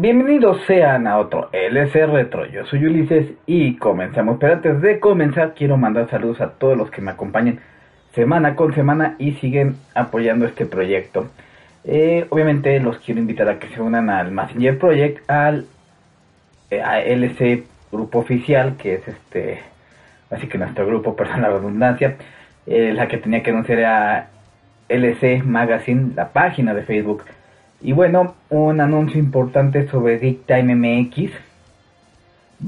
Bienvenidos 0.00 0.60
sean 0.68 1.08
a 1.08 1.18
otro 1.18 1.48
LC 1.50 2.06
Retro, 2.06 2.46
yo 2.46 2.64
soy 2.66 2.86
Ulises 2.86 3.32
y 3.46 3.74
comenzamos. 3.78 4.36
Pero 4.38 4.52
antes 4.52 4.80
de 4.80 5.00
comenzar 5.00 5.54
quiero 5.54 5.76
mandar 5.76 6.08
saludos 6.08 6.40
a 6.40 6.50
todos 6.50 6.78
los 6.78 6.88
que 6.88 7.02
me 7.02 7.10
acompañen 7.10 7.58
semana 8.14 8.54
con 8.54 8.72
semana 8.76 9.16
y 9.18 9.32
siguen 9.32 9.74
apoyando 9.96 10.46
este 10.46 10.66
proyecto. 10.66 11.28
Eh, 11.82 12.26
obviamente 12.30 12.78
los 12.78 12.98
quiero 12.98 13.20
invitar 13.20 13.48
a 13.48 13.58
que 13.58 13.66
se 13.70 13.80
unan 13.80 14.08
al 14.08 14.30
Messenger 14.30 14.78
Project, 14.78 15.28
al 15.28 15.66
eh, 16.70 16.80
LC 17.04 17.64
Grupo 17.90 18.20
Oficial, 18.20 18.76
que 18.76 18.94
es 18.94 19.08
este, 19.08 19.62
así 20.30 20.46
que 20.46 20.58
nuestro 20.58 20.86
grupo, 20.86 21.16
perdón 21.16 21.42
la 21.42 21.48
redundancia, 21.48 22.14
eh, 22.66 22.92
la 22.94 23.08
que 23.08 23.18
tenía 23.18 23.42
que 23.42 23.50
anunciar 23.50 23.84
a 23.84 24.28
LC 24.88 25.42
Magazine, 25.42 26.12
la 26.14 26.28
página 26.28 26.72
de 26.72 26.84
Facebook. 26.84 27.24
Y 27.80 27.92
bueno, 27.92 28.34
un 28.50 28.80
anuncio 28.80 29.20
importante 29.20 29.88
sobre 29.88 30.18
Geek 30.18 30.46
Time 30.46 30.74
MX. 30.74 31.30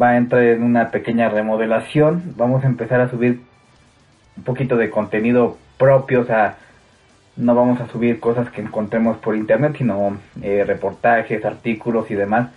Va 0.00 0.10
a 0.10 0.16
entrar 0.16 0.42
en 0.42 0.62
una 0.62 0.90
pequeña 0.90 1.28
remodelación. 1.28 2.34
Vamos 2.36 2.62
a 2.62 2.68
empezar 2.68 3.00
a 3.00 3.10
subir 3.10 3.40
un 4.36 4.44
poquito 4.44 4.76
de 4.76 4.88
contenido 4.88 5.56
propio. 5.78 6.20
O 6.20 6.24
sea, 6.24 6.58
no 7.36 7.56
vamos 7.56 7.80
a 7.80 7.88
subir 7.88 8.20
cosas 8.20 8.50
que 8.50 8.60
encontremos 8.60 9.16
por 9.18 9.34
internet, 9.34 9.74
sino 9.78 10.16
eh, 10.42 10.62
reportajes, 10.64 11.44
artículos 11.44 12.08
y 12.10 12.14
demás. 12.14 12.50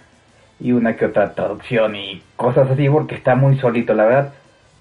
Y 0.60 0.74
una 0.74 0.96
que 0.96 1.06
otra 1.06 1.34
traducción 1.34 1.96
y 1.96 2.22
cosas 2.36 2.70
así, 2.70 2.88
porque 2.88 3.16
está 3.16 3.34
muy 3.34 3.58
solito, 3.58 3.96
la 3.96 4.06
verdad. 4.06 4.34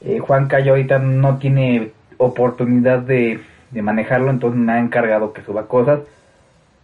Eh, 0.03 0.19
Juan 0.19 0.47
Cayo 0.47 0.73
ahorita 0.73 0.99
no 0.99 1.39
tiene 1.39 1.93
oportunidad 2.19 2.99
de, 2.99 3.41
de 3.71 3.83
manejarlo, 3.83 4.31
entonces 4.31 4.61
me 4.61 4.73
ha 4.73 4.79
encargado 4.79 5.33
que 5.33 5.43
suba 5.43 5.69
cosas 5.69 6.01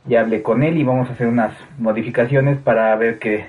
ya 0.06 0.20
hablé 0.20 0.42
con 0.42 0.62
él 0.62 0.78
y 0.78 0.84
vamos 0.84 1.08
a 1.08 1.12
hacer 1.12 1.26
unas 1.26 1.52
modificaciones 1.78 2.58
para 2.58 2.94
ver 2.96 3.18
que 3.18 3.44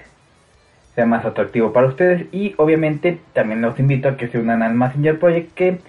sea 0.96 1.06
más 1.06 1.26
atractivo 1.26 1.72
para 1.72 1.88
ustedes. 1.88 2.26
Y 2.34 2.54
obviamente 2.58 3.20
también 3.34 3.62
los 3.62 3.80
invito 3.80 4.10
a 4.10 4.18
que 4.18 4.28
se 4.28 4.40
unan 4.40 4.64
al 4.64 4.74
Messenger 4.74 5.20
Project 5.20 5.54
que 5.54 5.80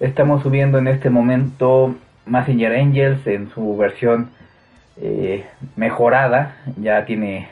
estamos 0.00 0.42
subiendo 0.42 0.78
en 0.78 0.88
este 0.88 1.10
momento 1.10 1.94
Messenger 2.26 2.72
Angels 2.72 3.26
en 3.26 3.50
su 3.50 3.76
versión 3.76 4.30
eh, 5.00 5.44
mejorada. 5.76 6.56
Ya 6.80 7.04
tiene 7.04 7.48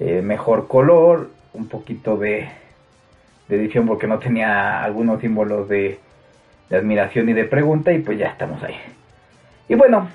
eh, 0.00 0.20
mejor 0.22 0.68
color 0.68 1.30
un 1.54 1.68
poquito 1.68 2.16
de, 2.16 2.48
edición 3.48 3.86
porque 3.86 4.06
no 4.06 4.18
tenía 4.18 4.82
algunos 4.84 5.22
símbolos 5.22 5.68
de 5.68 5.98
admiración 6.70 7.30
y 7.30 7.32
de 7.32 7.44
pregunta 7.44 7.92
y 7.92 8.00
pues 8.00 8.18
ya 8.18 8.26
estamos 8.26 8.62
ahí. 8.62 8.76
Y 9.68 9.74
bueno 9.74 10.08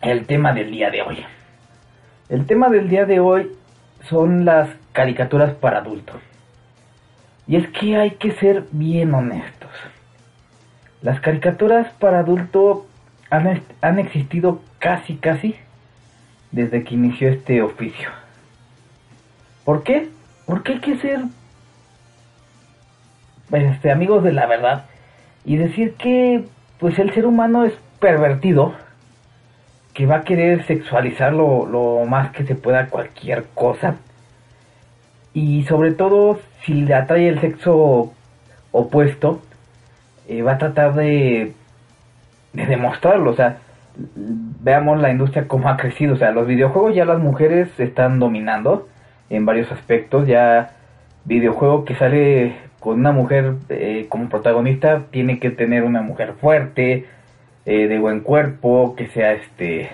el 0.00 0.26
tema 0.26 0.52
del 0.52 0.70
día 0.70 0.90
de 0.90 1.02
hoy. 1.02 1.24
El 2.28 2.46
tema 2.46 2.68
del 2.68 2.88
día 2.88 3.04
de 3.04 3.20
hoy 3.20 3.50
son 4.08 4.44
las 4.44 4.70
caricaturas 4.92 5.52
para 5.54 5.78
adultos. 5.78 6.16
Y 7.46 7.56
es 7.56 7.68
que 7.68 7.96
hay 7.96 8.12
que 8.12 8.32
ser 8.32 8.64
bien 8.70 9.12
honestos. 9.14 9.70
Las 11.02 11.20
caricaturas 11.20 11.92
para 11.98 12.20
adultos 12.20 12.82
han, 13.30 13.62
han 13.80 13.98
existido 13.98 14.62
casi 14.78 15.16
casi 15.16 15.56
desde 16.50 16.84
que 16.84 16.94
inició 16.94 17.28
este 17.28 17.62
oficio. 17.62 18.08
¿Por 19.64 19.82
qué? 19.82 20.08
Porque 20.46 20.72
hay 20.72 20.80
que 20.80 20.96
ser 20.96 21.20
este, 23.52 23.90
amigos 23.90 24.22
de 24.22 24.32
la 24.32 24.46
verdad 24.46 24.84
y 25.44 25.56
decir 25.56 25.94
que 25.94 26.44
pues 26.78 26.98
el 26.98 27.12
ser 27.12 27.26
humano 27.26 27.64
es 27.64 27.72
pervertido 27.98 28.74
que 30.00 30.06
va 30.06 30.16
a 30.16 30.22
querer 30.22 30.64
sexualizar 30.64 31.34
lo, 31.34 32.06
más 32.08 32.30
que 32.30 32.46
se 32.46 32.54
pueda 32.54 32.86
cualquier 32.86 33.44
cosa. 33.52 33.96
Y 35.34 35.64
sobre 35.64 35.92
todo, 35.92 36.40
si 36.64 36.72
le 36.72 36.94
atrae 36.94 37.28
el 37.28 37.38
sexo 37.38 38.10
opuesto, 38.72 39.42
eh, 40.26 40.40
va 40.40 40.52
a 40.52 40.58
tratar 40.58 40.94
de, 40.94 41.52
de 42.54 42.66
demostrarlo. 42.66 43.30
O 43.30 43.34
sea, 43.34 43.58
veamos 43.94 44.98
la 45.02 45.10
industria 45.10 45.46
como 45.46 45.68
ha 45.68 45.76
crecido. 45.76 46.14
O 46.14 46.16
sea, 46.16 46.30
los 46.30 46.46
videojuegos 46.46 46.94
ya 46.94 47.04
las 47.04 47.18
mujeres 47.18 47.68
están 47.78 48.18
dominando 48.20 48.88
en 49.28 49.44
varios 49.44 49.70
aspectos. 49.70 50.26
Ya 50.26 50.76
videojuego 51.26 51.84
que 51.84 51.94
sale 51.94 52.54
con 52.78 53.00
una 53.00 53.12
mujer 53.12 53.56
eh, 53.68 54.06
como 54.08 54.30
protagonista 54.30 55.02
tiene 55.10 55.38
que 55.38 55.50
tener 55.50 55.82
una 55.82 56.00
mujer 56.00 56.32
fuerte, 56.40 57.04
eh, 57.66 57.88
de 57.88 57.98
buen 57.98 58.20
cuerpo, 58.20 58.94
que 58.96 59.08
sea 59.08 59.32
este 59.32 59.90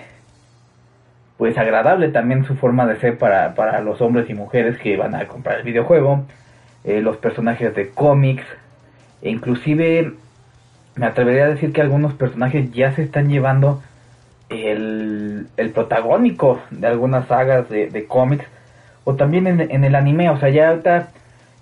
pues 1.37 1.57
agradable 1.57 2.09
también 2.09 2.45
su 2.45 2.55
forma 2.55 2.87
de 2.87 2.99
ser 2.99 3.17
para, 3.17 3.53
para 3.53 3.79
los 3.81 4.01
hombres 4.01 4.29
y 4.29 4.33
mujeres 4.33 4.77
que 4.79 4.97
van 4.97 5.13
a 5.13 5.27
comprar 5.27 5.59
el 5.59 5.63
videojuego, 5.63 6.25
eh, 6.83 7.01
los 7.01 7.17
personajes 7.17 7.75
de 7.75 7.89
cómics, 7.89 8.43
e 9.21 9.29
inclusive 9.29 10.13
me 10.95 11.05
atrevería 11.05 11.45
a 11.45 11.49
decir 11.49 11.73
que 11.73 11.81
algunos 11.81 12.13
personajes 12.13 12.71
ya 12.71 12.91
se 12.93 13.03
están 13.03 13.29
llevando 13.29 13.83
el, 14.49 15.47
el 15.57 15.69
protagónico 15.71 16.59
de 16.71 16.87
algunas 16.87 17.27
sagas 17.27 17.69
de, 17.69 18.05
cómics, 18.07 18.45
o 19.03 19.15
también 19.15 19.47
en, 19.47 19.83
el 19.83 19.95
anime, 19.95 20.29
o 20.31 20.39
sea, 20.39 20.49
ya 20.49 20.69
ahorita 20.69 21.09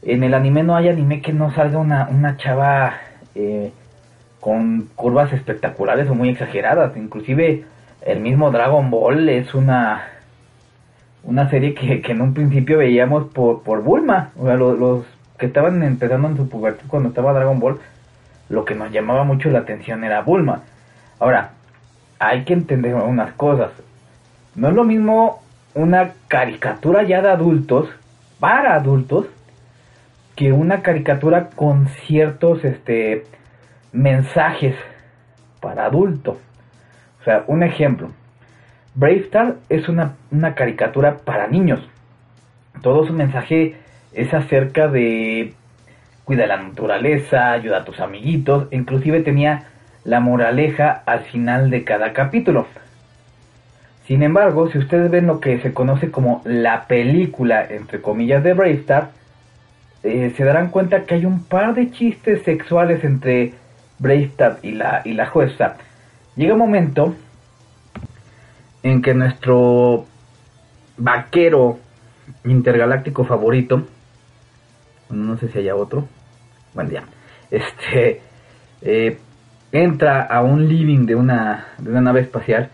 en 0.03 0.23
el 0.23 0.33
anime 0.33 0.63
no 0.63 0.75
hay 0.75 0.87
anime 0.87 1.21
que 1.21 1.33
no 1.33 1.51
salga 1.51 1.79
una, 1.79 2.07
una 2.09 2.37
chava 2.37 2.93
eh, 3.35 3.71
con 4.45 4.89
curvas 4.93 5.33
espectaculares 5.33 6.07
o 6.07 6.13
muy 6.13 6.29
exageradas. 6.29 6.95
Inclusive 6.95 7.63
el 8.05 8.19
mismo 8.19 8.51
Dragon 8.51 8.91
Ball 8.91 9.27
es 9.27 9.55
una 9.55 10.03
una 11.23 11.49
serie 11.49 11.73
que, 11.73 11.99
en 12.11 12.21
un 12.21 12.35
principio 12.35 12.77
veíamos 12.77 13.25
por, 13.33 13.63
por 13.63 13.81
Bulma. 13.81 14.29
O 14.37 14.45
sea, 14.45 14.53
los, 14.53 15.03
que 15.39 15.47
estaban 15.47 15.81
empezando 15.81 16.27
en 16.27 16.37
su 16.37 16.47
pubertad 16.47 16.85
cuando 16.87 17.09
estaba 17.09 17.33
Dragon 17.33 17.59
Ball, 17.59 17.79
lo 18.49 18.65
que 18.65 18.75
nos 18.75 18.91
llamaba 18.91 19.23
mucho 19.23 19.49
la 19.49 19.57
atención 19.57 20.03
era 20.03 20.21
Bulma. 20.21 20.61
Ahora, 21.19 21.53
hay 22.19 22.43
que 22.43 22.53
entender 22.53 22.93
unas 22.93 23.33
cosas. 23.33 23.71
No 24.53 24.69
es 24.69 24.75
lo 24.75 24.83
mismo 24.83 25.41
una 25.73 26.11
caricatura 26.27 27.01
ya 27.01 27.23
de 27.23 27.31
adultos, 27.31 27.89
para 28.39 28.75
adultos, 28.75 29.25
que 30.35 30.51
una 30.51 30.83
caricatura 30.83 31.49
con 31.55 31.87
ciertos 31.87 32.63
este 32.63 33.25
mensajes 33.95 34.75
para 35.61 35.85
adultos. 35.85 36.37
O 37.21 37.23
sea, 37.23 37.43
un 37.47 37.63
ejemplo. 37.63 38.11
Brave 38.93 39.21
Star 39.21 39.55
es 39.69 39.89
una, 39.89 40.15
caricatura 40.55 41.17
para 41.17 41.47
niños. 41.47 41.79
Todo 42.81 43.05
su 43.05 43.13
mensaje 43.13 43.75
es 44.13 44.33
acerca 44.33 44.87
de 44.87 45.53
cuida 46.23 46.47
la 46.47 46.57
naturaleza, 46.57 47.51
ayuda 47.51 47.79
a 47.79 47.85
tus 47.85 47.99
amiguitos, 47.99 48.67
inclusive 48.71 49.21
tenía 49.21 49.65
la 50.03 50.19
moraleja 50.19 51.03
al 51.05 51.21
final 51.21 51.69
de 51.69 51.83
cada 51.83 52.13
capítulo. 52.13 52.67
Sin 54.07 54.23
embargo, 54.23 54.69
si 54.71 54.77
ustedes 54.77 55.09
ven 55.09 55.27
lo 55.27 55.39
que 55.39 55.59
se 55.59 55.73
conoce 55.73 56.11
como 56.11 56.41
la 56.45 56.85
película, 56.87 57.65
entre 57.67 58.01
comillas, 58.01 58.43
de 58.43 58.53
Brave 58.53 58.73
Star, 58.73 59.09
eh, 60.03 60.33
se 60.35 60.43
darán 60.43 60.69
cuenta 60.69 61.05
que 61.05 61.15
hay 61.15 61.25
un 61.25 61.43
par 61.43 61.73
de 61.73 61.91
chistes 61.91 62.43
sexuales 62.43 63.03
entre 63.03 63.53
Breistad 63.99 64.57
y 64.61 64.71
la, 64.71 65.01
y 65.05 65.13
la 65.13 65.27
jueza, 65.27 65.77
llega 66.35 66.53
un 66.53 66.59
momento 66.59 67.15
en 68.83 69.01
que 69.01 69.13
nuestro 69.13 70.05
vaquero 70.97 71.79
intergaláctico 72.43 73.23
favorito, 73.25 73.83
no 75.09 75.37
sé 75.37 75.49
si 75.49 75.59
haya 75.59 75.75
otro, 75.75 76.07
bueno 76.73 76.91
ya, 76.91 77.03
este, 77.51 78.21
eh, 78.81 79.17
entra 79.71 80.23
a 80.23 80.41
un 80.41 80.67
living 80.67 81.05
de 81.05 81.15
una, 81.15 81.67
de 81.77 81.89
una 81.89 82.01
nave 82.01 82.21
espacial 82.21 82.69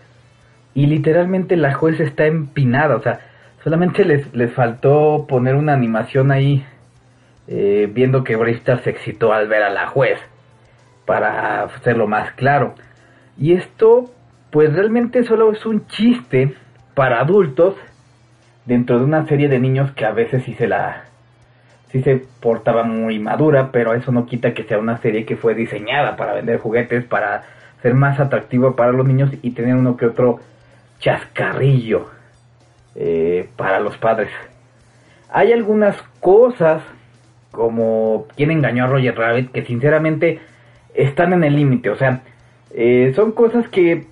y 0.74 0.86
literalmente 0.86 1.56
la 1.56 1.74
juez 1.74 2.00
está 2.00 2.26
empinada, 2.26 2.96
o 2.96 3.02
sea, 3.02 3.20
solamente 3.62 4.04
les, 4.04 4.32
les 4.34 4.52
faltó 4.52 5.26
poner 5.28 5.54
una 5.54 5.72
animación 5.72 6.30
ahí 6.30 6.64
eh, 7.48 7.90
viendo 7.92 8.24
que 8.24 8.36
Bristar 8.36 8.82
se 8.82 8.90
excitó 8.90 9.32
al 9.32 9.48
ver 9.48 9.62
a 9.62 9.70
la 9.70 9.88
juez 9.88 10.18
para 11.04 11.64
hacerlo 11.64 12.06
más 12.06 12.32
claro. 12.32 12.74
Y 13.38 13.52
esto 13.52 14.10
pues 14.50 14.72
realmente 14.74 15.24
solo 15.24 15.50
es 15.52 15.64
un 15.64 15.86
chiste 15.86 16.54
para 16.94 17.20
adultos 17.20 17.74
dentro 18.66 18.98
de 18.98 19.04
una 19.04 19.26
serie 19.26 19.48
de 19.48 19.58
niños 19.58 19.92
que 19.92 20.04
a 20.04 20.12
veces 20.12 20.44
sí 20.44 20.54
se 20.54 20.68
la 20.68 21.04
sí 21.90 22.02
se 22.02 22.22
portaba 22.40 22.84
muy 22.84 23.18
madura, 23.18 23.70
pero 23.70 23.94
eso 23.94 24.12
no 24.12 24.26
quita 24.26 24.54
que 24.54 24.64
sea 24.64 24.78
una 24.78 24.98
serie 24.98 25.26
que 25.26 25.36
fue 25.36 25.54
diseñada 25.54 26.16
para 26.16 26.32
vender 26.32 26.58
juguetes, 26.58 27.04
para 27.04 27.44
ser 27.82 27.94
más 27.94 28.18
atractivo 28.18 28.76
para 28.76 28.92
los 28.92 29.06
niños 29.06 29.30
y 29.42 29.50
tener 29.50 29.74
uno 29.74 29.96
que 29.96 30.06
otro 30.06 30.40
chascarrillo 31.00 32.06
eh, 32.94 33.48
para 33.56 33.80
los 33.80 33.98
padres. 33.98 34.30
Hay 35.30 35.52
algunas 35.52 35.96
cosas 36.20 36.82
como 37.50 38.26
quien 38.36 38.50
engañó 38.50 38.84
a 38.84 38.86
Roger 38.86 39.16
Rabbit 39.16 39.52
que 39.52 39.64
sinceramente 39.64 40.40
están 40.94 41.32
en 41.32 41.44
el 41.44 41.56
límite, 41.56 41.90
o 41.90 41.96
sea, 41.96 42.22
eh, 42.74 43.12
son 43.14 43.32
cosas 43.32 43.68
que 43.68 44.06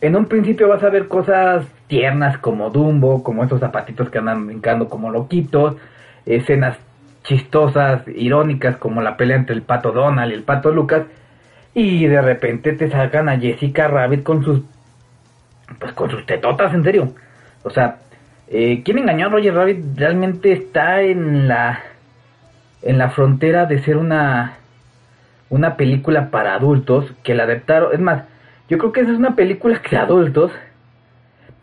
en 0.00 0.16
un 0.16 0.26
principio 0.26 0.68
vas 0.68 0.82
a 0.82 0.90
ver 0.90 1.08
cosas 1.08 1.66
tiernas 1.86 2.38
como 2.38 2.70
Dumbo, 2.70 3.22
como 3.22 3.44
esos 3.44 3.60
zapatitos 3.60 4.10
que 4.10 4.18
andan 4.18 4.46
brincando 4.46 4.88
como 4.88 5.10
loquitos, 5.10 5.76
escenas 6.24 6.76
chistosas, 7.22 8.02
irónicas 8.08 8.76
como 8.76 9.02
la 9.02 9.16
pelea 9.16 9.36
entre 9.36 9.54
el 9.54 9.62
pato 9.62 9.92
Donald 9.92 10.32
y 10.32 10.34
el 10.34 10.42
pato 10.42 10.70
Lucas, 10.70 11.04
y 11.74 12.06
de 12.06 12.22
repente 12.22 12.72
te 12.72 12.90
sacan 12.90 13.28
a 13.28 13.38
Jessica 13.38 13.88
Rabbit 13.88 14.22
con 14.22 14.44
sus 14.44 14.62
pues 15.78 15.92
con 15.92 16.10
sus 16.10 16.24
tetotas, 16.26 16.72
en 16.72 16.84
serio. 16.84 17.12
O 17.64 17.70
sea, 17.70 17.96
eh, 18.48 18.82
¿quién 18.84 18.98
engañó 18.98 19.26
a 19.26 19.30
Roger 19.30 19.54
Rabbit? 19.54 19.84
Realmente 19.96 20.52
está 20.52 21.02
en 21.02 21.48
la 21.48 21.80
en 22.82 22.98
la 22.98 23.10
frontera 23.10 23.66
de 23.66 23.82
ser 23.82 23.96
una 23.96 24.58
una 25.48 25.76
película 25.76 26.30
para 26.30 26.54
adultos 26.54 27.12
que 27.22 27.34
la 27.34 27.44
adaptaron, 27.44 27.92
es 27.92 28.00
más, 28.00 28.24
yo 28.68 28.78
creo 28.78 28.92
que 28.92 29.00
esa 29.00 29.12
es 29.12 29.18
una 29.18 29.36
película 29.36 29.80
de 29.90 29.96
adultos 29.96 30.52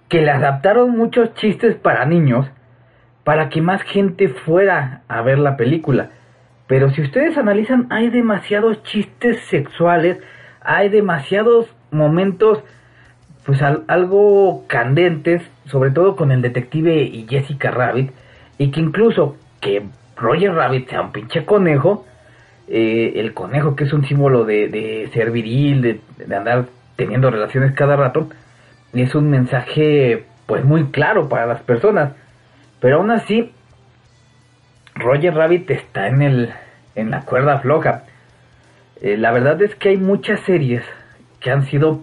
que 0.09 0.21
le 0.21 0.31
adaptaron 0.31 0.91
muchos 0.91 1.33
chistes 1.35 1.75
para 1.75 2.06
niños 2.06 2.47
para 3.24 3.50
que 3.50 3.62
más 3.62 3.81
gente 3.83 4.30
fuera 4.30 5.01
a 5.07 5.21
ver 5.21 5.39
la 5.39 5.57
película. 5.57 6.09
Pero 6.68 6.91
si 6.91 7.01
ustedes 7.01 7.38
analizan, 7.38 7.88
hay 7.89 8.09
demasiados 8.09 8.83
chistes 8.83 9.39
sexuales, 9.50 10.18
hay 10.62 10.89
demasiados 10.89 11.68
momentos 11.91 12.63
pues 13.45 13.62
algo 13.62 14.63
candentes, 14.68 15.41
sobre 15.65 15.91
todo 15.91 16.15
con 16.15 16.31
el 16.31 16.41
detective 16.41 17.03
y 17.03 17.27
Jessica 17.30 17.71
Rabbit, 17.71 18.12
y 18.57 18.71
que 18.71 18.80
incluso 18.80 19.35
que 19.59 19.83
Roger 20.15 20.53
Rabbit 20.53 20.89
sea 20.89 21.01
un 21.01 21.12
pinche 21.12 21.44
conejo, 21.44 22.06
eh, 22.68 23.13
el 23.15 23.33
conejo 23.33 23.75
que 23.75 23.83
es 23.86 23.94
un 23.94 24.06
símbolo 24.06 24.45
de, 24.45 24.68
de 24.68 25.10
ser 25.13 25.31
viril, 25.31 25.81
de, 25.81 26.01
de, 26.18 26.36
andar 26.36 26.65
teniendo 26.95 27.30
relaciones 27.30 27.74
cada 27.74 27.95
rato, 27.95 28.30
es 28.94 29.15
un 29.15 29.30
mensaje 29.30 30.25
pues 30.45 30.63
muy 30.63 30.86
claro 30.92 31.30
para 31.30 31.45
las 31.45 31.62
personas. 31.62 32.13
Pero 32.80 32.98
aún 32.98 33.12
así, 33.12 33.51
Roger 34.95 35.33
Rabbit 35.33 35.69
está 35.71 36.07
en 36.07 36.21
el 36.21 36.54
en 36.95 37.12
la 37.12 37.21
cuerda 37.21 37.60
floja. 37.60 38.04
Eh, 39.01 39.18
la 39.18 39.31
verdad 39.31 39.62
es 39.62 39.75
que 39.75 39.89
hay 39.89 39.98
muchas 39.98 40.39
series 40.42 40.83
que 41.39 41.51
han 41.51 41.66
sido 41.66 42.01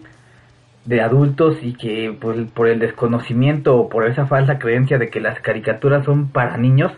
de 0.84 1.00
adultos 1.00 1.58
y 1.62 1.74
que 1.74 2.16
pues, 2.20 2.50
por 2.52 2.68
el 2.68 2.78
desconocimiento 2.78 3.76
o 3.76 3.88
por 3.88 4.06
esa 4.06 4.26
falsa 4.26 4.58
creencia 4.58 4.98
de 4.98 5.08
que 5.08 5.20
las 5.20 5.40
caricaturas 5.40 6.04
son 6.04 6.28
para 6.28 6.56
niños, 6.56 6.92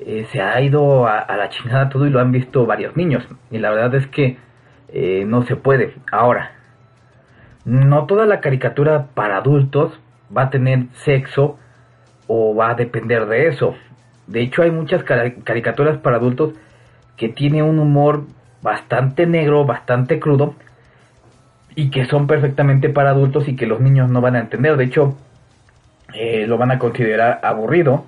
eh, 0.00 0.26
se 0.32 0.40
ha 0.40 0.60
ido 0.60 1.06
a, 1.06 1.36
la 1.36 1.48
chingada 1.48 1.88
todo 1.88 2.06
y 2.06 2.10
lo 2.10 2.20
han 2.20 2.32
visto 2.32 2.66
varios 2.66 2.96
niños. 2.96 3.26
Y 3.50 3.58
la 3.58 3.70
verdad 3.70 3.94
es 3.94 4.06
que 4.08 4.38
eh, 4.88 5.24
no 5.26 5.42
se 5.42 5.56
puede. 5.56 5.94
Ahora, 6.10 6.52
no 7.64 8.06
toda 8.06 8.26
la 8.26 8.40
caricatura 8.40 9.06
para 9.14 9.38
adultos 9.38 9.98
va 10.36 10.42
a 10.42 10.50
tener 10.50 10.86
sexo 11.04 11.58
o 12.26 12.54
va 12.54 12.70
a 12.70 12.74
depender 12.74 13.26
de 13.26 13.48
eso. 13.48 13.74
De 14.26 14.40
hecho, 14.40 14.62
hay 14.62 14.70
muchas 14.70 15.04
caricaturas 15.04 15.98
para 15.98 16.16
adultos 16.16 16.54
que 17.16 17.28
tiene 17.28 17.62
un 17.62 17.78
humor 17.78 18.24
bastante 18.62 19.26
negro, 19.26 19.64
bastante 19.66 20.18
crudo 20.18 20.54
y 21.74 21.90
que 21.90 22.06
son 22.06 22.26
perfectamente 22.26 22.88
para 22.88 23.10
adultos 23.10 23.48
y 23.48 23.56
que 23.56 23.66
los 23.66 23.80
niños 23.80 24.10
no 24.10 24.20
van 24.20 24.36
a 24.36 24.40
entender. 24.40 24.76
De 24.76 24.84
hecho, 24.84 25.16
eh, 26.14 26.46
lo 26.46 26.56
van 26.58 26.70
a 26.70 26.78
considerar 26.78 27.40
aburrido. 27.42 28.04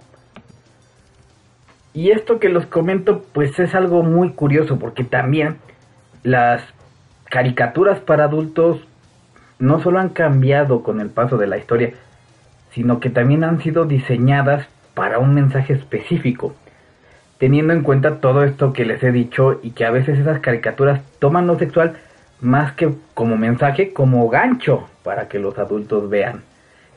Y 1.96 2.10
esto 2.10 2.38
que 2.38 2.50
los 2.50 2.66
comento, 2.66 3.22
pues 3.32 3.58
es 3.58 3.75
algo 3.75 4.02
muy 4.02 4.32
curioso 4.32 4.78
porque 4.78 5.02
también 5.02 5.56
las 6.25 6.62
caricaturas 7.31 8.00
para 8.00 8.25
adultos 8.25 8.87
no 9.58 9.81
solo 9.81 9.98
han 9.98 10.10
cambiado 10.10 10.82
con 10.82 11.00
el 11.00 11.08
paso 11.08 11.38
de 11.38 11.46
la 11.46 11.56
historia, 11.56 11.94
sino 12.72 13.00
que 13.00 13.08
también 13.08 13.44
han 13.44 13.62
sido 13.62 13.87
diseñadas 13.87 14.66
para 14.93 15.19
un 15.19 15.32
mensaje 15.32 15.72
específico, 15.72 16.54
teniendo 17.38 17.72
en 17.72 17.82
cuenta 17.82 18.20
todo 18.20 18.44
esto 18.44 18.75
que 18.75 18.84
les 18.84 19.02
he 19.02 19.10
dicho 19.10 19.58
y 19.62 19.70
que 19.70 19.87
a 19.87 19.90
veces 19.90 20.19
esas 20.19 20.40
caricaturas 20.40 21.00
toman 21.19 21.46
lo 21.46 21.58
sexual 21.58 21.96
más 22.42 22.72
que 22.72 22.90
como 23.14 23.38
mensaje, 23.38 23.94
como 23.94 24.28
gancho 24.28 24.87
para 25.02 25.28
que 25.28 25.38
los 25.38 25.58
adultos 25.58 26.10
vean 26.10 26.42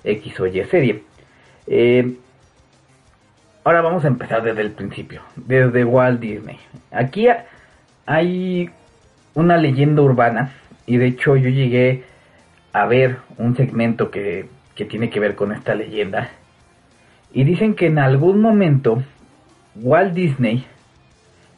X 0.04 0.38
o 0.42 0.48
Y 0.48 0.62
serie. 0.66 1.04
Eh, 1.68 2.18
ahora 3.64 3.82
vamos 3.82 4.06
a 4.06 4.08
empezar 4.08 4.44
desde 4.44 4.62
el 4.62 4.72
principio, 4.72 5.22
desde 5.36 5.84
Walt 5.84 6.20
Disney. 6.20 6.58
Aquí 6.92 7.28
hay 8.06 8.70
una 9.34 9.58
leyenda 9.58 10.02
urbana 10.02 10.52
y 10.86 10.98
de 10.98 11.08
hecho 11.08 11.36
yo 11.36 11.50
llegué 11.50 12.04
a 12.74 12.86
ver 12.86 13.18
un 13.38 13.56
segmento 13.56 14.12
que, 14.12 14.48
que 14.76 14.86
tiene 14.86 15.10
que 15.10 15.20
ver 15.20 15.36
con 15.36 15.52
esta 15.52 15.76
leyenda 15.76 16.30
y 17.32 17.44
dicen 17.44 17.76
que 17.76 17.88
en 17.88 18.00
algún 18.00 18.42
momento 18.42 19.04
Walt 19.76 20.14
Disney 20.14 20.66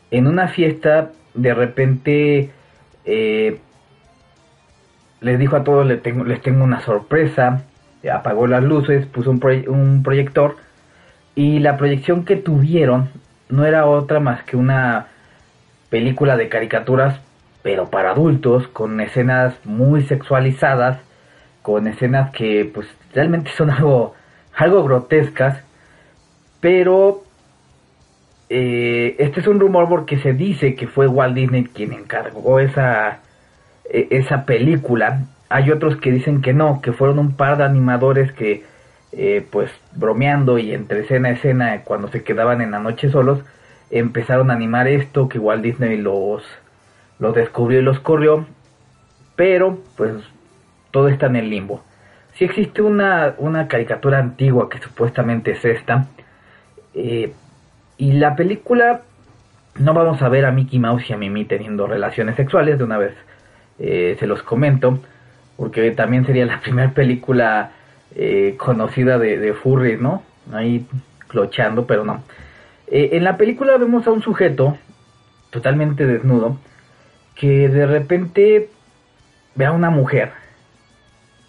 en 0.10 0.28
una 0.28 0.48
fiesta 0.50 1.12
de 1.34 1.54
repente 1.54 2.52
eh, 3.06 3.60
les 5.22 5.40
dijo 5.40 5.56
a 5.56 5.64
todos 5.64 5.86
les 5.86 6.02
tengo, 6.02 6.24
les 6.25 6.42
tengo 6.42 6.64
una 6.64 6.82
sorpresa, 6.82 7.64
apagó 8.12 8.48
las 8.48 8.64
luces, 8.64 9.06
puso 9.06 9.32
un, 9.32 9.40
un 9.68 10.04
proyector 10.04 10.58
y 11.36 11.60
la 11.60 11.78
proyección 11.78 12.26
que 12.26 12.36
tuvieron 12.36 13.10
no 13.50 13.66
era 13.66 13.86
otra 13.86 14.20
más 14.20 14.44
que 14.44 14.58
una 14.58 15.08
película 15.90 16.38
de 16.38 16.50
caricaturas 16.50 17.20
pero 17.62 17.90
para 17.90 18.12
adultos 18.12 18.68
con 18.70 19.00
escenas 19.02 19.54
muy 19.66 20.04
sexualizadas 20.04 21.00
con 21.62 21.88
escenas 21.88 22.32
que 22.32 22.70
pues 22.74 22.88
realmente 23.14 23.52
son 23.56 23.70
algo 23.70 24.16
algo 24.56 24.84
grotescas 24.84 25.64
pero 26.60 27.24
eh, 28.50 29.16
este 29.20 29.40
es 29.40 29.48
un 29.48 29.60
rumor 29.60 29.88
porque 29.88 30.20
se 30.20 30.34
dice 30.34 30.76
que 30.76 30.88
fue 30.88 31.08
Walt 31.08 31.36
Disney 31.36 31.64
quien 31.66 31.94
encargó 31.94 32.60
esa 32.60 33.22
e, 33.92 34.08
esa 34.12 34.46
película. 34.46 35.26
Hay 35.50 35.70
otros 35.72 35.98
que 35.98 36.12
dicen 36.12 36.42
que 36.42 36.54
no 36.54 36.82
que 36.82 36.94
fueron 36.94 37.20
un 37.20 37.34
par 37.36 37.58
de 37.58 37.66
animadores 37.66 38.32
que 38.32 38.64
eh, 39.13 39.46
pues 39.50 39.72
bromeando 39.94 40.58
y 40.58 40.74
entre 40.74 41.01
escena 41.01 41.30
a 41.30 41.32
escena 41.32 41.82
cuando 41.84 42.08
se 42.08 42.24
quedaban 42.24 42.62
en 42.62 42.72
la 42.72 42.80
noche 42.80 43.12
solos 43.12 43.39
empezaron 43.89 44.50
a 44.50 44.53
animar 44.53 44.88
esto 44.88 45.27
que 45.27 45.39
Walt 45.39 45.63
Disney 45.63 45.98
los 45.98 46.44
los 47.20 47.36
descubrió 47.36 47.80
y 47.80 47.84
los 47.84 48.00
corrió 48.00 48.46
pero 49.36 49.80
pues 49.98 50.13
todo 50.91 51.08
está 51.08 51.27
en 51.27 51.38
el 51.38 51.50
limbo. 51.50 51.84
Si 52.36 52.46
existe 52.46 52.82
una, 52.82 53.36
una 53.38 53.68
caricatura 53.68 54.20
antigua 54.20 54.70
que 54.70 54.80
supuestamente 54.80 55.51
es 55.51 55.65
esta 55.65 56.08
eh, 56.94 57.34
y 57.98 58.13
la 58.13 58.36
película 58.36 59.01
no 59.75 59.94
vamos 59.94 60.22
a 60.22 60.30
ver 60.30 60.46
a 60.46 60.51
Mickey 60.51 60.80
Mouse 60.80 61.10
y 61.10 61.13
a 61.13 61.18
Mimi 61.18 61.46
teniendo 61.46 61.88
relaciones 61.88 62.36
sexuales 62.36 62.77
de 62.77 62.84
una 62.84 62.98
vez 62.98 63.13
eh, 63.80 64.15
se 64.20 64.27
los 64.27 64.44
comento 64.44 65.00
porque 65.58 65.91
también 65.91 66.25
sería 66.25 66.46
la 66.46 66.60
primera 66.63 66.91
película 66.91 67.72
eh, 68.15 68.56
conocida 68.58 69.18
de, 69.18 69.38
de 69.38 69.53
furries, 69.53 70.00
¿no? 70.00 70.24
Ahí 70.51 70.86
clochando, 71.27 71.86
pero 71.86 72.03
no. 72.03 72.24
Eh, 72.88 73.12
en 73.13 73.24
la 73.24 73.38
película 73.38 73.77
vemos 73.77 74.06
a 74.06 74.12
un 74.12 74.22
sujeto 74.22 74.77
totalmente 75.50 76.06
desnudo 76.06 76.58
que 77.36 77.70
de 77.70 77.86
repente 77.86 78.70
ve 79.56 79.65
a 79.65 79.72
una 79.72 79.89
mujer. 79.89 80.34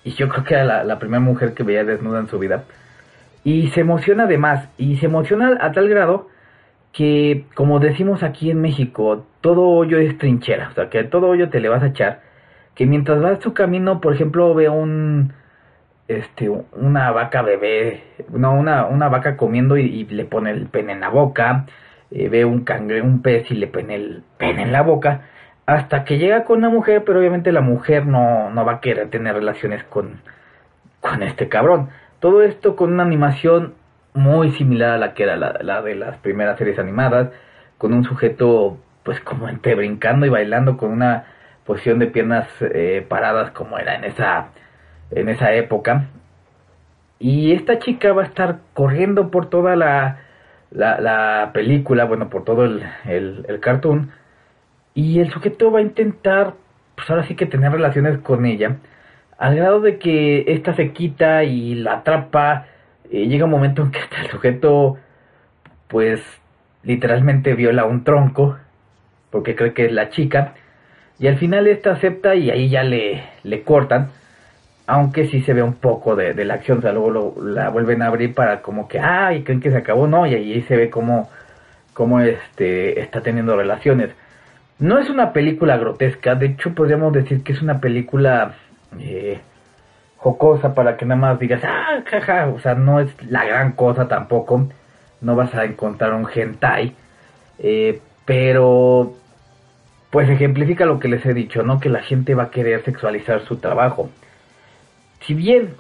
Y 0.04 0.12
yo 0.12 0.28
creo 0.28 0.45
que 0.45 0.54
era 0.54 0.85
la, 0.85 0.99
primera 0.99 1.21
mujer 1.21 1.54
que 1.54 1.64
veía 1.64 1.85
desnuda 1.85 2.21
en 2.21 2.28
su 2.28 2.38
vida. 2.38 2.64
Y 3.45 3.69
se 3.71 3.81
emociona 3.81 4.25
además, 4.25 4.69
y 4.78 4.97
se 4.99 5.07
emociona 5.07 5.59
a 5.61 5.73
tal 5.73 5.88
grado 5.88 6.28
que, 6.92 7.45
como 7.54 7.81
decimos 7.81 8.23
aquí 8.23 8.50
en 8.50 8.61
México, 8.61 9.26
todo 9.40 9.62
hoyo 9.69 9.99
es 9.99 10.16
trinchera, 10.19 10.69
o 10.71 10.75
sea, 10.75 10.90
que 10.90 11.02
todo 11.04 11.28
hoyo 11.28 11.49
te 11.49 11.61
le 11.61 11.69
vas 11.69 11.83
a 11.83 11.88
echar, 11.88 12.21
que 12.75 12.87
mientras 12.87 13.21
vas 13.21 13.40
tu 13.40 13.52
camino, 13.52 14.00
por 14.00 14.14
ejemplo, 14.14 14.54
ve 14.54 14.69
un, 14.69 15.33
este, 16.19 16.49
una 16.49 17.11
vaca 17.11 17.42
bebé, 17.42 18.02
no, 18.31 18.54
una, 18.54 18.87
una 18.87 19.09
vaca 19.09 19.37
comiendo 19.37 19.76
y, 19.76 20.04
le 20.04 20.25
pone 20.25 20.50
el 20.50 20.66
pene 20.66 20.92
en 20.92 21.00
la 21.00 21.09
boca, 21.09 21.66
eh, 22.11 22.28
ve 22.28 22.45
un 22.45 22.64
cangre, 22.64 23.02
un 23.02 23.23
pez 23.23 23.50
y 23.50 23.54
le 23.54 23.66
pone 23.66 23.95
el 23.95 24.23
pene 24.38 24.62
en 24.62 24.73
la 24.73 24.83
boca, 24.83 25.23
hasta 25.66 26.04
que 26.04 26.19
llega 26.19 26.45
con 26.45 26.59
una 26.59 26.69
mujer, 26.69 27.04
pero 27.04 27.21
obviamente 27.21 27.52
la 27.52 27.61
mujer 27.61 28.07
no, 28.07 28.50
no 28.50 28.64
va 28.64 28.75
a 28.75 28.81
querer 28.81 29.11
tener 29.11 29.35
relaciones 29.35 29.85
con, 29.85 30.21
con 31.00 31.23
este 31.23 31.49
cabrón. 31.49 31.90
Todo 32.21 32.42
esto 32.42 32.76
con 32.76 32.92
una 32.92 33.02
animación 33.02 33.75
muy 34.14 34.52
similar 34.52 34.90
a 34.90 34.99
la 34.99 35.14
que 35.14 35.25
era 35.25 35.37
la, 35.37 35.83
de 35.83 35.95
las 35.95 36.16
primeras 36.19 36.59
series 36.59 36.78
animadas, 36.78 37.31
con 37.78 37.92
un 37.92 38.04
sujeto 38.04 38.78
pues 39.02 39.21
como 39.21 39.49
entre 39.49 39.75
brincando 39.75 40.26
y 40.26 40.28
bailando 40.28 40.76
con 40.76 40.90
una 40.92 41.25
posición 41.64 41.99
de 41.99 42.07
piernas 42.07 42.49
eh, 42.61 43.04
paradas 43.09 43.50
como 43.50 43.78
era 43.78 43.97
en 43.97 44.04
esa 44.04 44.49
en 45.14 45.28
esa 45.28 45.52
época. 45.54 46.09
Y 47.19 47.52
esta 47.52 47.78
chica 47.78 48.12
va 48.12 48.23
a 48.23 48.26
estar 48.26 48.59
corriendo 48.75 49.31
por 49.31 49.49
toda 49.49 49.76
la, 49.76 50.19
la, 50.73 51.50
película, 51.54 52.04
bueno, 52.04 52.28
por 52.28 52.45
todo 52.45 52.64
el, 52.64 52.83
el, 53.07 53.61
cartoon, 53.61 54.11
y 54.95 55.21
el 55.21 55.31
sujeto 55.31 55.71
va 55.71 55.78
a 55.78 55.83
intentar, 55.83 56.54
pues 56.97 57.09
ahora 57.11 57.25
sí 57.25 57.37
que 57.37 57.47
tener 57.47 57.73
relaciones 57.73 58.19
con 58.19 58.45
ella, 58.45 58.78
al 59.38 59.57
grado 59.57 59.81
de 59.81 59.99
que 59.99 60.45
esta 60.49 60.75
se 60.75 60.92
quita 60.92 61.45
y 61.45 61.75
la 61.76 61.95
atrapa 61.95 62.66
llega 63.11 63.45
un 63.45 63.50
momento 63.50 63.83
en 63.83 63.90
que 63.90 64.00
hasta 64.00 64.23
el 64.23 64.31
sujeto, 64.31 64.99
pues, 65.88 66.21
literalmente 66.83 67.54
viola 67.54 67.85
un 67.85 68.04
tronco, 68.04 68.57
porque 69.31 69.54
cree 69.54 69.75
que 69.75 69.87
es 69.87 69.92
la 69.92 70.11
chica, 70.11 70.54
y 71.19 71.28
al 71.28 71.37
final 71.38 71.66
esta 71.69 71.92
acepta 71.92 72.35
y 72.35 72.50
ahí 72.50 72.69
ya 72.69 72.83
le, 72.83 73.23
le 73.45 73.62
cortan, 73.62 74.11
aunque 74.87 75.29
sí 75.29 75.43
se 75.43 75.53
ve 75.53 75.62
un 75.62 75.75
poco 75.75 76.17
de, 76.17 76.35
la 76.45 76.55
acción, 76.55 76.79
o 76.79 76.83
sea, 76.83 76.93
luego 76.93 77.35
la 77.43 77.69
vuelven 77.71 78.03
a 78.03 78.07
abrir 78.07 78.35
para 78.35 78.62
como 78.62 78.89
que, 78.89 78.99
ay, 78.99 79.43
creen 79.45 79.61
que 79.61 79.71
se 79.71 79.79
acabó, 79.79 80.07
no, 80.07 80.27
y 80.27 80.35
ahí 80.35 80.62
se 80.62 80.77
ve 80.77 80.91
como, 80.91 81.31
como 81.95 82.21
este, 82.21 83.01
está 83.01 83.21
teniendo 83.23 83.57
relaciones. 83.57 84.11
No 84.79 84.99
es 84.99 85.09
una 85.11 85.33
película 85.33 85.77
grotesca, 85.77 86.35
de 86.35 86.47
hecho 86.47 86.75
podríamos 86.75 87.12
decir 87.12 87.43
que 87.45 87.53
es 87.53 87.62
una 87.62 87.81
película 87.81 88.55
eh, 88.99 89.41
jocosa 90.17 90.75
para 90.75 90.97
que 90.97 91.05
nada 91.07 91.21
más 91.21 91.39
digas, 91.39 91.62
ah, 91.65 92.03
jaja, 92.05 92.49
o 92.49 92.59
sea, 92.61 92.75
no 92.75 93.01
es 93.01 93.11
la 93.29 93.45
gran 93.45 93.73
cosa 93.73 94.09
tampoco, 94.09 94.69
no 95.21 95.37
vas 95.37 95.55
a 95.55 95.65
encontrar 95.65 96.12
un 96.15 96.29
hentai, 96.33 96.95
eh, 97.59 98.01
pero 98.25 99.15
pues 100.11 100.29
ejemplifica 100.29 100.85
lo 100.85 100.99
que 100.99 101.09
les 101.09 101.25
he 101.25 101.33
dicho, 101.35 101.62
¿no? 101.62 101.81
Que 101.81 101.89
la 101.89 102.03
gente 102.03 102.35
va 102.35 102.45
a 102.45 102.51
querer 102.51 102.85
sexualizar 102.85 103.45
su 103.47 103.57
trabajo. 103.57 104.11
Si 105.26 105.35
bien 105.35 105.75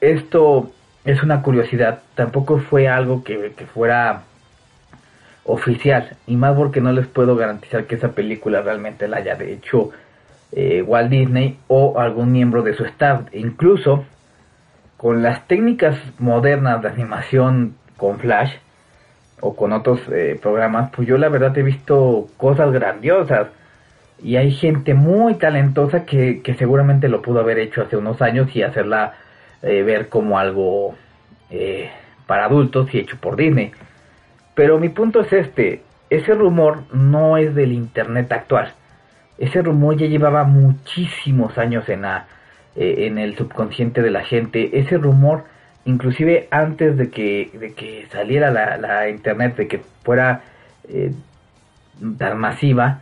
esto 0.00 0.70
es 1.04 1.22
una 1.22 1.42
curiosidad, 1.42 2.02
tampoco 2.14 2.58
fue 2.58 2.88
algo 2.88 3.24
que, 3.24 3.52
fuera 3.72 4.22
oficial, 5.44 6.16
y 6.26 6.36
más 6.36 6.56
porque 6.56 6.80
no 6.80 6.92
les 6.92 7.06
puedo 7.06 7.36
garantizar 7.36 7.84
que 7.84 7.94
esa 7.96 8.12
película 8.12 8.62
realmente 8.62 9.08
la 9.08 9.18
haya 9.18 9.36
hecho 9.42 9.90
eh, 10.52 10.82
Walt 10.82 11.10
Disney 11.10 11.58
o 11.68 11.98
algún 11.98 12.32
miembro 12.32 12.62
de 12.62 12.74
su 12.74 12.84
staff. 12.84 13.22
Incluso 13.32 14.04
con 14.96 15.22
las 15.22 15.46
técnicas 15.46 15.98
modernas 16.18 16.82
de 16.82 16.88
animación 16.88 17.76
con 17.96 18.18
Flash 18.18 18.54
o 19.40 19.54
con 19.54 19.72
otros 19.72 20.00
eh, 20.10 20.38
programas, 20.40 20.90
pues 20.94 21.06
yo 21.06 21.18
la 21.18 21.28
verdad 21.28 21.56
he 21.58 21.62
visto 21.62 22.28
cosas 22.36 22.72
grandiosas. 22.72 23.48
Y 24.24 24.36
hay 24.36 24.50
gente 24.50 24.94
muy 24.94 25.34
talentosa 25.34 26.04
que, 26.04 26.42
seguramente 26.58 27.08
lo 27.08 27.22
pudo 27.22 27.40
haber 27.40 27.58
hecho 27.58 27.82
hace 27.82 27.96
unos 27.96 28.20
años 28.20 28.54
y 28.56 28.62
hacerla 28.62 29.14
eh, 29.62 29.82
ver 29.82 30.08
como 30.08 30.38
algo 30.38 30.96
para 32.26 32.46
adultos 32.46 32.92
y 32.92 32.98
hecho 32.98 33.16
por 33.20 33.36
Disney. 33.36 33.70
Pero 34.56 34.80
mi 34.80 34.88
punto 34.88 35.20
es 35.20 35.32
este, 35.32 35.82
ese 36.10 36.34
rumor 36.34 36.82
no 36.92 37.36
es 37.36 37.54
del 37.54 37.72
Internet 37.72 38.32
actual 38.32 38.72
ese 39.38 39.62
rumor 39.62 39.96
ya 39.96 40.06
llevaba 40.06 40.44
muchísimos 40.44 41.58
años 41.58 41.88
en, 41.88 42.02
la, 42.02 42.26
eh, 42.76 43.06
en 43.06 43.18
el 43.18 43.36
subconsciente 43.36 44.02
de 44.02 44.10
la 44.10 44.24
gente. 44.24 44.78
Ese 44.78 44.96
rumor, 44.98 45.44
inclusive 45.84 46.48
antes 46.50 46.96
de 46.96 47.10
que, 47.10 47.50
de 47.58 47.72
que 47.72 48.06
saliera 48.12 48.50
la, 48.50 49.08
internet, 49.08 49.56
de 49.56 49.68
que 49.68 49.80
fuera 50.04 50.42
eh, 50.88 51.12
tan 52.18 52.38
masiva, 52.38 53.00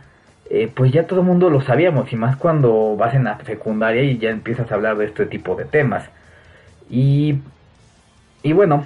eh, 0.53 0.71
pues 0.73 0.91
ya 0.91 1.07
todo 1.07 1.21
el 1.21 1.25
mundo 1.25 1.49
lo 1.49 1.61
sabíamos, 1.61 2.13
y 2.13 2.15
más 2.15 2.37
cuando 2.37 2.95
vas 2.95 3.13
en 3.15 3.25
la 3.25 3.37
secundaria 3.43 4.03
y 4.03 4.17
ya 4.17 4.29
empiezas 4.29 4.71
a 4.71 4.75
hablar 4.75 4.97
de 4.97 5.05
este 5.05 5.25
tipo 5.25 5.55
de 5.55 5.65
temas. 5.65 6.09
Y, 6.89 7.39
y 8.43 8.53
bueno, 8.53 8.85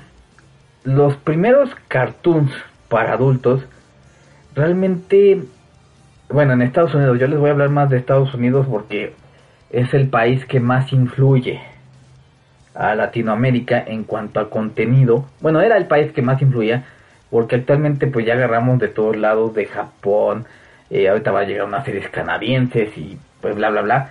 los 0.84 1.16
primeros 1.18 1.70
cartoons 1.88 2.52
para 2.88 3.14
adultos 3.14 3.66
realmente 4.56 5.42
bueno, 6.30 6.54
en 6.54 6.62
Estados 6.62 6.94
Unidos, 6.94 7.20
yo 7.20 7.28
les 7.28 7.40
voy 7.40 7.50
a 7.50 7.54
hablar 7.54 7.70
más 7.70 7.90
de 7.90 7.98
Estados 7.98 8.34
Unidos 8.34 8.68
porque 8.70 9.14
es 9.70 9.94
el 9.94 10.10
país 10.10 10.46
que 10.46 10.60
más 10.60 10.92
influye 10.92 11.62
a 12.76 12.96
Latinoamérica 12.96 13.82
en 13.88 14.04
cuanto 14.04 14.42
a 14.42 14.50
contenido. 14.50 15.26
Bueno, 15.40 15.62
era 15.62 15.78
el 15.78 15.88
país 15.88 16.12
que 16.12 16.22
más 16.22 16.42
influía 16.42 16.84
porque 17.30 17.56
actualmente 17.56 18.08
pues 18.08 18.26
ya 18.26 18.34
agarramos 18.34 18.78
de 18.80 18.90
todos 18.90 19.16
lados, 19.16 19.54
de 19.54 19.68
Japón, 19.68 20.46
eh, 20.90 21.10
ahorita 21.10 21.32
va 21.32 21.42
a 21.42 21.46
llegar 21.46 21.66
unas 21.66 21.86
series 21.86 22.10
canadienses 22.10 22.98
y 22.98 23.18
pues 23.42 23.56
bla 23.56 23.70
bla 23.70 23.82
bla. 23.82 24.10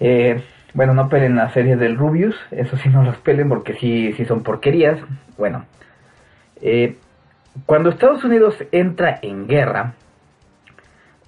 Eh, 0.00 0.42
bueno, 0.74 0.94
no 0.94 1.08
pelen 1.08 1.36
las 1.36 1.52
series 1.52 1.78
del 1.78 1.96
Rubius, 1.96 2.36
eso 2.50 2.76
sí 2.76 2.88
no 2.88 3.02
los 3.02 3.16
pelen 3.16 3.48
porque 3.48 3.74
sí, 3.74 4.12
sí 4.16 4.24
son 4.24 4.42
porquerías. 4.42 4.98
Bueno, 5.36 5.64
eh, 6.60 6.96
cuando 7.66 7.90
Estados 7.90 8.22
Unidos 8.24 8.56
entra 8.70 9.18
en 9.22 9.48
guerra, 9.48 9.94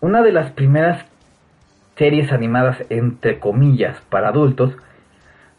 una 0.01 0.23
de 0.23 0.33
las 0.33 0.53
primeras 0.53 1.05
series 1.97 2.33
animadas, 2.33 2.79
entre 2.89 3.39
comillas, 3.39 4.01
para 4.09 4.29
adultos, 4.29 4.75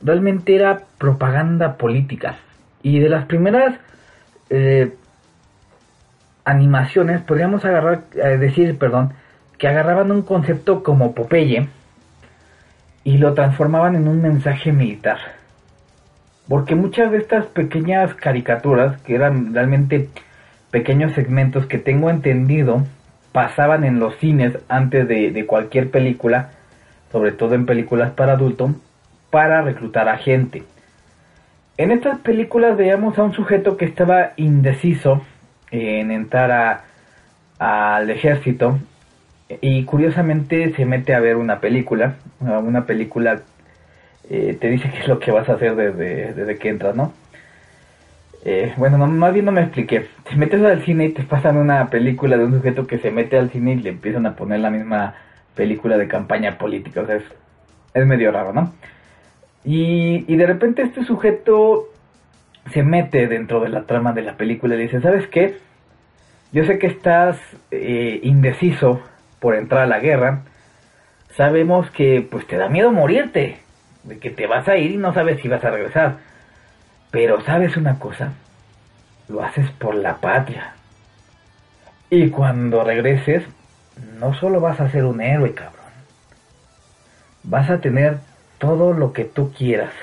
realmente 0.02 0.56
era 0.56 0.84
propaganda 0.98 1.78
política. 1.78 2.38
Y 2.82 3.00
de 3.00 3.10
las 3.10 3.26
primeras 3.26 3.76
animaciones, 6.46 7.22
podríamos 7.22 7.66
agarrar, 7.66 8.04
eh, 8.16 8.38
decir, 8.38 8.78
perdón, 8.78 9.14
que 9.58 9.68
agarraban 9.68 10.12
un 10.12 10.24
concepto 10.24 10.84
como 10.84 11.14
Popeye 11.14 11.68
y 13.04 13.18
lo 13.18 13.34
transformaban 13.34 13.96
en 13.96 14.08
un 14.08 14.22
mensaje 14.22 14.72
militar. 14.72 15.18
Porque 16.48 16.76
muchas 16.76 17.12
de 17.12 17.18
estas 17.18 17.46
pequeñas 17.46 18.14
caricaturas, 18.16 19.00
que 19.02 19.16
eran 19.16 19.54
realmente 19.54 20.10
pequeños 20.72 21.14
segmentos 21.14 21.66
que 21.68 21.78
tengo 21.78 22.10
entendido, 22.10 22.84
pasaban 23.32 23.84
en 23.84 24.00
los 24.00 24.16
cines 24.18 24.58
antes 24.68 25.08
de, 25.08 25.46
cualquier 25.46 25.90
película, 25.92 26.50
sobre 27.12 27.32
todo 27.32 27.56
en 27.56 27.66
películas 27.66 28.12
para 28.12 28.34
adultos, 28.34 28.72
para 29.30 29.62
reclutar 29.62 30.10
a 30.10 30.18
gente. 30.18 30.64
En 31.78 31.92
estas 31.92 32.20
películas 32.20 32.76
veíamos 32.78 33.18
a 33.18 33.24
un 33.24 33.34
sujeto 33.34 33.78
que 33.78 33.86
estaba 33.86 34.32
indeciso 34.36 35.22
en 35.72 36.12
entrar 36.12 36.84
al 37.60 38.10
ejército 38.10 38.80
y 39.60 39.84
curiosamente 39.84 40.74
se 40.76 40.86
mete 40.86 41.14
a 41.14 41.20
ver 41.20 41.36
una 41.36 41.60
película, 41.60 42.16
una 42.40 42.86
película 42.86 43.42
eh, 44.30 44.58
te 44.60 44.70
dice 44.70 44.90
qué 44.90 45.00
es 45.00 45.08
lo 45.08 45.20
que 45.20 45.32
vas 45.32 45.50
a 45.50 45.54
hacer 45.54 45.76
desde, 45.76 46.34
desde 46.34 46.58
que 46.58 46.70
entras, 46.70 46.96
¿no? 46.96 47.12
Eh, 48.44 48.74
bueno, 48.78 48.98
no, 48.98 49.08
más 49.08 49.34
bien 49.34 49.46
no 49.46 49.52
me 49.52 49.62
expliqué. 49.62 50.08
Te 50.28 50.36
metes 50.36 50.62
al 50.64 50.84
cine 50.84 51.06
y 51.06 51.10
te 51.10 51.24
pasan 51.24 51.58
una 51.58 51.90
película 51.90 52.38
de 52.38 52.46
un 52.46 52.54
sujeto 52.54 52.88
que 52.88 52.98
se 52.98 53.12
mete 53.12 53.38
al 53.38 53.52
cine 53.52 53.74
y 53.74 53.82
le 53.82 53.90
empiezan 53.90 54.26
a 54.26 54.36
poner 54.36 54.62
la 54.62 54.72
misma 54.72 55.16
película 55.54 55.98
de 55.98 56.08
campaña 56.08 56.58
política. 56.58 57.02
O 57.02 57.06
sea, 57.06 57.20
es, 57.94 58.08
medio 58.08 58.32
raro, 58.32 58.54
¿no? 58.54 58.74
Y, 59.64 60.26
y 60.28 60.36
de 60.38 60.48
repente 60.48 60.82
este 60.82 61.04
sujeto 61.04 61.91
se 62.72 62.84
mete 62.84 63.28
dentro 63.28 63.60
de 63.62 63.70
la 63.70 63.84
trama 63.84 64.14
de 64.14 64.22
la 64.22 64.38
película 64.38 64.76
y 64.76 64.78
le 64.78 64.84
dice, 64.84 65.02
¿sabes 65.02 65.28
qué? 65.28 65.58
Yo 66.52 66.66
sé 66.66 66.80
que 66.80 66.88
estás 66.88 67.38
eh, 67.72 68.20
indeciso 68.24 69.02
por 69.40 69.56
entrar 69.56 69.84
a 69.84 69.88
la 69.88 70.00
guerra. 70.00 70.42
Sabemos 71.36 71.90
que 71.92 72.28
pues 72.30 72.46
te 72.48 72.58
da 72.58 72.68
miedo 72.68 72.92
morirte, 72.92 73.60
de 74.04 74.20
que 74.20 74.30
te 74.30 74.48
vas 74.48 74.68
a 74.68 74.78
ir 74.78 74.92
y 74.92 74.98
no 74.98 75.14
sabes 75.14 75.42
si 75.42 75.48
vas 75.48 75.64
a 75.64 75.72
regresar. 75.72 76.18
Pero 77.10 77.42
sabes 77.42 77.78
una 77.78 78.00
cosa, 78.00 78.34
lo 79.28 79.44
haces 79.44 79.70
por 79.72 79.96
la 79.96 80.18
patria. 80.18 80.74
Y 82.10 82.30
cuando 82.30 82.84
regreses, 82.84 83.44
no 84.20 84.34
solo 84.34 84.60
vas 84.60 84.80
a 84.80 84.90
ser 84.90 85.06
un 85.06 85.22
héroe, 85.22 85.54
cabrón. 85.54 85.80
Vas 87.44 87.70
a 87.70 87.80
tener 87.80 88.20
todo 88.58 88.94
lo 88.94 89.14
que 89.14 89.26
tú 89.26 89.54
quieras. 89.54 89.94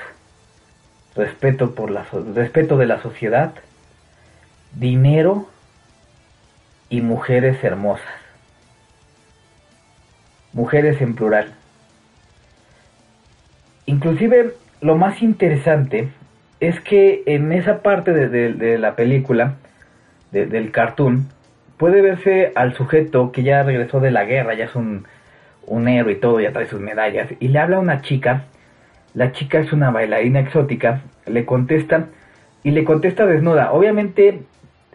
Respeto, 1.19 1.75
por 1.75 1.91
la, 1.91 2.05
respeto 2.33 2.77
de 2.77 2.87
la 2.87 3.01
sociedad, 3.01 3.53
dinero 4.73 5.47
y 6.89 7.01
mujeres 7.01 7.63
hermosas. 7.63 8.07
Mujeres 10.53 11.01
en 11.01 11.15
plural. 11.15 11.53
Inclusive 13.85 14.55
lo 14.81 14.95
más 14.95 15.21
interesante 15.21 16.09
es 16.59 16.79
que 16.79 17.23
en 17.25 17.51
esa 17.51 17.81
parte 17.81 18.13
de, 18.13 18.77
la 18.77 18.95
película, 18.95 19.55
del 20.31 20.71
cartoon, 20.71 21.29
puede 21.77 22.01
verse 22.01 22.51
al 22.55 22.75
sujeto 22.75 23.31
que 23.31 23.43
ya 23.43 23.63
regresó 23.63 23.99
de 23.99 24.11
la 24.11 24.25
guerra, 24.25 24.53
ya 24.53 24.65
es 24.65 24.75
un, 24.75 25.05
un 25.65 25.87
héroe 25.87 26.13
y 26.13 26.15
todo, 26.17 26.39
ya 26.39 26.51
trae 26.51 26.67
sus 26.67 26.81
medallas, 26.81 27.29
y 27.39 27.47
le 27.47 27.59
habla 27.59 27.77
a 27.77 27.79
una 27.79 28.01
chica, 28.01 28.45
la 29.13 29.31
chica 29.31 29.59
es 29.59 29.73
una 29.73 29.91
bailarina 29.91 30.39
exótica, 30.39 31.01
le 31.25 31.45
contesta, 31.45 32.07
y 32.63 32.71
le 32.71 32.83
contesta 32.83 33.25
desnuda. 33.25 33.71
Obviamente 33.71 34.41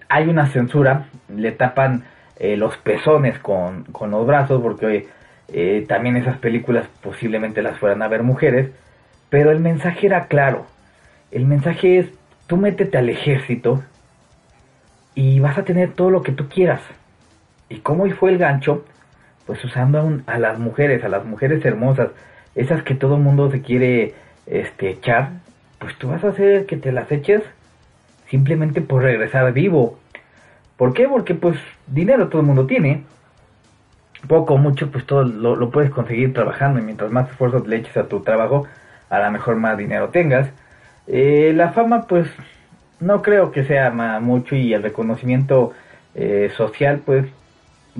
hay 0.09 0.28
una 0.28 0.47
censura, 0.47 1.06
le 1.35 1.52
tapan 1.52 2.04
eh, 2.38 2.56
los 2.56 2.76
pezones 2.76 3.38
con, 3.38 3.85
con, 3.85 4.11
los 4.11 4.26
brazos, 4.26 4.61
porque 4.62 5.09
eh, 5.49 5.85
también 5.88 6.16
esas 6.16 6.38
películas 6.38 6.87
posiblemente 7.02 7.62
las 7.62 7.78
fueran 7.78 8.02
a 8.02 8.09
ver 8.09 8.23
mujeres, 8.23 8.71
pero 9.30 9.50
el 9.50 9.61
mensaje 9.61 10.06
era 10.06 10.26
claro. 10.26 10.66
El 11.30 11.47
mensaje 11.47 11.99
es, 11.99 12.06
tú 12.47 12.56
métete 12.56 12.99
al 12.99 13.09
ejército 13.09 13.83
y 15.14 15.40
vas 15.40 15.59
a 15.59 15.64
tener 15.64 15.92
todo 15.92 16.11
lo 16.11 16.23
que 16.23 16.33
tú 16.33 16.49
quieras. 16.49 16.80
¿Y 17.68 17.78
cómo 17.78 18.09
fue 18.11 18.30
el 18.30 18.38
gancho? 18.38 18.85
Pues 19.47 19.62
usando 19.64 20.21
a, 20.26 20.38
las 20.38 20.59
mujeres, 20.59 21.04
a 21.04 21.09
las 21.09 21.25
mujeres 21.25 21.64
hermosas, 21.64 22.11
esas 22.55 22.83
que 22.83 22.95
todo 22.95 23.19
mundo 23.19 23.51
se 23.51 23.63
quiere 23.63 24.15
este, 24.47 24.91
echar, 24.91 25.31
pues 25.79 25.97
tú 25.97 26.09
vas 26.09 26.25
a 26.25 26.29
hacer 26.29 26.67
que 26.67 26.77
te 26.77 26.93
las 26.93 27.11
eches 27.11 27.43
simplemente 28.29 28.81
por 28.81 29.03
regresar 29.03 29.53
vivo. 29.53 29.99
¿Por 30.77 30.93
qué? 30.93 31.09
Porque 31.09 31.35
pues 31.35 31.59
dinero 31.87 32.29
todo 32.29 32.41
el 32.41 32.47
mundo 32.47 32.67
tiene. 32.67 33.03
Poco 34.29 34.55
o 34.55 34.59
mucho, 34.59 34.91
pues 34.91 35.05
todo 35.05 35.23
lo, 35.23 35.55
lo 35.55 35.71
puedes 35.71 35.91
conseguir 35.91 36.33
trabajando 36.33 36.81
y 36.81 36.83
mientras 36.83 37.11
más 37.11 37.31
esfuerzo 37.31 37.63
le 37.67 37.77
eches 37.77 37.97
a 37.97 38.09
tu 38.09 38.21
trabajo, 38.21 38.67
a 39.11 39.19
lo 39.19 39.31
mejor 39.31 39.57
más 39.57 39.77
dinero 39.77 40.09
tengas. 40.09 40.49
Eh, 41.07 41.53
la 41.55 41.73
fama, 41.73 42.07
pues, 42.07 42.29
no 43.01 43.21
creo 43.21 43.53
que 43.53 43.65
sea 43.65 43.91
mucho 44.21 44.57
y 44.57 44.73
el 44.73 44.83
reconocimiento 44.83 45.73
eh, 46.15 46.51
social, 46.57 47.03
pues, 47.05 47.27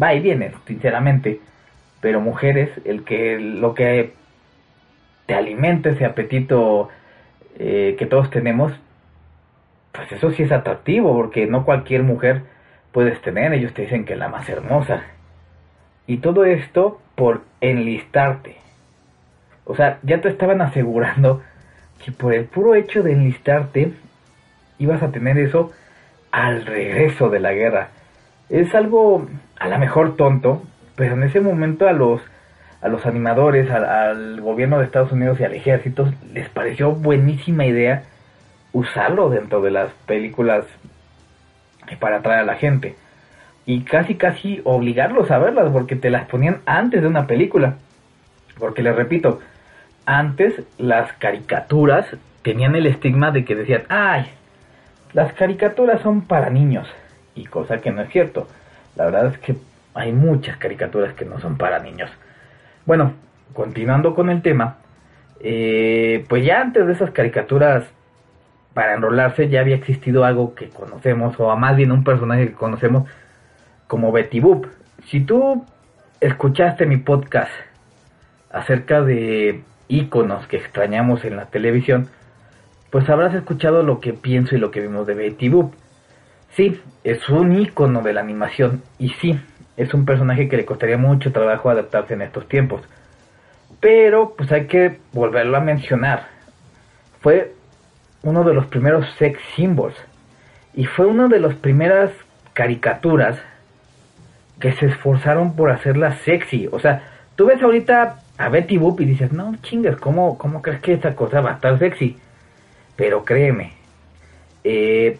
va 0.01 0.15
y 0.15 0.21
viene, 0.21 0.53
sinceramente. 0.67 1.41
Pero 2.01 2.21
mujeres, 2.21 2.71
el 2.85 3.05
que 3.05 3.39
lo 3.39 3.75
que 3.75 4.15
te 5.27 5.35
alimenta 5.35 5.91
ese 5.91 6.05
apetito 6.05 6.89
eh, 7.59 7.97
que 7.99 8.07
todos 8.07 8.31
tenemos, 8.31 8.73
pues 9.93 10.11
eso 10.13 10.31
sí 10.33 10.43
es 10.43 10.53
atractivo, 10.53 11.15
porque 11.15 11.47
no 11.47 11.65
cualquier 11.65 12.03
mujer 12.03 12.43
puedes 12.93 13.21
tener, 13.23 13.53
ellos 13.53 13.73
te 13.75 13.83
dicen 13.83 14.05
que 14.05 14.15
es 14.15 14.19
la 14.19 14.29
más 14.29 14.49
hermosa. 14.49 15.03
Y 16.07 16.19
todo 16.19 16.45
esto 16.45 17.01
por 17.15 17.43
enlistarte. 17.61 18.57
O 19.65 19.75
sea, 19.75 19.99
ya 20.03 20.21
te 20.21 20.29
estaban 20.29 20.61
asegurando 20.61 21.43
que 22.05 22.13
por 22.13 22.35
el 22.35 22.45
puro 22.45 22.75
hecho 22.75 23.03
de 23.03 23.13
enlistarte 23.13 23.93
ibas 24.79 25.03
a 25.03 25.11
tener 25.11 25.39
eso 25.39 25.73
al 26.31 26.67
regreso 26.67 27.31
de 27.31 27.41
la 27.41 27.53
guerra. 27.53 27.89
Es 28.51 28.75
algo 28.75 29.27
a 29.59 29.69
lo 29.69 29.79
mejor 29.79 30.17
tonto, 30.17 30.63
pero 30.97 31.15
en 31.15 31.23
ese 31.23 31.41
momento 31.41 31.89
a 31.89 31.93
los 31.93 32.21
a 32.85 32.89
los 32.89 33.07
animadores, 33.07 33.71
al, 33.71 34.43
gobierno 34.43 34.79
de 34.79 34.85
Estados 34.85 35.11
Unidos 35.11 35.41
y 35.41 35.45
al 35.45 35.55
ejército 35.55 36.13
les 36.35 36.51
pareció 36.51 36.93
buenísima 36.93 37.65
idea 37.65 38.03
usarlo 38.75 39.31
dentro 39.31 39.63
de 39.63 39.71
las 39.71 39.91
películas 40.05 40.67
para 41.99 42.19
atraer 42.19 42.41
a 42.41 42.45
la 42.45 42.57
gente. 42.57 42.95
Y 43.65 43.85
casi 43.85 44.17
casi 44.17 44.61
obligarlos 44.65 45.31
a 45.31 45.39
verlas 45.39 45.71
porque 45.73 45.97
te 45.97 46.11
las 46.11 46.27
ponían 46.29 46.61
antes 46.67 47.01
de 47.01 47.09
una 47.09 47.27
película. 47.27 47.77
Porque 48.59 48.83
les 48.83 48.95
repito, 48.95 49.41
antes 50.05 50.53
las 50.77 51.11
caricaturas 51.15 52.07
tenían 52.43 52.75
el 52.75 52.85
estigma 52.85 53.31
de 53.31 53.47
que 53.47 53.55
decían, 53.55 53.85
ay, 53.89 54.27
las 55.15 55.33
caricaturas 55.33 56.03
son 56.03 56.21
para 56.21 56.51
niños. 56.51 56.87
Y 57.35 57.47
cosa 57.47 57.79
que 57.79 57.91
no 57.91 58.03
es 58.03 58.11
cierto. 58.11 58.47
La 58.95 59.07
verdad 59.07 59.33
es 59.33 59.39
que 59.39 59.57
hay 59.95 60.13
muchas 60.13 60.59
caricaturas 60.59 61.15
que 61.15 61.25
no 61.25 61.41
son 61.41 61.57
para 61.57 61.79
niños. 61.79 62.11
Bueno, 62.87 63.15
continuando 63.55 64.15
con 64.15 64.29
el 64.31 64.43
tema, 64.43 64.77
eh, 65.41 66.25
pues 66.29 66.45
ya 66.45 66.61
antes 66.61 66.87
de 66.87 66.93
esas 66.93 67.11
caricaturas 67.13 67.85
para 68.75 68.95
enrolarse 68.95 69.49
ya 69.49 69.61
había 69.61 69.77
existido 69.77 70.25
algo 70.25 70.55
que 70.55 70.69
conocemos, 70.69 71.39
o 71.39 71.57
más 71.57 71.77
bien 71.77 71.93
un 71.93 72.05
personaje 72.05 72.49
que 72.49 72.55
conocemos 72.55 73.09
como 73.87 74.13
Betty 74.13 74.41
Boop. 74.41 74.67
Si 75.07 75.21
tú 75.21 75.65
escuchaste 76.21 76.85
mi 76.85 76.97
podcast 76.99 77.51
acerca 78.51 79.03
de 79.03 79.63
íconos 79.89 80.47
que 80.47 80.57
extrañamos 80.57 81.25
en 81.25 81.37
la 81.37 81.47
televisión, 81.47 82.09
pues 82.91 83.09
habrás 83.09 83.35
escuchado 83.35 83.83
lo 83.83 84.01
que 84.01 84.13
pienso 84.13 84.57
y 84.57 84.59
lo 84.59 84.71
que 84.71 84.81
vimos 84.81 85.07
de 85.07 85.15
Betty 85.15 85.49
Boop. 85.49 85.73
Sí, 86.51 86.81
es 87.03 87.29
un 87.29 87.59
ícono 87.59 88.03
de 88.03 88.13
la 88.13 88.21
animación 88.21 88.83
y 88.99 89.11
sí, 89.11 89.41
es 89.77 89.93
un 89.95 90.05
personaje 90.05 90.49
que 90.49 90.57
le 90.57 90.65
costaría 90.65 90.99
mucho 90.99 91.33
trabajo 91.33 91.71
adaptarse 91.71 92.15
en 92.15 92.23
estos 92.23 92.49
tiempos. 92.49 92.83
Pero 93.81 94.35
pues 94.37 94.51
hay 94.53 94.67
que 94.67 94.99
volverlo 95.13 95.57
a 95.57 95.61
mencionar. 95.61 96.29
Fue 97.21 97.53
uno 98.23 98.45
de 98.45 98.55
los 98.55 98.67
primeros 98.67 99.07
sex 99.19 99.39
symbols 99.55 99.97
y 100.75 100.87
fue 100.87 101.07
una 101.07 101.29
de 101.29 101.41
las 101.41 101.55
primeras 101.55 102.11
caricaturas 102.53 103.39
que 104.61 104.73
se 104.73 104.87
esforzaron 104.87 105.57
por 105.57 105.71
hacerla 105.71 106.17
sexy. 106.19 106.69
O 106.71 106.79
sea, 106.79 107.03
tú 107.37 107.47
ves 107.47 107.63
ahorita 107.63 108.21
a 108.39 108.49
Betty 108.49 108.79
Boop 108.79 109.01
y 109.01 109.05
dices, 109.05 109.33
no 109.33 109.55
chingas, 109.63 109.97
¿cómo, 109.97 110.39
¿cómo 110.39 110.63
crees 110.63 110.81
que 110.81 110.93
esta 110.93 111.15
cosa 111.15 111.41
va 111.41 111.51
a 111.51 111.55
estar 111.55 111.79
sexy? 111.79 112.17
Pero 112.97 113.25
créeme, 113.25 113.73
eh, 114.63 115.19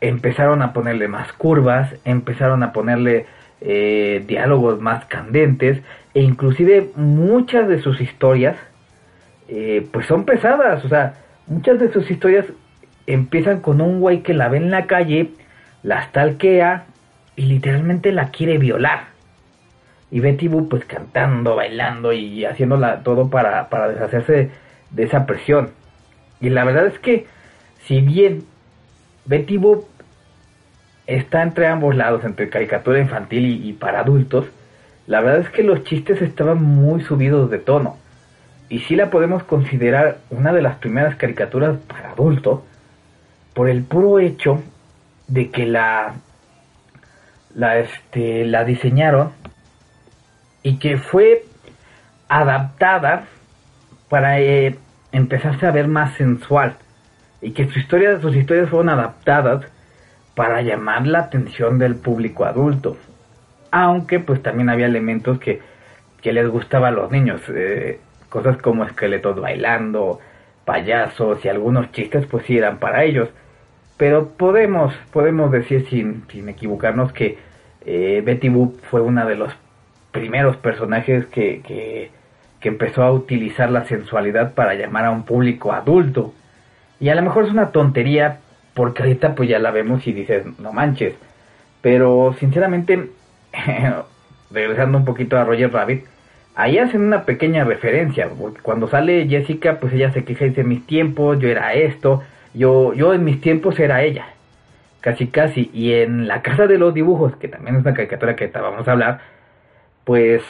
empezaron 0.00 0.62
a 0.62 0.72
ponerle 0.72 1.08
más 1.08 1.32
curvas, 1.32 1.94
empezaron 2.04 2.62
a 2.62 2.72
ponerle 2.72 3.26
eh, 3.60 4.24
diálogos 4.26 4.80
más 4.80 5.04
candentes 5.06 5.82
e 6.14 6.22
inclusive 6.22 6.90
muchas 6.96 7.68
de 7.68 7.80
sus 7.80 8.00
historias 8.00 8.56
eh, 9.48 9.86
pues 9.92 10.06
son 10.06 10.24
pesadas, 10.24 10.84
o 10.84 10.88
sea, 10.88 11.14
muchas 11.46 11.78
de 11.80 11.92
sus 11.92 12.10
historias 12.10 12.46
empiezan 13.06 13.60
con 13.60 13.80
un 13.80 14.00
güey 14.00 14.22
que 14.22 14.32
la 14.32 14.48
ve 14.48 14.58
en 14.58 14.70
la 14.70 14.86
calle, 14.86 15.30
la 15.82 16.02
stalkea 16.02 16.84
y 17.36 17.46
literalmente 17.46 18.12
la 18.12 18.30
quiere 18.30 18.58
violar. 18.58 19.08
Y 20.12 20.20
Betty 20.20 20.48
Boo 20.48 20.68
pues 20.68 20.84
cantando, 20.84 21.56
bailando 21.56 22.12
y 22.12 22.44
haciéndola 22.44 23.02
todo 23.02 23.28
para, 23.28 23.68
para 23.68 23.88
deshacerse 23.88 24.50
de 24.90 25.02
esa 25.02 25.26
presión. 25.26 25.70
Y 26.40 26.50
la 26.50 26.64
verdad 26.64 26.86
es 26.86 26.98
que 26.98 27.26
si 27.86 28.00
bien 28.00 28.44
Betty 29.24 29.56
Boop 29.56 29.86
está 31.10 31.42
entre 31.42 31.66
ambos 31.66 31.96
lados, 31.96 32.24
entre 32.24 32.48
caricatura 32.48 33.00
infantil 33.00 33.64
y, 33.66 33.72
para 33.72 34.00
adultos, 34.00 34.46
la 35.06 35.20
verdad 35.20 35.40
es 35.40 35.50
que 35.50 35.64
los 35.64 35.82
chistes 35.82 36.22
estaban 36.22 36.62
muy 36.62 37.02
subidos 37.02 37.50
de 37.50 37.58
tono. 37.58 37.96
Y 38.68 38.78
sí 38.80 38.94
la 38.94 39.10
podemos 39.10 39.42
considerar 39.42 40.18
una 40.30 40.52
de 40.52 40.62
las 40.62 40.76
primeras 40.76 41.16
caricaturas 41.16 41.78
para 41.88 42.12
adultos 42.12 42.60
por 43.54 43.68
el 43.68 43.82
puro 43.82 44.20
hecho 44.20 44.62
de 45.26 45.50
que 45.50 45.66
la 45.66 46.14
la 47.52 47.78
este 47.78 48.44
la 48.44 48.62
diseñaron 48.64 49.32
y 50.62 50.78
que 50.78 50.98
fue 50.98 51.44
adaptada 52.28 53.24
para 54.08 54.38
eh, 54.38 54.78
empezarse 55.10 55.66
a 55.66 55.72
ver 55.72 55.88
más 55.88 56.14
sensual 56.14 56.76
y 57.42 57.50
que 57.50 57.68
su 57.68 57.80
historia, 57.80 58.20
sus 58.20 58.36
historias 58.36 58.68
fueron 58.68 58.90
adaptadas 58.90 59.64
para 60.40 60.62
llamar 60.62 61.06
la 61.06 61.18
atención 61.18 61.78
del 61.78 61.96
público 61.96 62.46
adulto. 62.46 62.96
Aunque 63.70 64.20
pues 64.20 64.42
también 64.42 64.70
había 64.70 64.86
elementos 64.86 65.38
que, 65.38 65.60
que 66.22 66.32
les 66.32 66.48
gustaba 66.48 66.88
a 66.88 66.92
los 66.92 67.10
niños, 67.10 67.42
eh, 67.48 68.00
cosas 68.30 68.56
como 68.56 68.86
esqueletos 68.86 69.38
bailando, 69.38 70.18
payasos 70.64 71.44
y 71.44 71.50
algunos 71.50 71.92
chistes 71.92 72.24
pues 72.24 72.46
sí 72.46 72.56
eran 72.56 72.78
para 72.78 73.04
ellos. 73.04 73.28
Pero 73.98 74.28
podemos, 74.28 74.94
podemos 75.12 75.52
decir 75.52 75.86
sin, 75.90 76.24
sin 76.30 76.48
equivocarnos 76.48 77.12
que 77.12 77.36
eh, 77.84 78.22
Betty 78.24 78.48
Boop 78.48 78.80
fue 78.90 79.02
una 79.02 79.26
de 79.26 79.34
los 79.34 79.52
primeros 80.10 80.56
personajes 80.56 81.26
que, 81.26 81.60
que, 81.60 82.10
empezó 82.66 83.02
a 83.02 83.12
utilizar 83.12 83.70
la 83.70 83.84
sensualidad 83.84 84.54
para 84.54 84.72
llamar 84.72 85.04
a 85.04 85.10
un 85.10 85.24
público 85.24 85.74
adulto. 85.74 86.32
Y 86.98 87.10
a 87.10 87.14
lo 87.14 87.20
mejor 87.20 87.44
es 87.44 87.50
una 87.50 87.72
tontería 87.72 88.38
porque 88.74 89.02
ahorita 89.02 89.34
pues 89.34 89.48
ya 89.48 89.58
la 89.58 89.70
vemos 89.70 90.06
y 90.06 90.12
dices, 90.12 90.44
no 90.58 90.72
manches. 90.72 91.14
Pero 91.82 92.34
sinceramente, 92.38 93.10
regresando 94.50 94.98
un 94.98 95.04
poquito 95.04 95.38
a 95.38 95.44
Roger 95.44 95.72
Rabbit, 95.72 96.04
ahí 96.54 96.78
hacen 96.78 97.02
una 97.02 97.24
pequeña 97.24 97.64
referencia, 97.64 98.28
porque 98.28 98.60
cuando 98.60 98.88
sale 98.88 99.26
Jessica, 99.28 99.78
pues 99.80 99.92
ella 99.92 100.12
se 100.12 100.24
queja 100.24 100.46
y 100.46 100.50
dice, 100.50 100.64
mis 100.64 100.86
tiempos, 100.86 101.38
yo 101.38 101.48
era 101.48 101.72
esto, 101.74 102.22
yo, 102.54 102.92
yo 102.94 103.14
en 103.14 103.24
mis 103.24 103.40
tiempos 103.40 103.78
era 103.78 104.02
ella, 104.02 104.26
casi 105.00 105.28
casi, 105.28 105.70
y 105.72 105.94
en 105.94 106.28
la 106.28 106.42
casa 106.42 106.66
de 106.66 106.78
los 106.78 106.92
dibujos, 106.92 107.36
que 107.36 107.48
también 107.48 107.76
es 107.76 107.82
una 107.82 107.94
caricatura 107.94 108.36
que 108.36 108.48
vamos 108.48 108.86
a 108.86 108.92
hablar, 108.92 109.20
pues 110.04 110.42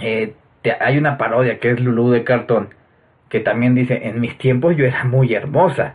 eh, 0.00 0.34
hay 0.80 0.98
una 0.98 1.18
parodia 1.18 1.58
que 1.58 1.70
es 1.70 1.80
Lulu 1.80 2.10
de 2.10 2.24
cartón, 2.24 2.70
que 3.28 3.40
también 3.40 3.74
dice, 3.74 4.08
en 4.08 4.20
mis 4.20 4.36
tiempos 4.38 4.76
yo 4.76 4.84
era 4.84 5.04
muy 5.04 5.32
hermosa. 5.34 5.94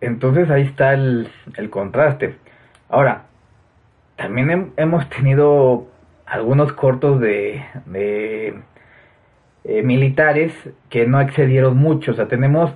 Entonces 0.00 0.50
ahí 0.50 0.62
está 0.62 0.94
el, 0.94 1.28
el 1.56 1.70
contraste. 1.70 2.36
Ahora, 2.88 3.24
también 4.16 4.72
hemos 4.76 5.08
tenido 5.08 5.88
algunos 6.26 6.72
cortos 6.72 7.20
de, 7.20 7.64
de 7.86 8.54
eh, 9.64 9.82
militares 9.82 10.52
que 10.90 11.06
no 11.06 11.20
excedieron 11.20 11.76
mucho. 11.76 12.12
O 12.12 12.14
sea, 12.14 12.28
tenemos 12.28 12.72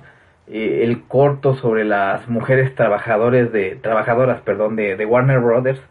eh, 0.47 0.81
el 0.83 1.03
corto 1.03 1.55
sobre 1.55 1.85
las 1.85 2.27
mujeres 2.27 2.73
trabajadores 2.75 3.51
de, 3.51 3.75
trabajadoras 3.75 4.41
perdón, 4.41 4.75
de, 4.75 4.95
de, 4.95 5.05
Warner 5.05 5.39
Brothers, 5.39 5.81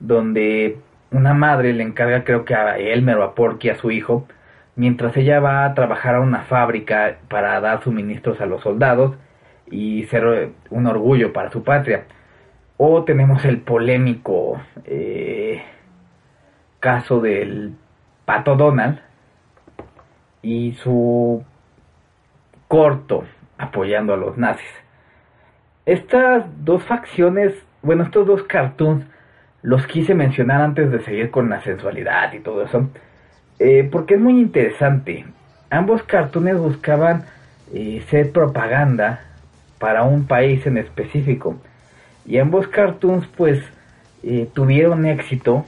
donde 0.00 0.78
una 1.10 1.34
madre 1.34 1.72
le 1.72 1.84
encarga 1.84 2.24
creo 2.24 2.44
que 2.44 2.54
a 2.54 2.78
Elmer 2.78 3.18
o 3.18 3.22
a 3.22 3.34
Porky, 3.34 3.70
a 3.70 3.76
su 3.76 3.90
hijo, 3.90 4.26
mientras 4.76 5.16
ella 5.16 5.40
va 5.40 5.64
a 5.64 5.74
trabajar 5.74 6.16
a 6.16 6.20
una 6.20 6.42
fábrica 6.42 7.18
para 7.28 7.60
dar 7.60 7.82
suministros 7.82 8.40
a 8.40 8.46
los 8.46 8.62
soldados 8.62 9.16
y 9.72 10.04
ser 10.04 10.52
un 10.70 10.86
orgullo 10.86 11.32
para 11.32 11.50
su 11.50 11.64
patria. 11.64 12.04
O 12.76 13.04
tenemos 13.04 13.44
el 13.44 13.60
polémico 13.60 14.60
eh, 14.84 15.62
caso 16.78 17.20
del 17.20 17.74
Pato 18.24 18.54
Donald 18.54 19.00
y 20.42 20.72
su 20.72 21.42
corto 22.68 23.24
apoyando 23.56 24.12
a 24.12 24.16
los 24.16 24.36
nazis. 24.36 24.70
Estas 25.86 26.44
dos 26.64 26.82
facciones, 26.84 27.54
bueno, 27.82 28.04
estos 28.04 28.26
dos 28.26 28.42
cartoons 28.44 29.04
los 29.62 29.86
quise 29.86 30.14
mencionar 30.14 30.60
antes 30.60 30.90
de 30.90 31.00
seguir 31.00 31.30
con 31.30 31.48
la 31.48 31.62
sensualidad 31.62 32.32
y 32.32 32.40
todo 32.40 32.62
eso, 32.62 32.88
eh, 33.58 33.88
porque 33.90 34.14
es 34.14 34.20
muy 34.20 34.38
interesante. 34.40 35.24
Ambos 35.70 36.02
cartoons 36.02 36.58
buscaban 36.58 37.24
eh, 37.72 38.04
ser 38.08 38.32
propaganda 38.32 39.31
para 39.82 40.04
un 40.04 40.28
país 40.28 40.64
en 40.64 40.78
específico. 40.78 41.56
Y 42.24 42.38
ambos 42.38 42.68
cartoons 42.68 43.26
pues 43.36 43.60
eh, 44.22 44.48
tuvieron 44.54 45.06
éxito 45.06 45.66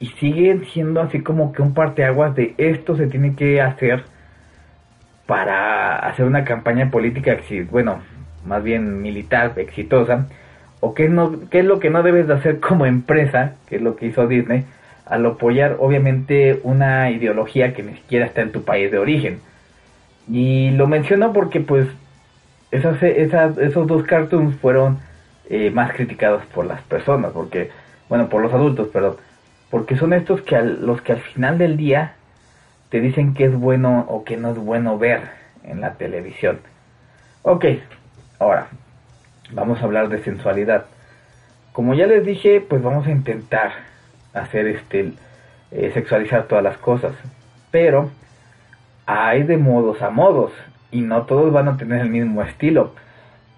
y 0.00 0.06
siguen 0.18 0.64
siendo 0.72 1.02
así 1.02 1.20
como 1.20 1.52
que 1.52 1.60
un 1.60 1.74
parteaguas 1.74 2.34
de 2.34 2.54
esto 2.56 2.96
se 2.96 3.08
tiene 3.08 3.36
que 3.36 3.60
hacer 3.60 4.04
para 5.26 5.96
hacer 5.96 6.24
una 6.24 6.44
campaña 6.44 6.90
política, 6.90 7.36
bueno, 7.70 7.98
más 8.46 8.64
bien 8.64 9.02
militar 9.02 9.52
exitosa, 9.56 10.28
o 10.80 10.94
qué, 10.94 11.10
no, 11.10 11.50
qué 11.50 11.58
es 11.58 11.64
lo 11.66 11.78
que 11.78 11.90
no 11.90 12.02
debes 12.02 12.28
de 12.28 12.34
hacer 12.34 12.58
como 12.66 12.86
empresa, 12.86 13.56
que 13.68 13.76
es 13.76 13.82
lo 13.82 13.96
que 13.96 14.06
hizo 14.06 14.26
Disney, 14.26 14.64
al 15.04 15.26
apoyar 15.26 15.76
obviamente 15.78 16.58
una 16.62 17.10
ideología 17.10 17.74
que 17.74 17.82
ni 17.82 17.96
siquiera 17.96 18.24
está 18.24 18.40
en 18.40 18.52
tu 18.52 18.62
país 18.62 18.90
de 18.90 18.98
origen. 18.98 19.40
Y 20.26 20.70
lo 20.70 20.86
menciono 20.86 21.34
porque 21.34 21.60
pues 21.60 21.86
esas, 22.70 23.02
esas, 23.02 23.58
esos 23.58 23.86
dos 23.86 24.02
cartoons 24.04 24.56
fueron 24.56 24.98
eh, 25.48 25.70
más 25.70 25.92
criticados 25.92 26.44
por 26.46 26.66
las 26.66 26.80
personas, 26.82 27.32
porque, 27.32 27.70
bueno, 28.08 28.28
por 28.28 28.42
los 28.42 28.52
adultos, 28.52 28.88
perdón, 28.88 29.16
porque 29.70 29.96
son 29.96 30.12
estos 30.12 30.42
que 30.42 30.60
los 30.60 31.00
que 31.02 31.12
al 31.12 31.20
final 31.20 31.58
del 31.58 31.76
día 31.76 32.14
te 32.90 33.00
dicen 33.00 33.34
que 33.34 33.44
es 33.44 33.54
bueno 33.54 34.06
o 34.08 34.24
que 34.24 34.36
no 34.36 34.50
es 34.50 34.58
bueno 34.58 34.98
ver 34.98 35.22
en 35.64 35.80
la 35.80 35.94
televisión. 35.94 36.60
Ok, 37.42 37.64
ahora 38.38 38.68
vamos 39.52 39.80
a 39.80 39.84
hablar 39.84 40.08
de 40.08 40.22
sensualidad. 40.22 40.86
Como 41.72 41.94
ya 41.94 42.06
les 42.06 42.24
dije, 42.24 42.60
pues 42.60 42.82
vamos 42.82 43.06
a 43.06 43.10
intentar 43.10 43.72
hacer 44.32 44.66
este 44.66 45.12
eh, 45.70 45.90
sexualizar 45.94 46.44
todas 46.44 46.64
las 46.64 46.76
cosas, 46.78 47.12
pero 47.70 48.10
hay 49.04 49.42
de 49.42 49.56
modos 49.56 50.00
a 50.02 50.10
modos 50.10 50.52
y 50.96 51.02
no 51.02 51.22
todos 51.26 51.52
van 51.52 51.68
a 51.68 51.76
tener 51.76 52.00
el 52.00 52.08
mismo 52.08 52.42
estilo. 52.42 52.94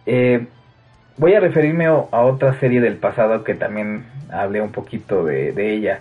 Eh, 0.06 0.46
voy 1.16 1.34
a 1.34 1.40
referirme 1.40 1.86
a 1.86 1.92
otra 1.92 2.58
serie 2.58 2.80
del 2.80 2.96
pasado 2.96 3.44
que 3.44 3.54
también 3.54 4.06
hablé 4.28 4.60
un 4.60 4.72
poquito 4.72 5.24
de, 5.24 5.52
ella 5.72 6.00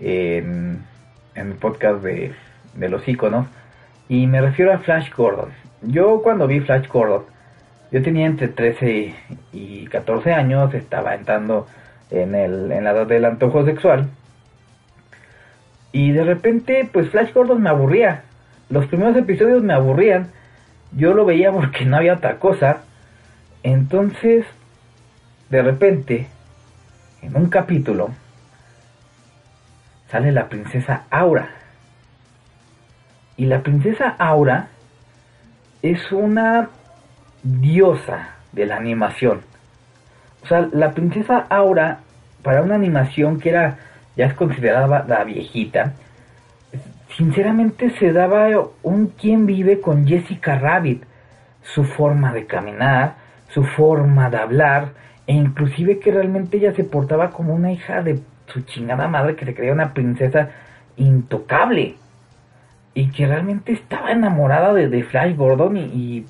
en, 0.00 0.82
el 1.34 1.52
podcast 1.60 2.02
de, 2.02 2.32
de, 2.74 2.88
los 2.88 3.06
iconos 3.06 3.46
y 4.08 4.26
me 4.26 4.40
refiero 4.40 4.72
a 4.72 4.78
Flash 4.78 5.12
Gordon. 5.14 5.50
Yo 5.82 6.22
cuando 6.22 6.46
vi 6.46 6.60
Flash 6.60 6.88
Gordon, 6.88 7.24
yo 7.90 8.02
tenía 8.02 8.24
entre 8.24 8.48
13 8.48 9.14
y 9.52 9.86
14 9.88 10.32
años, 10.32 10.72
estaba 10.72 11.14
entrando 11.14 11.66
en, 12.10 12.34
el, 12.34 12.72
en 12.72 12.84
la 12.84 12.92
edad 12.92 13.06
del 13.06 13.26
antojo 13.26 13.66
sexual 13.66 14.08
y 15.92 16.12
de 16.12 16.24
repente 16.24 16.88
pues 16.90 17.10
Flash 17.10 17.34
Gordon 17.34 17.60
me 17.60 17.68
aburría. 17.68 18.22
Los 18.70 18.86
primeros 18.86 19.14
episodios 19.18 19.62
me 19.62 19.74
aburrían 19.74 20.30
yo 20.94 21.14
lo 21.14 21.24
veía 21.24 21.50
porque 21.52 21.84
no 21.84 21.96
había 21.96 22.14
otra 22.14 22.38
cosa. 22.38 22.82
Entonces, 23.62 24.44
de 25.48 25.62
repente, 25.62 26.28
en 27.22 27.36
un 27.36 27.48
capítulo, 27.48 28.10
sale 30.10 30.32
la 30.32 30.48
princesa 30.48 31.04
Aura. 31.10 31.48
Y 33.36 33.46
la 33.46 33.62
princesa 33.62 34.14
Aura 34.18 34.68
es 35.80 36.12
una 36.12 36.68
diosa 37.42 38.36
de 38.52 38.66
la 38.66 38.76
animación. 38.76 39.40
O 40.42 40.46
sea, 40.46 40.68
la 40.72 40.92
princesa 40.92 41.46
Aura, 41.48 42.00
para 42.42 42.62
una 42.62 42.74
animación 42.74 43.40
que 43.40 43.50
era, 43.50 43.78
ya 44.16 44.26
es 44.26 44.34
considerada 44.34 45.04
la 45.06 45.24
viejita, 45.24 45.94
sinceramente 47.16 47.90
se 47.98 48.12
daba 48.12 48.48
un 48.82 49.08
quien 49.08 49.46
vive 49.46 49.80
con 49.80 50.06
Jessica 50.06 50.58
Rabbit, 50.58 51.04
su 51.62 51.84
forma 51.84 52.32
de 52.32 52.46
caminar, 52.46 53.14
su 53.48 53.64
forma 53.64 54.30
de 54.30 54.38
hablar, 54.38 54.88
e 55.26 55.34
inclusive 55.34 55.98
que 55.98 56.10
realmente 56.10 56.56
ella 56.56 56.74
se 56.74 56.84
portaba 56.84 57.30
como 57.30 57.54
una 57.54 57.72
hija 57.72 58.02
de 58.02 58.20
su 58.46 58.62
chingada 58.62 59.08
madre 59.08 59.36
que 59.36 59.44
se 59.44 59.54
creía 59.54 59.72
una 59.72 59.94
princesa 59.94 60.50
intocable 60.96 61.94
y 62.94 63.10
que 63.10 63.26
realmente 63.26 63.72
estaba 63.72 64.10
enamorada 64.10 64.74
de, 64.74 65.04
Flash 65.04 65.36
Gordon 65.36 65.76
y, 65.76 65.80
y, 65.80 66.26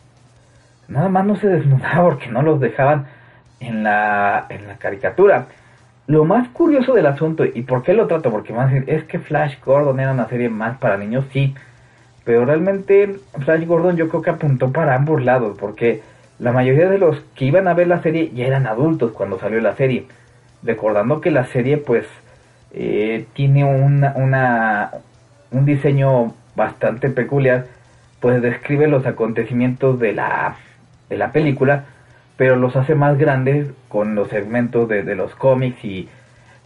nada 0.89 1.09
más 1.09 1.25
no 1.25 1.37
se 1.37 1.49
desnudaba 1.49 2.05
porque 2.05 2.29
no 2.29 2.43
los 2.43 2.61
dejaban 2.61 3.07
en 3.61 3.83
la, 3.83 4.47
en 4.49 4.69
la 4.69 4.77
caricatura. 4.77 5.47
Lo 6.07 6.25
más 6.25 6.49
curioso 6.49 6.95
del 6.95 7.07
asunto, 7.07 7.45
y 7.45 7.63
por 7.63 7.83
qué 7.83 7.95
lo 7.95 8.07
trato, 8.07 8.31
porque 8.31 8.53
más 8.53 8.73
es 8.87 9.05
que 9.05 9.19
Flash 9.19 9.57
Gordon 9.65 10.01
era 10.01 10.13
una 10.13 10.29
serie 10.29 10.49
más 10.49 10.79
para 10.79 10.97
niños, 10.97 11.25
sí, 11.33 11.55
pero 12.25 12.45
realmente 12.45 13.17
Flash 13.45 13.67
Gordon 13.67 13.97
yo 13.97 14.09
creo 14.09 14.23
que 14.23 14.31
apuntó 14.31 14.73
para 14.73 14.97
ambos 14.97 15.23
lados, 15.23 15.57
porque 15.59 16.03
la 16.39 16.53
mayoría 16.53 16.89
de 16.89 16.99
los 16.99 17.21
que 17.37 17.45
iban 17.45 17.69
a 17.69 17.75
ver 17.75 17.87
la 17.87 18.03
serie 18.03 18.33
ya 18.35 18.47
eran 18.47 18.67
adultos 18.67 19.13
cuando 19.13 19.39
salió 19.39 19.61
la 19.61 19.77
serie, 19.77 20.07
recordando 20.65 21.21
que 21.21 21.31
la 21.31 21.47
serie 21.47 21.77
pues 21.77 22.05
eh, 22.73 23.27
tiene 23.35 23.65
una, 23.65 24.13
una, 24.17 24.91
un 25.51 25.65
diseño 25.65 26.35
bastante 26.57 27.11
peculiar, 27.11 27.67
pues 28.21 28.43
describe 28.43 28.89
los 28.89 29.07
acontecimientos 29.07 29.99
de 29.99 30.15
la, 30.15 30.57
de 31.09 31.17
la 31.17 31.33
película, 31.33 31.85
pero 32.43 32.57
los 32.57 32.75
hace 32.75 32.97
más 32.97 33.19
grandes 33.19 33.69
con 33.89 34.17
los 34.17 34.29
segmentos 34.29 34.89
de, 34.89 35.15
los 35.15 35.33
cómics 35.37 35.85
y 35.85 36.09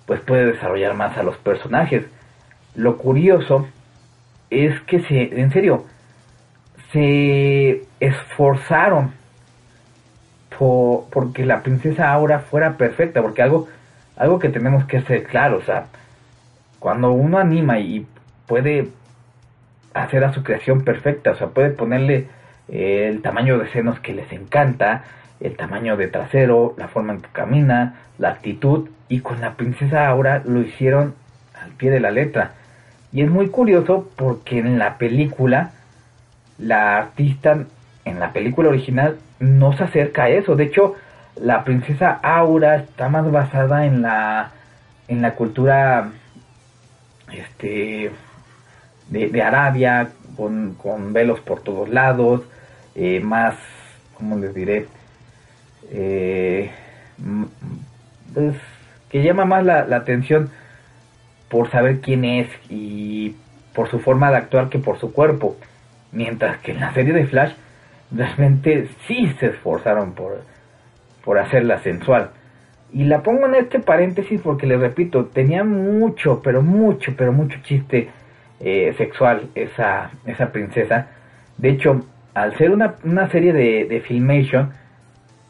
pues 0.06 0.20
puede 0.20 0.46
desarrollar 0.46 0.94
más 0.94 1.18
a 1.18 1.22
los 1.22 1.36
personajes. 1.36 2.06
Lo 2.74 2.96
curioso 2.96 3.68
es 4.48 4.80
que 4.86 5.00
se, 5.00 5.38
en 5.38 5.52
serio, 5.52 5.84
se 6.94 7.82
esforzaron 8.00 9.12
por, 10.58 11.10
porque 11.10 11.44
la 11.44 11.62
princesa 11.62 12.10
Aura 12.10 12.38
fuera 12.38 12.78
perfecta, 12.78 13.20
porque 13.20 13.42
algo, 13.42 13.68
algo 14.16 14.38
que 14.38 14.48
tenemos 14.48 14.86
que 14.86 15.02
ser 15.02 15.24
claro, 15.24 15.58
o 15.58 15.62
sea, 15.62 15.88
cuando 16.78 17.12
uno 17.12 17.36
anima 17.36 17.80
y 17.80 18.06
puede 18.46 18.88
hacer 19.92 20.24
a 20.24 20.32
su 20.32 20.42
creación 20.42 20.84
perfecta, 20.84 21.32
o 21.32 21.36
sea, 21.36 21.48
puede 21.48 21.68
ponerle 21.68 22.28
eh, 22.68 23.08
el 23.10 23.20
tamaño 23.20 23.58
de 23.58 23.70
senos 23.72 24.00
que 24.00 24.14
les 24.14 24.32
encanta, 24.32 25.04
el 25.40 25.56
tamaño 25.56 25.96
de 25.96 26.08
trasero, 26.08 26.74
la 26.76 26.88
forma 26.88 27.14
en 27.14 27.20
que 27.20 27.28
camina, 27.32 27.96
la 28.18 28.30
actitud, 28.30 28.88
y 29.08 29.20
con 29.20 29.40
la 29.40 29.54
princesa 29.54 30.08
Aura 30.08 30.42
lo 30.44 30.60
hicieron 30.60 31.14
al 31.62 31.70
pie 31.72 31.90
de 31.90 32.00
la 32.00 32.10
letra. 32.10 32.52
Y 33.12 33.22
es 33.22 33.30
muy 33.30 33.48
curioso 33.48 34.10
porque 34.16 34.58
en 34.58 34.78
la 34.78 34.98
película, 34.98 35.70
la 36.58 36.98
artista, 36.98 37.64
en 38.04 38.18
la 38.18 38.32
película 38.32 38.68
original, 38.68 39.18
no 39.38 39.76
se 39.76 39.84
acerca 39.84 40.24
a 40.24 40.28
eso. 40.28 40.56
De 40.56 40.64
hecho, 40.64 40.94
la 41.36 41.64
princesa 41.64 42.18
Aura 42.22 42.76
está 42.76 43.08
más 43.08 43.30
basada 43.30 43.86
en 43.86 44.02
la, 44.02 44.50
en 45.08 45.22
la 45.22 45.34
cultura, 45.34 46.10
este, 47.32 48.10
de, 49.08 49.42
Arabia, 49.42 50.08
con, 50.36 50.74
con, 50.74 51.12
velos 51.12 51.40
por 51.40 51.60
todos 51.60 51.88
lados, 51.88 52.42
eh, 52.94 53.20
más, 53.20 53.54
¿cómo 54.14 54.36
les 54.38 54.54
diré? 54.54 54.86
Eh, 55.90 56.70
pues, 58.34 58.54
que 59.10 59.22
llama 59.22 59.44
más 59.44 59.64
la, 59.64 59.80
atención 59.96 60.50
por 61.48 61.70
saber 61.70 62.00
quién 62.00 62.24
es 62.24 62.48
y 62.68 63.36
por 63.74 63.88
su 63.88 64.00
forma 64.00 64.30
de 64.30 64.38
actuar 64.38 64.68
que 64.68 64.78
por 64.78 64.98
su 64.98 65.12
cuerpo. 65.12 65.56
Mientras 66.12 66.58
que 66.58 66.72
en 66.72 66.80
la 66.80 66.92
serie 66.92 67.12
de 67.12 67.26
Flash 67.26 67.52
realmente 68.10 68.88
sí 69.06 69.34
se 69.38 69.46
esforzaron 69.46 70.12
por, 70.12 70.42
por 71.24 71.38
hacerla 71.38 71.80
sensual. 71.80 72.30
Y 72.92 73.04
la 73.04 73.22
pongo 73.22 73.46
en 73.46 73.56
este 73.56 73.80
paréntesis 73.80 74.40
porque 74.40 74.66
les 74.66 74.80
repito, 74.80 75.26
tenía 75.26 75.64
mucho, 75.64 76.40
pero 76.42 76.62
mucho, 76.62 77.14
pero 77.16 77.32
mucho 77.32 77.58
chiste 77.62 78.08
eh, 78.60 78.94
sexual 78.96 79.48
esa, 79.54 80.10
esa 80.24 80.52
princesa. 80.52 81.08
De 81.58 81.70
hecho, 81.70 82.06
al 82.34 82.56
ser 82.56 82.70
una, 82.70 82.94
una 83.04 83.28
serie 83.30 83.52
de, 83.52 83.86
de 83.86 84.00
Filmation, 84.00 84.72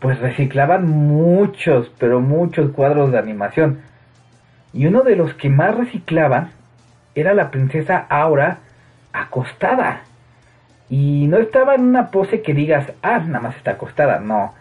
pues 0.01 0.19
reciclaban 0.19 0.87
muchos, 0.87 1.91
pero 1.99 2.21
muchos 2.21 2.71
cuadros 2.73 3.13
de 3.13 3.19
animación. 3.19 3.81
Y 4.73 4.87
uno 4.87 5.03
de 5.03 5.17
los 5.17 5.35
que 5.35 5.49
más 5.49 5.75
reciclaban 5.75 6.51
era 7.15 7.35
la 7.35 7.51
princesa 7.51 8.07
Aura 8.09 8.59
acostada. 9.13 10.03
Y 10.89 11.27
no 11.29 11.39
estaba 11.39 11.75
en 11.75 11.83
una 11.83 12.11
pose 12.11 12.43
que 12.43 12.55
digas, 12.55 12.93
ah, 13.03 13.19
nada 13.19 13.41
más 13.41 13.57
está 13.57 13.73
acostada. 13.73 14.21
No, 14.21 14.55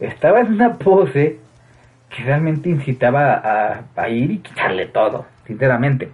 estaba 0.00 0.40
en 0.40 0.52
una 0.52 0.74
pose 0.74 1.38
que 2.10 2.24
realmente 2.24 2.68
incitaba 2.68 3.80
a, 3.96 4.08
ir 4.08 4.32
y 4.32 4.38
quitarle 4.38 4.86
todo, 4.86 5.24
sinceramente. 5.46 6.10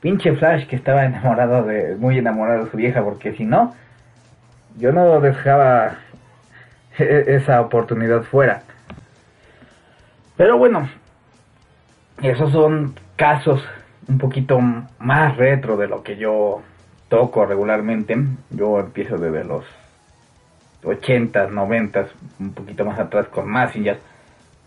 Pinche 0.00 0.34
Flash 0.34 0.66
que 0.66 0.76
estaba 0.76 1.04
enamorado 1.04 1.62
de, 1.64 1.94
muy 1.96 2.18
enamorado 2.18 2.64
de 2.64 2.70
su 2.70 2.76
vieja, 2.76 3.02
porque 3.02 3.34
si 3.34 3.44
no, 3.44 3.74
yo 4.78 4.92
no 4.92 5.20
dejaba 5.20 5.98
esa 6.98 7.60
oportunidad 7.60 8.22
fuera. 8.22 8.62
Pero 10.36 10.58
bueno, 10.58 10.88
esos 12.22 12.52
son 12.52 12.94
casos 13.16 13.62
un 14.08 14.18
poquito 14.18 14.58
más 14.98 15.36
retro 15.36 15.76
de 15.76 15.86
lo 15.86 16.02
que 16.02 16.16
yo 16.16 16.62
toco 17.08 17.44
regularmente. 17.46 18.16
Yo 18.50 18.80
empiezo 18.80 19.18
desde 19.18 19.44
los 19.44 19.64
80s, 20.82 21.50
90s, 21.50 22.06
un 22.38 22.52
poquito 22.52 22.84
más 22.84 22.98
atrás 22.98 23.26
con 23.28 23.48
Massinger. 23.48 23.98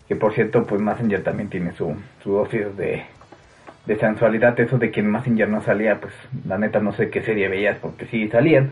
Que 0.08 0.16
por 0.16 0.34
cierto, 0.34 0.64
pues 0.64 0.80
Massinger 0.80 1.22
también 1.22 1.48
tiene 1.48 1.72
su, 1.72 1.96
su 2.22 2.32
dosis 2.32 2.76
de, 2.76 3.04
de 3.86 3.98
sensualidad. 3.98 4.58
Eso 4.60 4.78
de 4.78 4.90
que 4.90 5.00
en 5.00 5.10
Massinger 5.10 5.48
no 5.48 5.62
salía, 5.62 6.00
pues 6.00 6.14
la 6.46 6.58
neta 6.58 6.80
no 6.80 6.92
sé 6.92 7.10
qué 7.10 7.22
serie 7.22 7.48
veías 7.48 7.78
porque 7.78 8.06
sí 8.06 8.28
salían. 8.28 8.70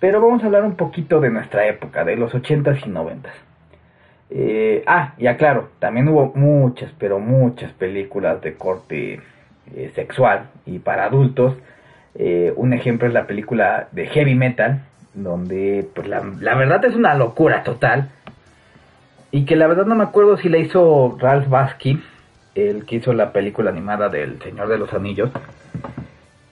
Pero 0.00 0.20
vamos 0.20 0.42
a 0.42 0.46
hablar 0.46 0.64
un 0.64 0.76
poquito 0.76 1.20
de 1.20 1.30
nuestra 1.30 1.66
época, 1.66 2.04
de 2.04 2.16
los 2.16 2.32
80s 2.32 2.86
y 2.86 2.90
90s. 2.90 3.48
Eh, 4.30 4.84
ah, 4.86 5.14
ya 5.18 5.36
claro, 5.36 5.70
también 5.78 6.08
hubo 6.08 6.32
muchas, 6.34 6.92
pero 6.98 7.18
muchas 7.18 7.72
películas 7.72 8.40
de 8.42 8.54
corte 8.54 9.20
eh, 9.74 9.92
sexual 9.94 10.50
y 10.66 10.78
para 10.78 11.04
adultos. 11.04 11.56
Eh, 12.14 12.52
un 12.56 12.72
ejemplo 12.72 13.08
es 13.08 13.14
la 13.14 13.26
película 13.26 13.88
de 13.92 14.06
Heavy 14.06 14.34
Metal, 14.34 14.82
donde 15.14 15.88
pues 15.94 16.06
la, 16.06 16.20
verdad 16.20 16.84
es 16.84 16.94
una 16.94 17.14
locura 17.14 17.62
total. 17.64 18.10
Y 19.30 19.44
que 19.44 19.56
la 19.56 19.66
verdad 19.66 19.86
no 19.86 19.94
me 19.94 20.04
acuerdo 20.04 20.36
si 20.36 20.48
la 20.48 20.58
hizo 20.58 21.16
Ralph 21.20 21.48
Basky, 21.48 22.02
el 22.54 22.86
que 22.86 22.96
hizo 22.96 23.12
la 23.12 23.32
película 23.32 23.70
animada 23.70 24.08
del 24.08 24.40
Señor 24.40 24.68
de 24.68 24.78
los 24.78 24.92
Anillos. 24.94 25.30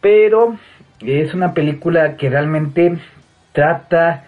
Pero 0.01 0.57
es 1.01 1.33
una 1.33 1.55
película 1.55 2.17
que 2.17 2.29
realmente 2.29 2.99
trata 3.57 4.25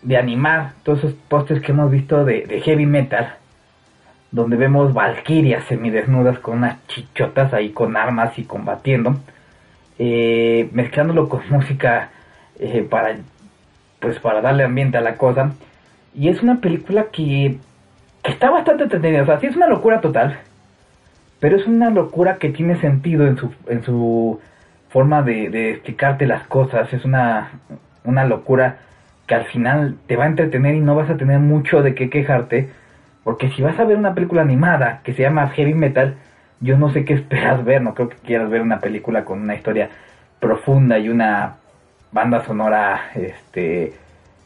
de 0.00 0.16
animar 0.16 0.74
todos 0.84 1.00
esos 1.00 1.14
postes 1.14 1.60
que 1.60 1.72
hemos 1.72 1.90
visto 1.90 2.24
de, 2.24 2.62
heavy 2.64 2.86
metal, 2.86 3.34
donde 4.30 4.56
vemos 4.56 4.94
valquirias 4.94 5.64
semidesnudas 5.64 6.38
con 6.38 6.58
unas 6.58 6.86
chichotas 6.86 7.52
ahí 7.52 7.70
con 7.70 7.96
armas 7.96 8.38
y 8.38 8.44
combatiendo, 8.44 9.16
eh, 9.98 10.68
mezclándolo 10.72 11.28
con 11.28 11.42
música 11.50 12.10
eh, 12.60 12.86
para, 12.88 13.16
pues 13.98 14.20
para 14.20 14.40
darle 14.40 14.62
ambiente 14.62 14.98
a 14.98 15.00
la 15.00 15.16
cosa. 15.16 15.50
Y 16.14 16.28
es 16.28 16.40
una 16.40 16.60
película 16.60 17.06
que, 17.10 17.58
está 18.22 18.50
bastante 18.50 18.84
entretenida, 18.84 19.22
o 19.22 19.26
sea, 19.26 19.40
sí 19.40 19.48
es 19.48 19.56
una 19.56 19.66
locura 19.66 20.00
total, 20.00 20.38
pero 21.40 21.56
es 21.56 21.66
una 21.66 21.90
locura 21.90 22.36
que 22.36 22.50
tiene 22.50 22.80
sentido 22.80 23.26
en 23.26 23.36
su, 23.36 23.52
en 23.66 23.82
su 23.82 24.40
forma 24.90 25.22
de, 25.22 25.50
de 25.50 25.70
explicarte 25.72 26.24
las 26.24 26.46
cosas, 26.46 26.92
es 26.92 27.04
una, 27.04 27.50
una 28.04 28.24
locura 28.24 28.78
que 29.26 29.34
al 29.34 29.46
final 29.46 29.96
te 30.06 30.16
va 30.16 30.24
a 30.24 30.28
entretener 30.28 30.74
y 30.74 30.80
no 30.80 30.94
vas 30.94 31.10
a 31.10 31.16
tener 31.16 31.38
mucho 31.40 31.82
de 31.82 31.94
qué 31.94 32.10
quejarte, 32.10 32.70
porque 33.24 33.50
si 33.50 33.62
vas 33.62 33.78
a 33.78 33.84
ver 33.84 33.96
una 33.96 34.14
película 34.14 34.42
animada 34.42 35.00
que 35.02 35.14
se 35.14 35.22
llama 35.22 35.48
Heavy 35.48 35.74
Metal, 35.74 36.16
yo 36.60 36.78
no 36.78 36.90
sé 36.90 37.04
qué 37.04 37.14
esperas 37.14 37.64
ver, 37.64 37.82
no 37.82 37.94
creo 37.94 38.10
que 38.10 38.16
quieras 38.16 38.50
ver 38.50 38.60
una 38.60 38.80
película 38.80 39.24
con 39.24 39.40
una 39.40 39.54
historia 39.54 39.88
profunda 40.38 40.98
y 40.98 41.08
una 41.08 41.56
banda 42.12 42.44
sonora 42.44 43.10
este 43.14 43.94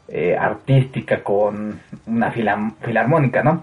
eh, 0.09 0.37
artística 0.38 1.23
con 1.23 1.81
una 2.07 2.31
filarmónica, 2.31 3.42
¿no? 3.42 3.62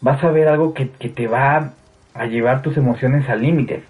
Vas 0.00 0.22
a 0.24 0.30
ver 0.30 0.48
algo 0.48 0.74
que, 0.74 0.90
que 0.90 1.08
te 1.08 1.26
va 1.28 1.70
a 2.14 2.26
llevar 2.26 2.62
tus 2.62 2.76
emociones 2.76 3.28
al 3.28 3.42
límite. 3.42 3.84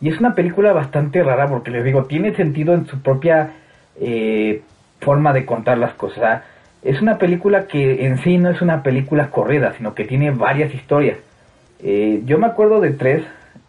Y 0.00 0.08
es 0.08 0.18
una 0.18 0.34
película 0.34 0.72
bastante 0.72 1.22
rara 1.22 1.48
porque 1.48 1.70
les 1.70 1.84
digo, 1.84 2.04
tiene 2.04 2.34
sentido 2.34 2.72
en 2.72 2.86
su 2.86 3.02
propia 3.02 3.52
eh, 4.00 4.62
forma 5.00 5.32
de 5.32 5.46
contar 5.46 5.78
las 5.78 5.94
cosas. 5.94 6.42
es 6.82 7.00
una 7.00 7.18
película 7.18 7.66
que 7.66 8.06
en 8.06 8.18
sí 8.18 8.38
no 8.38 8.50
es 8.50 8.62
una 8.62 8.82
película 8.82 9.30
corrida, 9.30 9.74
sino 9.76 9.94
que 9.94 10.04
tiene 10.04 10.30
varias 10.30 10.74
historias. 10.74 11.18
Eh, 11.82 12.22
yo 12.24 12.38
me 12.38 12.46
acuerdo 12.46 12.80
de 12.80 12.90
tres. 12.90 13.22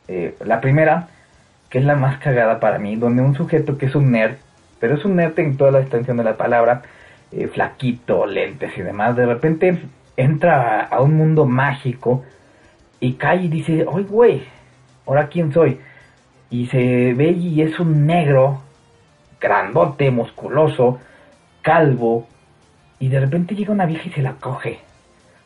Eh, 0.08 0.36
la 0.44 0.60
primera, 0.62 1.08
que 1.70 1.80
es 1.80 1.86
la 1.86 1.96
más 1.96 2.20
cagada 2.20 2.60
para 2.60 2.80
mí, 2.80 2.96
donde 2.96 3.22
un 3.22 3.36
sujeto 3.36 3.78
que 3.78 3.86
es 3.86 3.96
un 3.96 4.12
nerd, 4.12 4.36
pero 4.80 4.96
es 4.96 5.06
un 5.06 5.16
nerd 5.16 5.40
en 5.40 5.58
toda 5.58 5.72
la 5.72 5.80
extensión 5.80 6.18
de 6.18 6.24
la 6.24 6.38
palabra, 6.38 6.82
eh, 7.32 7.48
flaquito, 7.48 8.26
lentes 8.26 8.78
y 8.78 8.82
demás, 8.82 9.16
de 9.16 9.26
repente 9.26 9.80
entra 10.18 10.82
a, 10.82 11.02
un 11.02 11.14
mundo 11.14 11.46
mágico 11.46 12.24
y 13.00 13.14
cae 13.14 13.44
y 13.44 13.48
dice, 13.48 13.86
oye 13.88 14.06
güey, 14.06 14.44
¿ahora 15.06 15.28
quién 15.28 15.54
soy? 15.54 15.80
Y 16.50 16.66
se 16.68 17.14
ve 17.14 17.32
y 17.32 17.62
es 17.62 17.80
un 17.80 18.06
negro, 18.06 18.62
grandote, 19.42 20.12
musculoso, 20.12 21.00
calvo, 21.62 22.28
y 23.00 23.10
de 23.10 23.20
repente 23.20 23.56
llega 23.56 23.74
una 23.74 23.88
vieja 23.88 24.08
y 24.08 24.12
se 24.12 24.22
la 24.22 24.34
coge. 24.34 24.80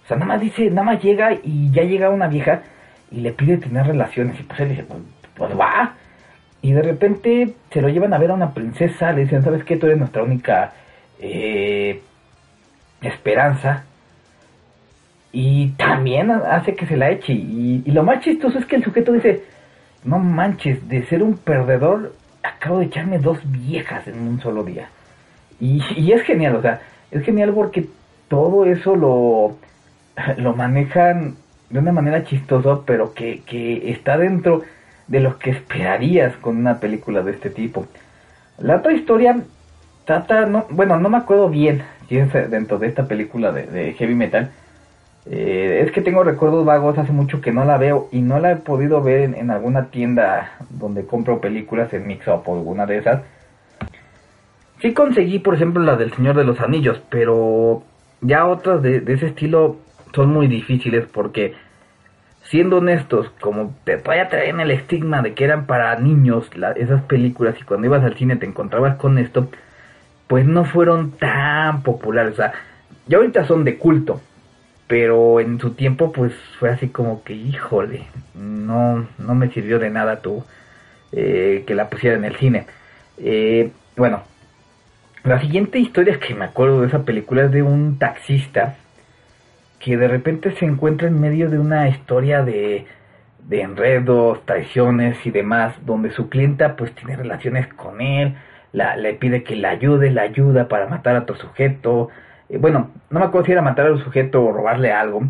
O 0.03 0.07
sea, 0.07 0.17
nada 0.17 0.27
más 0.27 0.41
dice, 0.41 0.69
nada 0.69 0.83
más 0.83 1.01
llega 1.01 1.33
y 1.41 1.71
ya 1.71 1.83
llega 1.83 2.09
una 2.09 2.27
vieja 2.27 2.61
y 3.09 3.21
le 3.21 3.31
pide 3.31 3.57
tener 3.57 3.87
relaciones. 3.87 4.39
Y 4.39 4.43
pues 4.43 4.59
él 4.59 4.69
dice, 4.69 4.83
pues, 4.83 4.99
pues, 5.35 5.59
va. 5.59 5.93
Y 6.61 6.73
de 6.73 6.81
repente 6.81 7.53
se 7.71 7.81
lo 7.81 7.89
llevan 7.89 8.13
a 8.13 8.17
ver 8.17 8.31
a 8.31 8.33
una 8.33 8.53
princesa, 8.53 9.11
le 9.13 9.21
dicen, 9.21 9.43
¿sabes 9.43 9.63
qué? 9.63 9.77
Tú 9.77 9.85
eres 9.85 9.97
nuestra 9.97 10.21
única 10.21 10.73
eh, 11.19 12.01
esperanza. 13.01 13.85
Y 15.31 15.69
también 15.71 16.31
hace 16.31 16.75
que 16.75 16.85
se 16.85 16.97
la 16.97 17.09
eche. 17.09 17.33
Y, 17.33 17.83
y, 17.85 17.91
lo 17.91 18.03
más 18.03 18.21
chistoso 18.21 18.59
es 18.59 18.65
que 18.65 18.75
el 18.75 18.83
sujeto 18.83 19.11
dice, 19.13 19.43
no 20.03 20.19
manches, 20.19 20.87
de 20.87 21.05
ser 21.05 21.23
un 21.23 21.37
perdedor, 21.37 22.13
acabo 22.45 22.79
de 22.79 22.85
echarme 22.85 23.19
dos 23.19 23.39
viejas 23.45 24.07
en 24.07 24.19
un 24.27 24.41
solo 24.41 24.63
día. 24.63 24.89
Y, 25.59 26.11
es 26.11 26.21
genial, 26.23 26.55
o 26.55 26.61
sea, 26.61 26.81
es 27.11 27.23
genial 27.23 27.53
porque 27.53 27.87
todo 28.27 28.65
eso 28.65 28.95
lo, 28.95 29.57
lo 30.37 30.55
manejan 30.55 31.35
de 31.69 31.79
una 31.79 31.91
manera 31.91 32.23
chistosa, 32.23 32.81
pero 32.85 33.13
que, 33.13 33.41
que 33.45 33.91
está 33.91 34.17
dentro 34.17 34.63
de 35.07 35.19
lo 35.19 35.37
que 35.37 35.51
esperarías 35.51 36.35
con 36.37 36.57
una 36.57 36.79
película 36.79 37.21
de 37.21 37.31
este 37.31 37.49
tipo. 37.49 37.85
La 38.57 38.77
otra 38.77 38.93
historia 38.93 39.41
trata, 40.05 40.45
no, 40.45 40.65
bueno, 40.69 40.99
no 40.99 41.09
me 41.09 41.17
acuerdo 41.17 41.49
bien 41.49 41.83
si 42.07 42.17
es 42.17 42.31
dentro 42.49 42.77
de 42.77 42.87
esta 42.87 43.07
película 43.07 43.51
de, 43.51 43.93
heavy 43.93 44.15
metal. 44.15 44.51
Eh, 45.27 45.81
es 45.83 45.91
que 45.91 46.01
tengo 46.01 46.23
recuerdos 46.23 46.65
vagos, 46.65 46.97
hace 46.97 47.11
mucho 47.11 47.41
que 47.41 47.51
no 47.51 47.65
la 47.65 47.77
veo 47.77 48.09
y 48.11 48.21
no 48.21 48.39
la 48.39 48.51
he 48.51 48.55
podido 48.57 49.01
ver 49.01 49.33
en, 49.35 49.49
alguna 49.49 49.89
tienda 49.89 50.51
donde 50.69 51.05
compro 51.05 51.41
películas 51.41 51.91
en 51.93 52.05
Mix 52.05 52.27
Up 52.27 52.43
o 52.45 52.55
alguna 52.55 52.85
de 52.85 52.97
esas. 52.97 53.21
Sí 54.81 54.93
conseguí, 54.93 55.39
por 55.39 55.55
ejemplo, 55.55 55.81
la 55.81 55.95
del 55.95 56.13
Señor 56.13 56.35
de 56.35 56.43
los 56.43 56.59
Anillos, 56.59 57.01
pero 57.09 57.83
ya 58.21 58.45
otras 58.45 58.81
de, 58.83 59.03
ese 59.07 59.27
estilo 59.27 59.77
son 60.13 60.29
muy 60.29 60.47
difíciles 60.47 61.05
porque, 61.11 61.55
siendo 62.43 62.77
honestos, 62.77 63.31
como 63.39 63.73
te 63.83 63.97
todavía 63.97 64.29
traen 64.29 64.59
el 64.59 64.69
estigma 64.71 65.23
de 65.23 65.33
que 65.33 65.43
eran 65.43 65.65
para 65.65 65.97
niños 65.97 66.49
esas 66.75 67.01
películas 67.03 67.55
y 67.59 67.63
cuando 67.63 67.87
ibas 67.87 68.03
al 68.03 68.15
cine 68.15 68.35
te 68.35 68.45
encontrabas 68.45 68.97
con 68.97 69.17
esto, 69.17 69.49
pues 70.27 70.45
no 70.45 70.65
fueron 70.65 71.11
tan 71.11 71.81
populares. 71.81 72.33
O 72.33 72.35
sea, 72.35 72.53
ya 73.07 73.17
ahorita 73.17 73.45
son 73.45 73.63
de 73.63 73.77
culto, 73.77 74.21
pero 74.87 75.39
en 75.39 75.59
su 75.59 75.71
tiempo 75.71 76.11
pues 76.11 76.33
fue 76.59 76.69
así 76.69 76.89
como 76.89 77.23
que, 77.23 77.33
híjole, 77.33 78.05
no, 78.35 79.07
no 79.17 79.35
me 79.35 79.49
sirvió 79.49 79.79
de 79.79 79.89
nada 79.89 80.21
tú 80.21 80.43
eh, 81.11 81.63
que 81.65 81.75
la 81.75 81.89
pusiera 81.89 82.15
en 82.15 82.25
el 82.25 82.35
cine. 82.35 82.67
Eh, 83.17 83.71
bueno, 83.95 84.23
la 85.23 85.39
siguiente 85.39 85.79
historia 85.79 86.19
que 86.19 86.35
me 86.35 86.45
acuerdo 86.45 86.81
de 86.81 86.87
esa 86.87 87.03
película 87.03 87.45
es 87.45 87.51
de 87.51 87.63
un 87.63 87.97
taxista 87.97 88.75
que 89.79 89.97
de 89.97 90.07
repente 90.07 90.51
se 90.51 90.65
encuentra 90.65 91.07
en 91.07 91.19
medio 91.19 91.49
de 91.49 91.59
una 91.59 91.87
historia 91.87 92.43
de, 92.43 92.85
de 93.47 93.61
enredos, 93.61 94.45
traiciones 94.45 95.17
y 95.25 95.31
demás, 95.31 95.75
donde 95.85 96.11
su 96.11 96.29
clienta 96.29 96.75
pues 96.75 96.93
tiene 96.93 97.15
relaciones 97.15 97.67
con 97.73 98.01
él, 98.01 98.35
la, 98.71 98.95
le 98.97 99.13
pide 99.13 99.43
que 99.43 99.55
la 99.55 99.69
ayude, 99.69 100.11
la 100.11 100.23
ayuda 100.23 100.67
para 100.67 100.87
matar 100.87 101.15
a 101.15 101.19
otro 101.19 101.35
sujeto. 101.37 102.09
Eh, 102.49 102.57
bueno, 102.57 102.91
no 103.09 103.19
me 103.19 103.25
acuerdo 103.25 103.45
si 103.45 103.51
era 103.51 103.61
matar 103.61 103.87
a 103.87 103.91
un 103.91 103.99
sujeto 103.99 104.43
o 104.43 104.51
robarle 104.51 104.91
algo, 104.91 105.23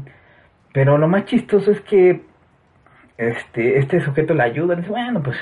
pero 0.73 0.97
lo 0.97 1.07
más 1.07 1.25
chistoso 1.25 1.71
es 1.71 1.81
que 1.81 2.21
este, 3.17 3.79
este 3.79 4.01
sujeto 4.01 4.33
la 4.33 4.43
ayuda, 4.45 4.75
dice, 4.75 4.89
bueno, 4.89 5.23
pues, 5.23 5.37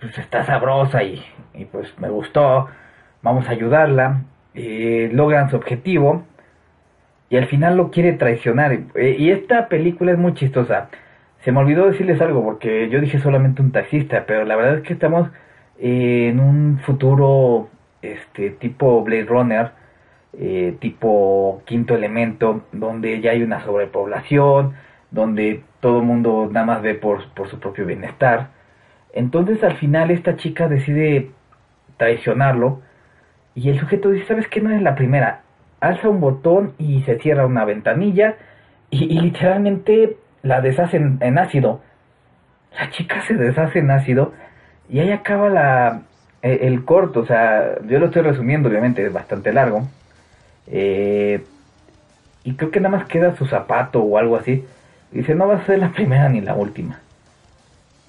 pues 0.00 0.16
está 0.18 0.44
sabrosa 0.44 1.02
y, 1.02 1.22
y 1.54 1.64
pues 1.64 1.98
me 1.98 2.08
gustó, 2.08 2.68
vamos 3.22 3.48
a 3.48 3.52
ayudarla, 3.52 4.22
eh, 4.54 5.10
logran 5.12 5.50
su 5.50 5.56
objetivo 5.56 6.24
y 7.30 7.36
al 7.36 7.46
final 7.46 7.76
lo 7.76 7.90
quiere 7.90 8.12
traicionar. 8.12 8.72
Eh, 8.94 9.16
y 9.18 9.30
esta 9.30 9.68
película 9.68 10.12
es 10.12 10.18
muy 10.18 10.34
chistosa. 10.34 10.90
Se 11.40 11.50
me 11.50 11.60
olvidó 11.60 11.86
decirles 11.86 12.20
algo 12.20 12.44
porque 12.44 12.88
yo 12.90 13.00
dije 13.00 13.18
solamente 13.18 13.62
un 13.62 13.72
taxista, 13.72 14.24
pero 14.26 14.44
la 14.44 14.56
verdad 14.56 14.76
es 14.76 14.82
que 14.82 14.92
estamos 14.92 15.30
en 15.78 16.38
un 16.40 16.78
futuro 16.80 17.68
este 18.02 18.50
tipo 18.50 19.02
Blade 19.02 19.24
Runner, 19.24 19.72
eh, 20.34 20.76
tipo 20.80 21.62
quinto 21.66 21.94
elemento, 21.94 22.64
donde 22.72 23.20
ya 23.20 23.32
hay 23.32 23.42
una 23.42 23.64
sobrepoblación, 23.64 24.74
donde 25.10 25.62
todo 25.80 25.98
el 25.98 26.06
mundo 26.06 26.48
nada 26.50 26.66
más 26.66 26.82
ve 26.82 26.94
por, 26.94 27.28
por 27.34 27.48
su 27.48 27.58
propio 27.58 27.86
bienestar. 27.86 28.48
Entonces 29.12 29.62
al 29.62 29.76
final 29.76 30.10
esta 30.10 30.36
chica 30.36 30.68
decide 30.68 31.30
traicionarlo 31.98 32.80
y 33.54 33.68
el 33.68 33.78
sujeto 33.78 34.10
dice, 34.10 34.26
¿sabes 34.26 34.48
qué? 34.48 34.60
No 34.60 34.70
es 34.70 34.82
la 34.82 34.94
primera. 34.94 35.42
Alza 35.80 36.08
un 36.08 36.20
botón 36.20 36.72
y 36.78 37.02
se 37.02 37.18
cierra 37.18 37.46
una 37.46 37.64
ventanilla 37.64 38.36
y, 38.90 39.20
literalmente 39.20 40.16
la 40.42 40.60
deshace 40.60 40.96
en, 40.96 41.38
ácido. 41.38 41.82
La 42.78 42.90
chica 42.90 43.22
se 43.26 43.34
deshace 43.34 43.80
en 43.80 43.90
ácido 43.90 44.32
y 44.88 45.00
ahí 45.00 45.10
acaba 45.10 45.48
la, 45.48 46.02
e, 46.40 46.66
el, 46.66 46.84
corto. 46.84 47.20
O 47.20 47.26
sea, 47.26 47.78
yo 47.86 47.98
lo 47.98 48.06
estoy 48.06 48.22
resumiendo, 48.22 48.68
obviamente 48.68 49.04
es 49.04 49.12
bastante 49.12 49.52
largo. 49.52 49.88
Eh, 50.66 51.44
y 52.44 52.54
creo 52.54 52.70
que 52.70 52.80
nada 52.80 52.96
más 52.96 53.08
queda 53.08 53.36
su 53.36 53.46
zapato 53.46 54.02
o 54.02 54.18
algo 54.18 54.36
así. 54.36 54.64
dice, 55.10 55.34
no 55.34 55.46
va 55.46 55.56
a 55.56 55.66
ser 55.66 55.78
la 55.78 55.92
primera 55.92 56.28
ni 56.28 56.40
la 56.40 56.54
última. 56.54 57.00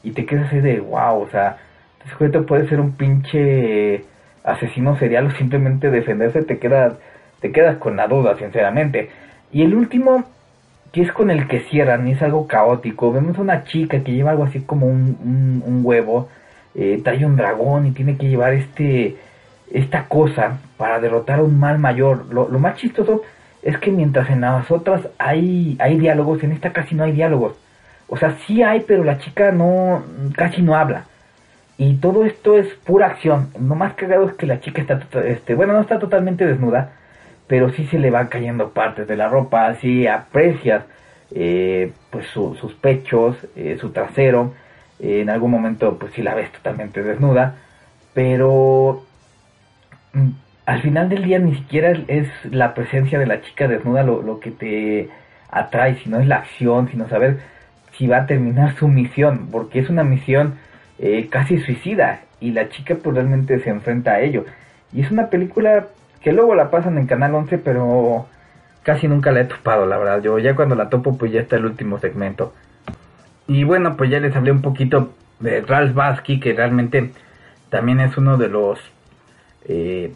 Y 0.03 0.11
te 0.11 0.25
quedas 0.25 0.47
así 0.47 0.59
de, 0.59 0.79
wow, 0.79 1.21
o 1.21 1.29
sea, 1.29 1.57
este 1.99 2.11
sujeto 2.11 2.45
puede 2.45 2.67
ser 2.67 2.79
un 2.79 2.93
pinche 2.93 4.03
asesino 4.43 4.97
serial 4.97 5.27
o 5.27 5.31
simplemente 5.31 5.89
defenderse, 5.89 6.43
te 6.43 6.59
quedas, 6.59 6.95
te 7.39 7.51
quedas 7.51 7.77
con 7.77 7.95
la 7.95 8.07
duda, 8.07 8.35
sinceramente. 8.37 9.09
Y 9.51 9.63
el 9.63 9.75
último, 9.75 10.25
que 10.91 11.01
es 11.01 11.11
con 11.11 11.31
el 11.31 11.47
que 11.47 11.61
cierran, 11.61 12.07
y 12.07 12.11
es 12.11 12.21
algo 12.21 12.47
caótico, 12.47 13.13
vemos 13.13 13.37
a 13.37 13.41
una 13.41 13.63
chica 13.63 14.03
que 14.03 14.13
lleva 14.13 14.31
algo 14.31 14.43
así 14.43 14.61
como 14.61 14.87
un, 14.87 15.63
un, 15.65 15.81
huevo, 15.85 16.29
eh, 16.75 16.99
trae 17.03 17.25
un 17.25 17.37
dragón 17.37 17.87
y 17.87 17.91
tiene 17.91 18.17
que 18.17 18.27
llevar 18.27 18.53
este 18.53 19.15
esta 19.73 20.05
cosa 20.05 20.59
para 20.77 20.99
derrotar 20.99 21.39
a 21.39 21.43
un 21.43 21.59
mal 21.59 21.79
mayor. 21.79 22.31
Lo, 22.31 22.47
lo, 22.47 22.59
más 22.59 22.75
chistoso 22.75 23.23
es 23.61 23.77
que 23.79 23.91
mientras 23.91 24.29
en 24.29 24.41
las 24.41 24.69
otras 24.71 25.01
hay, 25.17 25.75
hay 25.79 25.97
diálogos, 25.97 26.43
en 26.43 26.51
esta 26.51 26.71
casi 26.71 26.95
no 26.95 27.03
hay 27.03 27.11
diálogos. 27.11 27.55
O 28.07 28.17
sea, 28.17 28.37
sí 28.45 28.61
hay, 28.61 28.81
pero 28.81 29.03
la 29.03 29.17
chica 29.17 29.51
no, 29.51 30.03
casi 30.35 30.61
no 30.61 30.75
habla. 30.75 31.05
Y 31.77 31.95
todo 31.95 32.23
esto 32.25 32.57
es 32.57 32.67
pura 32.85 33.07
acción. 33.07 33.49
Lo 33.59 33.75
más 33.75 33.95
cagado 33.95 34.27
es 34.27 34.33
que 34.35 34.45
la 34.45 34.59
chica 34.59 34.81
está, 34.81 35.01
este, 35.25 35.55
bueno, 35.55 35.73
no 35.73 35.81
está 35.81 35.97
totalmente 35.97 36.45
desnuda, 36.45 36.91
pero 37.47 37.71
sí 37.71 37.87
se 37.87 37.97
le 37.97 38.11
van 38.11 38.27
cayendo 38.27 38.69
partes 38.69 39.07
de 39.07 39.17
la 39.17 39.27
ropa, 39.27 39.67
así 39.67 40.05
aprecias 40.05 40.83
eh, 41.33 41.91
pues 42.11 42.27
sus 42.27 42.73
pechos, 42.75 43.35
eh, 43.55 43.77
su 43.81 43.89
trasero. 43.89 44.53
en 44.99 45.29
algún 45.29 45.51
momento 45.51 45.97
pues 45.97 46.13
sí 46.13 46.21
la 46.21 46.35
ves 46.35 46.51
totalmente 46.51 47.01
desnuda, 47.01 47.55
pero 48.13 49.03
al 50.65 50.81
final 50.81 51.09
del 51.09 51.23
día 51.23 51.39
ni 51.39 51.55
siquiera 51.55 51.91
es 52.07 52.27
la 52.49 52.73
presencia 52.73 53.19
de 53.19 53.25
la 53.25 53.41
chica 53.41 53.67
desnuda 53.67 54.03
lo, 54.03 54.21
lo 54.21 54.39
que 54.39 54.51
te 54.51 55.09
atrae, 55.49 55.95
sino 56.03 56.19
es 56.19 56.27
la 56.27 56.37
acción, 56.37 56.89
sino 56.89 57.07
saber 57.09 57.39
si 57.97 58.07
va 58.07 58.17
a 58.17 58.25
terminar 58.25 58.75
su 58.75 58.87
misión, 58.87 59.49
porque 59.51 59.79
es 59.79 59.89
una 59.89 60.03
misión 60.03 60.55
eh, 60.99 61.27
casi 61.29 61.59
suicida 61.59 62.21
y 62.39 62.51
la 62.51 62.69
chica 62.69 62.95
pues 62.95 63.15
realmente 63.15 63.59
se 63.59 63.69
enfrenta 63.69 64.11
a 64.11 64.21
ello. 64.21 64.45
Y 64.91 65.01
es 65.01 65.11
una 65.11 65.29
película 65.29 65.87
que 66.21 66.31
luego 66.31 66.55
la 66.55 66.71
pasan 66.71 66.97
en 66.97 67.07
Canal 67.07 67.35
11, 67.35 67.57
pero 67.59 68.27
casi 68.83 69.07
nunca 69.07 69.31
la 69.31 69.41
he 69.41 69.45
topado, 69.45 69.85
la 69.85 69.97
verdad. 69.97 70.21
Yo 70.21 70.39
ya 70.39 70.55
cuando 70.55 70.75
la 70.75 70.89
topo 70.89 71.17
pues 71.17 71.31
ya 71.31 71.41
está 71.41 71.55
el 71.55 71.65
último 71.65 71.99
segmento. 71.99 72.53
Y 73.47 73.63
bueno, 73.63 73.97
pues 73.97 74.09
ya 74.09 74.19
les 74.19 74.35
hablé 74.35 74.51
un 74.51 74.61
poquito 74.61 75.13
de 75.39 75.61
Ralph 75.61 75.93
Basky, 75.93 76.39
que 76.39 76.53
realmente 76.53 77.11
también 77.69 77.99
es 77.99 78.17
uno 78.17 78.37
de 78.37 78.49
los 78.49 78.79
eh, 79.67 80.13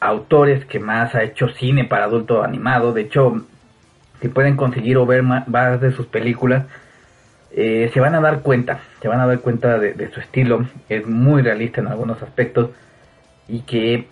autores 0.00 0.64
que 0.64 0.80
más 0.80 1.14
ha 1.14 1.22
hecho 1.22 1.48
cine 1.48 1.84
para 1.84 2.04
adulto 2.04 2.42
animado. 2.42 2.92
De 2.92 3.02
hecho, 3.02 3.44
si 4.20 4.28
pueden 4.28 4.56
conseguir 4.56 4.96
o 4.96 5.06
ver 5.06 5.22
más, 5.22 5.80
de 5.80 5.92
sus 5.92 6.06
películas, 6.06 6.66
eh, 7.52 7.90
se 7.92 8.00
van 8.00 8.14
a 8.14 8.20
dar 8.20 8.40
cuenta, 8.40 8.80
se 9.00 9.08
van 9.08 9.20
a 9.20 9.26
dar 9.26 9.40
cuenta 9.40 9.78
de, 9.78 10.10
su 10.12 10.20
estilo, 10.20 10.66
es 10.88 11.06
muy 11.06 11.42
realista 11.42 11.80
en 11.80 11.88
algunos 11.88 12.22
aspectos 12.22 12.70
y 13.48 13.60
que 13.60 14.06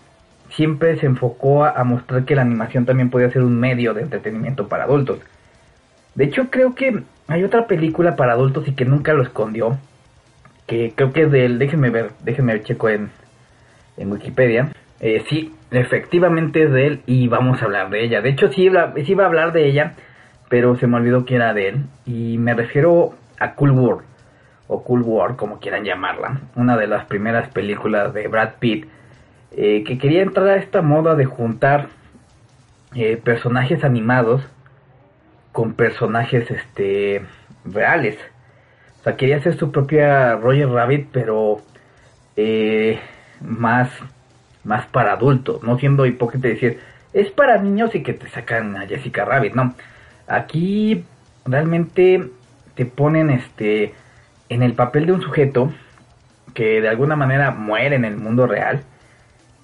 siempre 0.50 0.98
se 0.98 1.06
enfocó 1.06 1.64
a, 1.64 1.84
mostrar 1.84 2.24
que 2.24 2.34
la 2.34 2.42
animación 2.42 2.84
también 2.84 3.10
podía 3.10 3.30
ser 3.30 3.42
un 3.42 3.58
medio 3.58 3.94
de 3.94 4.02
entretenimiento 4.02 4.68
para 4.68 4.84
adultos. 4.84 5.20
De 6.14 6.24
hecho 6.24 6.50
creo 6.50 6.74
que 6.74 7.02
hay 7.28 7.44
otra 7.44 7.66
película 7.66 8.16
para 8.16 8.32
adultos 8.32 8.66
y 8.66 8.72
que 8.72 8.84
nunca 8.84 9.12
lo 9.12 9.22
escondió, 9.22 9.78
que 10.66 10.92
creo 10.96 11.12
que 11.12 11.22
es 11.22 11.30
de 11.30 11.44
él, 11.44 11.58
déjenme 11.58 11.90
ver, 11.90 12.10
déjenme 12.24 12.54
ver, 12.54 12.64
checo 12.64 12.88
en, 12.88 13.10
en 13.98 14.10
Wikipedia. 14.10 14.72
Eh, 15.00 15.24
sí, 15.28 15.54
efectivamente 15.70 16.64
es 16.64 16.72
de 16.72 16.86
él 16.86 17.02
y 17.06 17.28
vamos 17.28 17.60
a 17.60 17.66
hablar 17.66 17.90
de 17.90 18.04
ella. 18.04 18.20
De 18.20 18.30
hecho 18.30 18.50
sí, 18.50 18.62
iba 18.62 19.22
a 19.22 19.26
hablar 19.26 19.52
de 19.52 19.66
ella, 19.66 19.94
pero 20.48 20.76
se 20.76 20.86
me 20.86 20.96
olvidó 20.96 21.24
que 21.24 21.36
era 21.36 21.54
de 21.54 21.68
él. 21.68 21.84
Y 22.06 22.38
me 22.38 22.54
refiero 22.54 23.14
a 23.38 23.54
Cool 23.54 23.72
World, 23.72 24.04
o 24.66 24.82
Cool 24.82 25.02
War, 25.02 25.36
como 25.36 25.60
quieran 25.60 25.84
llamarla, 25.84 26.40
una 26.54 26.76
de 26.76 26.86
las 26.86 27.06
primeras 27.06 27.48
películas 27.50 28.12
de 28.12 28.28
Brad 28.28 28.54
Pitt, 28.58 28.86
eh, 29.56 29.84
que 29.84 29.98
quería 29.98 30.22
entrar 30.22 30.48
a 30.48 30.56
esta 30.56 30.82
moda 30.82 31.14
de 31.14 31.24
juntar 31.24 31.88
eh, 32.94 33.16
personajes 33.16 33.84
animados 33.84 34.42
con 35.52 35.74
personajes 35.74 36.50
este 36.50 37.22
reales. 37.64 38.18
O 39.00 39.04
sea, 39.04 39.16
quería 39.16 39.36
hacer 39.36 39.56
su 39.56 39.70
propia 39.70 40.36
Roger 40.36 40.68
Rabbit, 40.68 41.08
pero 41.12 41.60
eh, 42.36 42.98
más, 43.40 43.90
más 44.64 44.86
para 44.86 45.12
adultos, 45.12 45.62
no 45.62 45.78
siendo 45.78 46.06
hipócrita 46.06 46.48
decir, 46.48 46.80
es 47.12 47.30
para 47.30 47.58
niños 47.58 47.94
y 47.94 48.02
que 48.02 48.12
te 48.12 48.28
sacan 48.28 48.76
a 48.76 48.86
Jessica 48.86 49.24
Rabbit, 49.24 49.54
no. 49.54 49.74
Aquí 50.26 51.04
realmente 51.44 52.30
te 52.74 52.86
ponen 52.86 53.30
este 53.30 53.94
en 54.48 54.62
el 54.62 54.74
papel 54.74 55.06
de 55.06 55.12
un 55.12 55.22
sujeto 55.22 55.72
que 56.54 56.80
de 56.80 56.88
alguna 56.88 57.16
manera 57.16 57.50
muere 57.50 57.96
en 57.96 58.04
el 58.04 58.16
mundo 58.16 58.46
real 58.46 58.82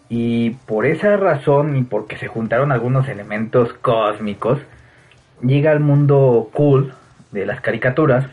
y 0.09 0.51
por 0.67 0.87
esa 0.87 1.17
razón 1.17 1.77
y 1.77 1.83
porque 1.83 2.17
se 2.17 2.29
juntaron 2.29 2.73
algunos 2.73 3.09
elementos 3.09 3.73
cósmicos 3.75 4.59
llega 5.43 5.71
al 5.71 5.81
mundo 5.81 6.51
cool 6.53 6.95
de 7.33 7.47
las 7.47 7.61
caricaturas 7.61 8.27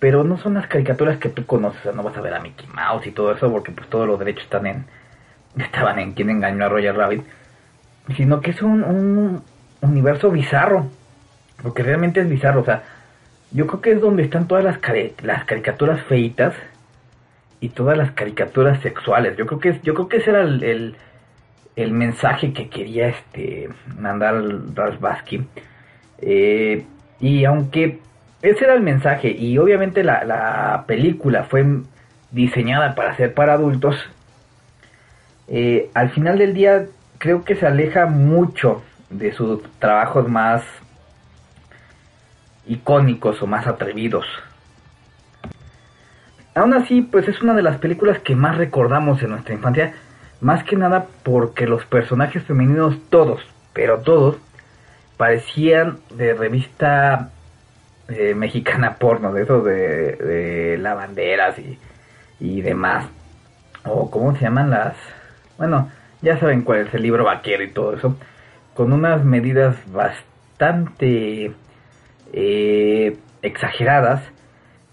pero 0.00 0.24
no 0.24 0.38
son 0.38 0.54
las 0.54 0.66
caricaturas 0.66 1.18
que 1.18 1.28
tú 1.28 1.46
conoces, 1.46 1.94
no 1.94 2.02
vas 2.02 2.16
a 2.16 2.20
ver 2.20 2.34
a 2.34 2.40
Mickey 2.40 2.66
Mouse 2.74 3.06
y 3.06 3.12
todo 3.12 3.32
eso 3.32 3.50
porque 3.50 3.70
pues 3.70 3.88
todos 3.88 4.08
los 4.08 4.18
derechos 4.18 4.44
están 4.44 4.66
en 4.66 4.86
estaban 5.56 5.98
en 5.98 6.12
quien 6.12 6.30
engañó 6.30 6.64
a 6.64 6.68
Roger 6.68 6.96
Rabbit, 6.96 7.22
sino 8.16 8.40
que 8.40 8.50
es 8.50 8.62
un, 8.62 8.82
un 8.82 9.42
universo 9.82 10.30
bizarro, 10.30 10.86
porque 11.62 11.82
realmente 11.82 12.20
es 12.20 12.28
bizarro, 12.28 12.62
o 12.62 12.64
sea, 12.64 12.82
yo 13.52 13.66
creo 13.66 13.80
que 13.80 13.92
es 13.92 14.00
donde 14.00 14.22
están 14.22 14.46
todas 14.46 14.64
las, 14.64 14.78
las 15.22 15.44
caricaturas 15.44 16.02
feitas 16.04 16.54
y 17.60 17.70
todas 17.70 17.98
las 17.98 18.12
caricaturas 18.12 18.80
sexuales. 18.80 19.36
Yo 19.36 19.46
creo 19.46 19.60
que 19.60 19.80
yo 19.82 19.94
creo 19.94 20.08
que 20.08 20.18
ese 20.18 20.30
era 20.30 20.42
el, 20.42 20.96
el, 21.76 21.92
mensaje 21.92 22.52
que 22.52 22.68
quería 22.68 23.08
este 23.08 23.68
mandar 23.98 24.42
Ralph 24.74 25.00
Baskin. 25.00 25.48
Eh, 26.18 26.84
y 27.18 27.44
aunque 27.44 27.98
ese 28.42 28.64
era 28.64 28.74
el 28.74 28.82
mensaje 28.82 29.30
y 29.30 29.58
obviamente 29.58 30.02
la, 30.02 30.24
la 30.24 30.84
película 30.86 31.44
fue 31.44 31.64
diseñada 32.30 32.94
para 32.94 33.16
ser 33.16 33.34
para 33.34 33.54
adultos, 33.54 33.96
eh, 35.48 35.90
al 35.94 36.10
final 36.10 36.38
del 36.38 36.54
día 36.54 36.86
creo 37.18 37.44
que 37.44 37.56
se 37.56 37.66
aleja 37.66 38.06
mucho 38.06 38.82
de 39.10 39.32
sus 39.32 39.62
trabajos 39.78 40.28
más 40.28 40.62
icónicos 42.66 43.42
o 43.42 43.46
más 43.46 43.66
atrevidos. 43.66 44.26
aún 46.54 46.74
así, 46.74 47.02
pues 47.02 47.26
es 47.28 47.40
una 47.42 47.54
de 47.54 47.62
las 47.62 47.78
películas 47.78 48.20
que 48.20 48.36
más 48.36 48.56
recordamos 48.56 49.22
en 49.22 49.30
nuestra 49.30 49.54
infancia, 49.54 49.94
más 50.40 50.62
que 50.64 50.76
nada 50.76 51.06
porque 51.22 51.66
los 51.66 51.84
personajes 51.86 52.42
femeninos, 52.44 52.96
todos, 53.10 53.42
pero 53.72 54.00
todos, 54.00 54.36
parecían 55.16 55.98
de 56.14 56.34
revista 56.34 57.30
eh, 58.10 58.34
mexicana 58.34 58.96
porno, 58.96 59.32
de 59.32 59.42
esos 59.42 59.64
de, 59.64 60.16
de 60.16 60.78
lavanderas 60.78 61.58
y, 61.58 61.78
y 62.38 62.60
demás. 62.60 63.06
O 63.84 64.10
cómo 64.10 64.34
se 64.34 64.42
llaman 64.42 64.70
las... 64.70 64.94
Bueno, 65.56 65.90
ya 66.22 66.38
saben 66.38 66.62
cuál 66.62 66.80
es 66.86 66.94
el 66.94 67.02
libro 67.02 67.24
vaquero 67.24 67.62
y 67.62 67.70
todo 67.70 67.94
eso. 67.94 68.16
Con 68.74 68.92
unas 68.92 69.24
medidas 69.24 69.76
bastante 69.90 71.52
eh, 72.32 73.16
exageradas. 73.42 74.22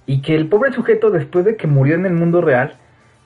Y 0.05 0.21
que 0.21 0.35
el 0.35 0.47
pobre 0.47 0.71
sujeto 0.71 1.11
después 1.11 1.43
de 1.43 1.57
que 1.57 1.67
murió 1.67 1.95
en 1.95 2.05
el 2.05 2.13
mundo 2.13 2.39
real, 2.39 2.77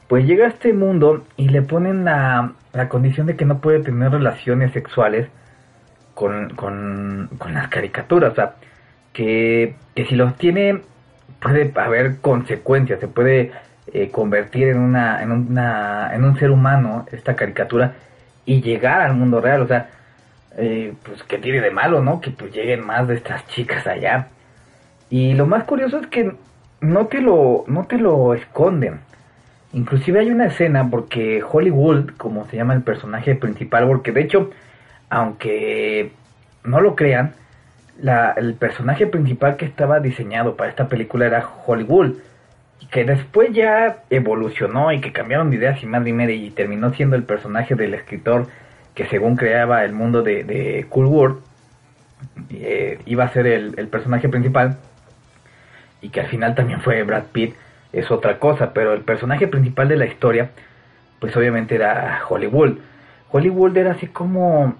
pues 0.07 0.25
llega 0.25 0.45
a 0.45 0.49
este 0.49 0.73
mundo 0.73 1.23
y 1.37 1.49
le 1.49 1.61
ponen 1.61 2.05
la, 2.05 2.53
la 2.73 2.89
condición 2.89 3.27
de 3.27 3.35
que 3.35 3.45
no 3.45 3.61
puede 3.61 3.81
tener 3.81 4.11
relaciones 4.11 4.73
sexuales 4.73 5.29
con, 6.15 6.49
con, 6.55 7.29
con 7.37 7.53
las 7.53 7.67
caricaturas. 7.67 8.31
O 8.31 8.35
sea, 8.35 8.55
que, 9.14 9.76
que 9.95 10.05
si 10.05 10.16
los 10.16 10.38
tiene 10.38 10.82
puede 11.41 11.72
haber 11.76 12.18
consecuencias, 12.18 12.99
se 12.99 13.07
puede 13.07 13.51
eh, 13.93 14.09
convertir 14.09 14.70
en 14.70 14.80
una, 14.80 15.22
en 15.22 15.32
una 15.32 16.12
en 16.14 16.24
un 16.24 16.38
ser 16.38 16.51
humano 16.51 17.05
esta 17.12 17.36
caricatura 17.36 17.95
y 18.45 18.62
llegar 18.62 19.01
al 19.01 19.16
mundo 19.16 19.41
real, 19.41 19.62
o 19.62 19.68
sea, 19.68 19.89
eh, 20.57 20.93
pues 21.03 21.24
que 21.24 21.38
tiene 21.39 21.62
de 21.62 21.72
malo, 21.72 22.01
¿no? 22.01 22.22
Que 22.22 22.32
pues 22.32 22.53
lleguen 22.53 22.86
más 22.86 23.07
de 23.07 23.16
estas 23.16 23.45
chicas 23.47 23.88
allá. 23.88 24.28
Y 25.09 25.34
lo 25.34 25.45
más 25.45 25.64
curioso 25.66 25.99
es 25.99 26.07
que 26.07 26.34
no 26.82 27.07
te 27.07 27.22
lo 27.22 27.66
no 27.68 27.86
te 27.86 27.97
lo 27.97 28.34
esconden. 28.34 28.99
Inclusive 29.74 30.20
hay 30.20 30.30
una 30.30 30.47
escena 30.47 30.89
porque 30.89 31.43
Hollywood, 31.49 32.12
como 32.18 32.47
se 32.47 32.57
llama 32.57 32.74
el 32.74 32.84
personaje 32.84 33.36
principal, 33.36 33.88
porque 33.88 34.12
de 34.12 34.22
hecho, 34.22 34.51
aunque 35.09 36.12
no 36.64 36.82
lo 36.82 36.95
crean, 36.95 37.34
la, 38.02 38.32
el 38.32 38.56
personaje 38.56 39.06
principal 39.08 39.58
que 39.58 39.66
estaba 39.66 39.99
diseñado 39.99 40.56
para 40.56 40.70
esta 40.70 40.88
película 40.88 41.28
era 41.28 41.47
Hollywood, 41.66 42.16
que 42.89 43.06
después 43.06 43.54
ya 43.54 44.04
evolucionó 44.10 44.91
y 44.91 45.02
que 45.02 45.12
cambiaron 45.12 45.52
de 45.52 45.58
ideas 45.58 45.82
y 45.84 45.86
más 45.86 46.04
de 46.04 46.12
media 46.12 46.36
y 46.36 46.49
terminó 46.49 46.93
siendo 46.93 47.16
el 47.16 47.24
personaje 47.24 47.76
del 47.76 47.93
escritor 47.93 48.47
que 48.95 49.06
según 49.08 49.36
creaba 49.36 49.86
el 49.86 49.93
mundo 49.93 50.24
de, 50.24 50.86
Cool 50.89 51.06
World, 51.06 51.39
eh, 52.49 52.99
iba 53.06 53.24
a 53.24 53.30
ser 53.30 53.47
el, 53.47 53.76
el, 53.78 53.88
personaje 53.88 54.28
principal 54.30 54.78
y 56.02 56.10
que 56.10 56.22
al 56.22 56.28
final 56.28 56.56
también 56.56 56.82
fue 56.82 57.02
Brad 57.04 57.26
Pitt, 57.32 57.56
es 57.93 58.10
otra 58.10 58.39
cosa, 58.39 58.74
pero 58.74 58.93
el 58.93 59.02
personaje 59.02 59.47
principal 59.47 59.88
de 59.88 59.97
la 59.97 60.06
historia, 60.06 60.52
pues 61.20 61.36
obviamente 61.38 61.76
era 61.76 62.22
Hollywood. 62.28 62.80
Hollywood 63.32 63.78
era 63.78 63.91
así 63.91 64.08
como 64.08 64.76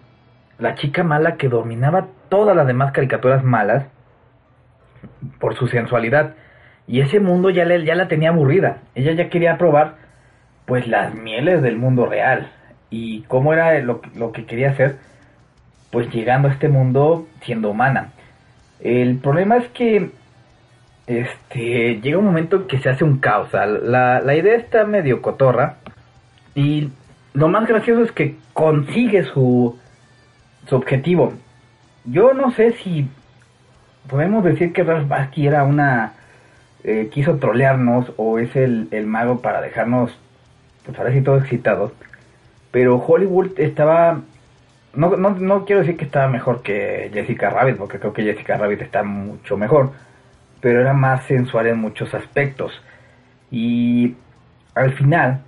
la 0.60 0.76
chica 0.76 1.04
mala 1.04 1.36
que 1.38 1.50
dominaba 1.50 2.08
todas 2.32 2.56
las 2.56 2.66
demás 2.66 2.94
caricaturas 2.94 3.44
malas 3.44 3.88
por 5.40 5.56
su 5.56 5.68
sensualidad. 5.68 6.36
Y 6.88 7.02
ese 7.02 7.20
mundo 7.20 7.50
ya, 7.50 7.66
le, 7.66 7.84
ya 7.84 7.94
la 7.94 8.08
tenía 8.08 8.30
aburrida. 8.30 8.78
Ella 8.96 9.12
ya 9.12 9.30
quería 9.30 9.58
probar 9.58 9.96
pues 10.66 10.88
las 10.88 11.14
mieles 11.14 11.62
del 11.62 11.78
mundo 11.78 12.06
real. 12.06 12.50
Y 12.90 13.24
cómo 13.24 13.52
era 13.52 13.78
lo, 13.82 14.02
lo 14.16 14.32
que 14.32 14.46
quería 14.46 14.70
hacer, 14.70 14.96
pues 15.92 16.10
llegando 16.10 16.48
a 16.48 16.54
este 16.54 16.70
mundo 16.70 17.28
siendo 17.42 17.70
humana. 17.70 18.14
El 18.80 19.18
problema 19.18 19.58
es 19.58 19.68
que 19.70 20.12
este 21.08 22.00
llega 22.00 22.18
un 22.18 22.26
momento 22.26 22.56
en 22.56 22.68
que 22.68 22.80
se 22.80 22.90
hace 22.90 23.04
un 23.04 23.20
caos. 23.20 23.50
La, 23.52 24.22
la 24.22 24.36
idea 24.36 24.56
está 24.56 24.86
medio 24.86 25.22
cotorra. 25.22 25.76
Y 26.56 26.92
lo 27.34 27.50
más 27.50 27.68
gracioso 27.68 28.04
es 28.04 28.12
que 28.14 28.38
consigue 28.54 29.24
su, 29.24 29.78
su 30.66 30.76
objetivo. 30.78 31.34
Yo 32.06 32.34
no 32.34 32.52
sé 32.52 32.72
si 32.74 33.08
podemos 34.10 34.43
decir 34.43 34.74
que 34.74 34.84
Ralph 34.84 35.08
Bakshi 35.08 35.47
era 35.47 35.64
una... 35.64 36.14
Eh, 36.84 37.10
quiso 37.14 37.36
trolearnos 37.36 38.12
o 38.18 38.39
es 38.39 38.56
el, 38.56 38.88
el, 38.89 39.06
mago 39.06 39.39
para 39.41 39.62
dejarnos, 39.62 40.18
pues 40.84 40.97
ahora 40.97 41.12
sí 41.12 41.22
todos 41.22 41.43
excitados. 41.43 41.91
Pero 42.72 42.97
Hollywood 42.97 43.60
estaba... 43.60 44.22
No, 44.93 45.16
no, 45.16 45.30
no 45.32 45.66
quiero 45.66 45.82
decir 45.82 45.95
que 45.95 46.06
estaba 46.06 46.28
mejor 46.28 46.64
que 46.64 47.12
Jessica 47.14 47.49
Rabbit, 47.49 47.78
porque 47.78 47.99
creo 47.99 48.14
que 48.14 48.24
Jessica 48.24 48.58
Rabbit 48.58 48.82
está 48.82 49.04
mucho 49.04 49.58
mejor. 49.58 49.91
Pero 50.60 50.82
era 50.82 50.93
más 50.93 51.24
sensual 51.26 51.68
en 51.68 51.80
muchos 51.80 52.14
aspectos. 52.14 52.74
Y 53.52 54.16
al 54.74 54.93
final, 54.93 55.41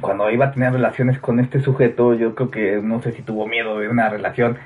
cuando 0.00 0.30
iba 0.30 0.46
a 0.46 0.52
tener 0.52 0.72
relaciones 0.72 1.18
con 1.18 1.40
este 1.40 1.60
sujeto, 1.60 2.14
yo 2.14 2.34
creo 2.34 2.50
que 2.50 2.80
no 2.82 3.02
sé 3.02 3.12
si 3.12 3.22
tuvo 3.22 3.46
miedo 3.46 3.78
de 3.80 3.88
una 3.88 4.08
relación 4.08 4.58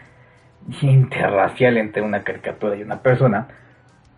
interracial 0.81 1.77
entre 1.77 2.03
una 2.03 2.23
caricatura 2.23 2.77
y 2.77 2.83
una 2.83 3.01
persona, 3.01 3.49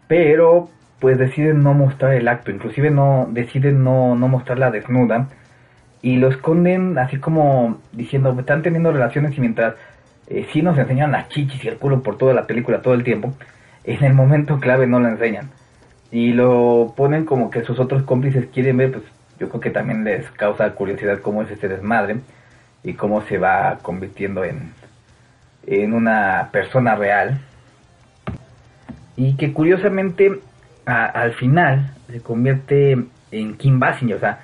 pero 0.08 0.68
pues 1.00 1.18
deciden 1.18 1.62
no 1.62 1.74
mostrar 1.74 2.14
el 2.14 2.28
acto, 2.28 2.50
inclusive 2.50 2.90
no 2.90 3.26
deciden 3.30 3.84
no, 3.84 4.14
no 4.14 4.28
mostrarla 4.28 4.70
desnuda 4.70 5.28
y 6.02 6.16
lo 6.16 6.28
esconden 6.28 6.98
así 6.98 7.18
como 7.18 7.78
diciendo 7.92 8.34
están 8.38 8.62
teniendo 8.62 8.92
relaciones 8.92 9.36
y 9.36 9.40
mientras 9.40 9.74
eh, 10.28 10.46
sí 10.52 10.62
nos 10.62 10.78
enseñan 10.78 11.12
las 11.12 11.28
chichis 11.28 11.64
y 11.64 11.68
el 11.68 11.78
culo 11.78 12.02
por 12.02 12.16
toda 12.16 12.34
la 12.34 12.46
película 12.46 12.82
todo 12.82 12.94
el 12.94 13.04
tiempo, 13.04 13.34
en 13.84 14.04
el 14.04 14.14
momento 14.14 14.60
clave 14.60 14.86
no 14.86 15.00
lo 15.00 15.08
enseñan 15.08 15.50
y 16.10 16.32
lo 16.32 16.94
ponen 16.96 17.24
como 17.24 17.50
que 17.50 17.64
sus 17.64 17.78
otros 17.80 18.04
cómplices 18.04 18.46
quieren 18.46 18.76
ver, 18.76 18.92
pues 18.92 19.04
yo 19.38 19.48
creo 19.48 19.60
que 19.60 19.70
también 19.70 20.04
les 20.04 20.30
causa 20.30 20.70
curiosidad 20.74 21.20
cómo 21.20 21.42
es 21.42 21.50
este 21.50 21.68
desmadre 21.68 22.18
y 22.82 22.94
cómo 22.94 23.22
se 23.22 23.38
va 23.38 23.78
convirtiendo 23.82 24.44
en, 24.44 24.72
en 25.66 25.92
una 25.92 26.48
persona 26.52 26.94
real. 26.94 27.40
Y 29.16 29.36
que 29.36 29.52
curiosamente 29.52 30.40
al 30.86 31.32
final 31.34 31.94
se 32.08 32.20
convierte 32.20 32.92
en 33.30 33.56
Kim 33.56 33.78
Basinger, 33.78 34.16
o 34.16 34.20
sea, 34.20 34.40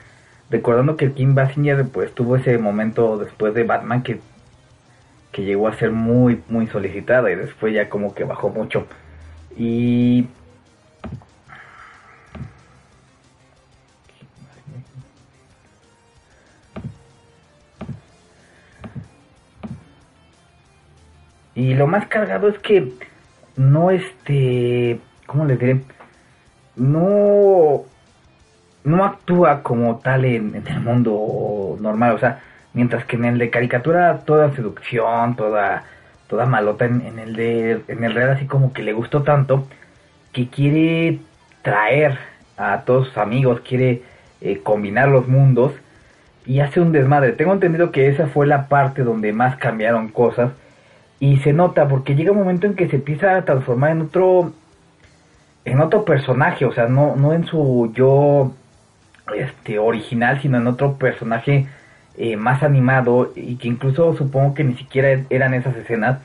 recordando 0.48 0.96
que 0.96 1.12
Kim 1.12 1.34
Basinger 1.34 1.86
pues 1.88 2.14
tuvo 2.14 2.36
ese 2.36 2.56
momento 2.58 3.18
después 3.18 3.54
de 3.54 3.64
Batman 3.64 4.02
que, 4.02 4.20
que 5.32 5.42
llegó 5.42 5.68
a 5.68 5.76
ser 5.76 5.92
muy 5.92 6.42
muy 6.48 6.66
solicitada 6.68 7.30
y 7.30 7.36
después 7.36 7.74
ya 7.74 7.88
como 7.88 8.14
que 8.14 8.24
bajó 8.24 8.48
mucho. 8.48 8.86
Y 9.56 10.28
Y 21.60 21.74
lo 21.74 21.86
más 21.86 22.06
cargado 22.06 22.48
es 22.48 22.58
que 22.60 22.90
no 23.54 23.90
este, 23.90 24.98
¿cómo 25.26 25.44
les 25.44 25.58
diré? 25.58 25.82
No, 26.74 27.84
no 28.82 29.04
actúa 29.04 29.62
como 29.62 29.98
tal 29.98 30.24
en, 30.24 30.54
el 30.54 30.80
mundo 30.80 31.76
normal, 31.78 32.14
o 32.14 32.18
sea, 32.18 32.40
mientras 32.72 33.04
que 33.04 33.16
en 33.16 33.26
el 33.26 33.38
de 33.38 33.50
caricatura 33.50 34.20
toda 34.20 34.54
seducción, 34.54 35.36
toda, 35.36 35.84
toda 36.28 36.46
malota, 36.46 36.86
en, 36.86 37.18
el 37.18 37.36
de, 37.36 37.82
en 37.88 38.04
el 38.04 38.14
real 38.14 38.30
así 38.30 38.46
como 38.46 38.72
que 38.72 38.82
le 38.82 38.94
gustó 38.94 39.22
tanto 39.22 39.68
que 40.32 40.48
quiere 40.48 41.18
traer 41.60 42.16
a 42.56 42.84
todos 42.86 43.08
sus 43.08 43.18
amigos, 43.18 43.60
quiere 43.60 44.02
eh, 44.40 44.60
combinar 44.62 45.10
los 45.10 45.28
mundos 45.28 45.74
y 46.46 46.60
hace 46.60 46.80
un 46.80 46.92
desmadre. 46.92 47.32
Tengo 47.32 47.52
entendido 47.52 47.92
que 47.92 48.08
esa 48.08 48.28
fue 48.28 48.46
la 48.46 48.66
parte 48.66 49.02
donde 49.02 49.34
más 49.34 49.56
cambiaron 49.56 50.08
cosas 50.08 50.52
y 51.20 51.36
se 51.38 51.52
nota 51.52 51.86
porque 51.86 52.14
llega 52.16 52.32
un 52.32 52.38
momento 52.38 52.66
en 52.66 52.74
que 52.74 52.88
se 52.88 52.96
empieza 52.96 53.36
a 53.36 53.44
transformar 53.44 53.92
en 53.92 54.02
otro 54.02 54.52
en 55.64 55.80
otro 55.80 56.04
personaje, 56.04 56.64
o 56.64 56.72
sea, 56.72 56.86
no 56.86 57.14
no 57.16 57.34
en 57.34 57.44
su 57.44 57.92
yo 57.94 58.52
este 59.36 59.78
original, 59.78 60.40
sino 60.40 60.56
en 60.58 60.66
otro 60.66 60.94
personaje 60.94 61.66
eh, 62.16 62.36
más 62.36 62.62
animado 62.62 63.32
y 63.36 63.56
que 63.56 63.68
incluso 63.68 64.16
supongo 64.16 64.54
que 64.54 64.64
ni 64.64 64.74
siquiera 64.76 65.22
eran 65.30 65.54
esas 65.54 65.76
escenas 65.76 66.18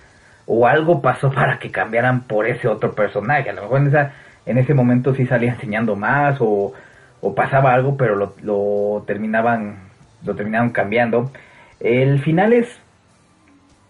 o 0.46 0.66
algo 0.68 1.02
pasó 1.02 1.32
para 1.34 1.60
que 1.60 1.72
cambiaran 1.72 2.22
por 2.24 2.48
ese 2.48 2.68
otro 2.68 2.96
personaje. 2.96 3.50
A 3.50 3.54
lo 3.54 3.64
mejor 3.64 3.82
en 3.82 3.88
esa 3.88 4.14
en 4.46 4.58
ese 4.58 4.74
momento 4.74 5.14
sí 5.16 5.26
salía 5.26 5.54
enseñando 5.54 5.96
más 5.96 6.38
o, 6.40 6.74
o 7.22 7.36
pasaba 7.36 7.74
algo, 7.74 7.98
pero 7.98 8.16
lo, 8.16 8.36
lo 8.44 9.04
terminaban 9.06 9.80
lo 10.24 10.36
terminaron 10.36 10.70
cambiando. 10.70 11.32
El 11.80 12.22
final 12.22 12.54
es 12.54 12.68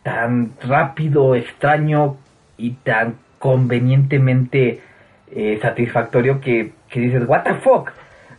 tan 0.06 0.52
rápido, 0.62 1.34
extraño 1.34 2.18
y 2.58 2.74
tan 2.74 3.16
convenientemente 3.40 4.80
eh, 5.32 5.58
satisfactorio 5.60 6.40
que, 6.40 6.74
dices, 6.94 7.24
what 7.28 7.42
the 7.42 7.56
fuck? 7.56 7.90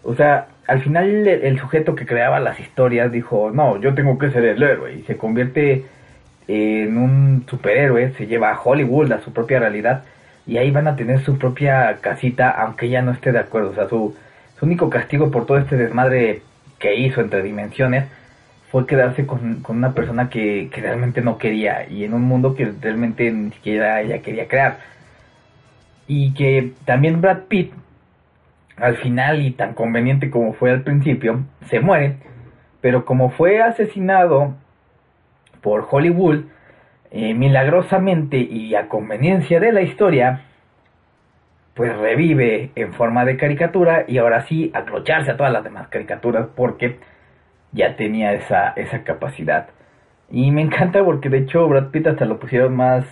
O 0.04 0.14
sea, 0.14 0.46
al 0.68 0.80
final 0.80 1.26
el, 1.26 1.58
sujeto 1.58 1.96
que 1.96 2.06
creaba 2.06 2.38
las 2.38 2.60
historias 2.60 3.10
dijo, 3.10 3.50
no, 3.52 3.80
yo 3.80 3.94
tengo 3.94 4.16
que 4.16 4.30
ser 4.30 4.44
el 4.44 4.62
héroe 4.62 4.94
y 4.94 5.02
se 5.02 5.16
convierte 5.16 5.84
en 6.46 6.96
un 6.98 7.44
superhéroe, 7.50 8.12
se 8.12 8.28
lleva 8.28 8.52
a 8.52 8.60
Hollywood, 8.62 9.10
a 9.10 9.20
su 9.20 9.32
propia 9.32 9.58
realidad 9.58 10.04
y 10.46 10.58
ahí 10.58 10.70
van 10.70 10.86
a 10.86 10.94
tener 10.94 11.18
su 11.24 11.36
propia 11.36 11.96
casita, 12.00 12.48
aunque 12.50 12.86
ella 12.86 13.02
no 13.02 13.10
esté 13.10 13.32
de 13.32 13.40
acuerdo, 13.40 13.70
o 13.70 13.74
sea, 13.74 13.88
su, 13.88 14.14
su 14.56 14.66
único 14.66 14.88
castigo 14.88 15.32
por 15.32 15.46
todo 15.46 15.58
este 15.58 15.76
desmadre 15.76 16.42
que 16.78 16.94
hizo 16.94 17.20
entre 17.20 17.42
dimensiones 17.42 18.04
fue 18.70 18.86
quedarse 18.86 19.26
con, 19.26 19.64
una 19.68 19.94
persona 19.94 20.28
que, 20.28 20.68
que, 20.72 20.80
realmente 20.80 21.20
no 21.20 21.38
quería 21.38 21.88
y 21.88 22.04
en 22.04 22.14
un 22.14 22.22
mundo 22.22 22.54
que 22.54 22.72
realmente 22.80 23.30
ni 23.30 23.50
siquiera 23.52 24.00
ella 24.00 24.22
quería 24.22 24.48
crear. 24.48 24.78
Y 26.08 26.34
que 26.34 26.72
también 26.84 27.20
Brad 27.20 27.44
Pitt, 27.48 27.72
al 28.76 28.96
final 28.98 29.44
y 29.44 29.52
tan 29.52 29.74
conveniente 29.74 30.30
como 30.30 30.52
fue 30.52 30.70
al 30.70 30.82
principio, 30.82 31.44
se 31.66 31.80
muere, 31.80 32.16
pero 32.80 33.04
como 33.04 33.30
fue 33.30 33.62
asesinado 33.62 34.54
por 35.62 35.86
Hollywood, 35.90 36.44
eh, 37.10 37.34
milagrosamente 37.34 38.36
y 38.36 38.74
a 38.74 38.88
conveniencia 38.88 39.58
de 39.58 39.72
la 39.72 39.82
historia, 39.82 40.42
pues 41.74 41.96
revive 41.96 42.70
en 42.74 42.92
forma 42.94 43.24
de 43.24 43.36
caricatura 43.36 44.04
y 44.08 44.18
ahora 44.18 44.46
sí 44.46 44.70
acrocharse 44.74 45.30
a 45.30 45.36
todas 45.36 45.52
las 45.52 45.62
demás 45.62 45.88
caricaturas 45.88 46.48
porque 46.54 46.98
ya 47.76 47.96
tenía 47.96 48.32
esa, 48.32 48.70
esa 48.70 49.04
capacidad. 49.04 49.68
Y 50.30 50.50
me 50.50 50.62
encanta 50.62 51.04
porque 51.04 51.28
de 51.28 51.38
hecho 51.38 51.68
Brad 51.68 51.90
Pitt 51.90 52.08
hasta 52.08 52.24
lo 52.24 52.40
pusieron 52.40 52.74
más, 52.74 53.04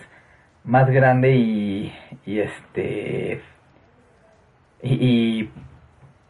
más 0.64 0.90
grande 0.90 1.36
y, 1.36 1.94
y 2.26 2.40
este 2.40 3.40
y, 4.82 5.50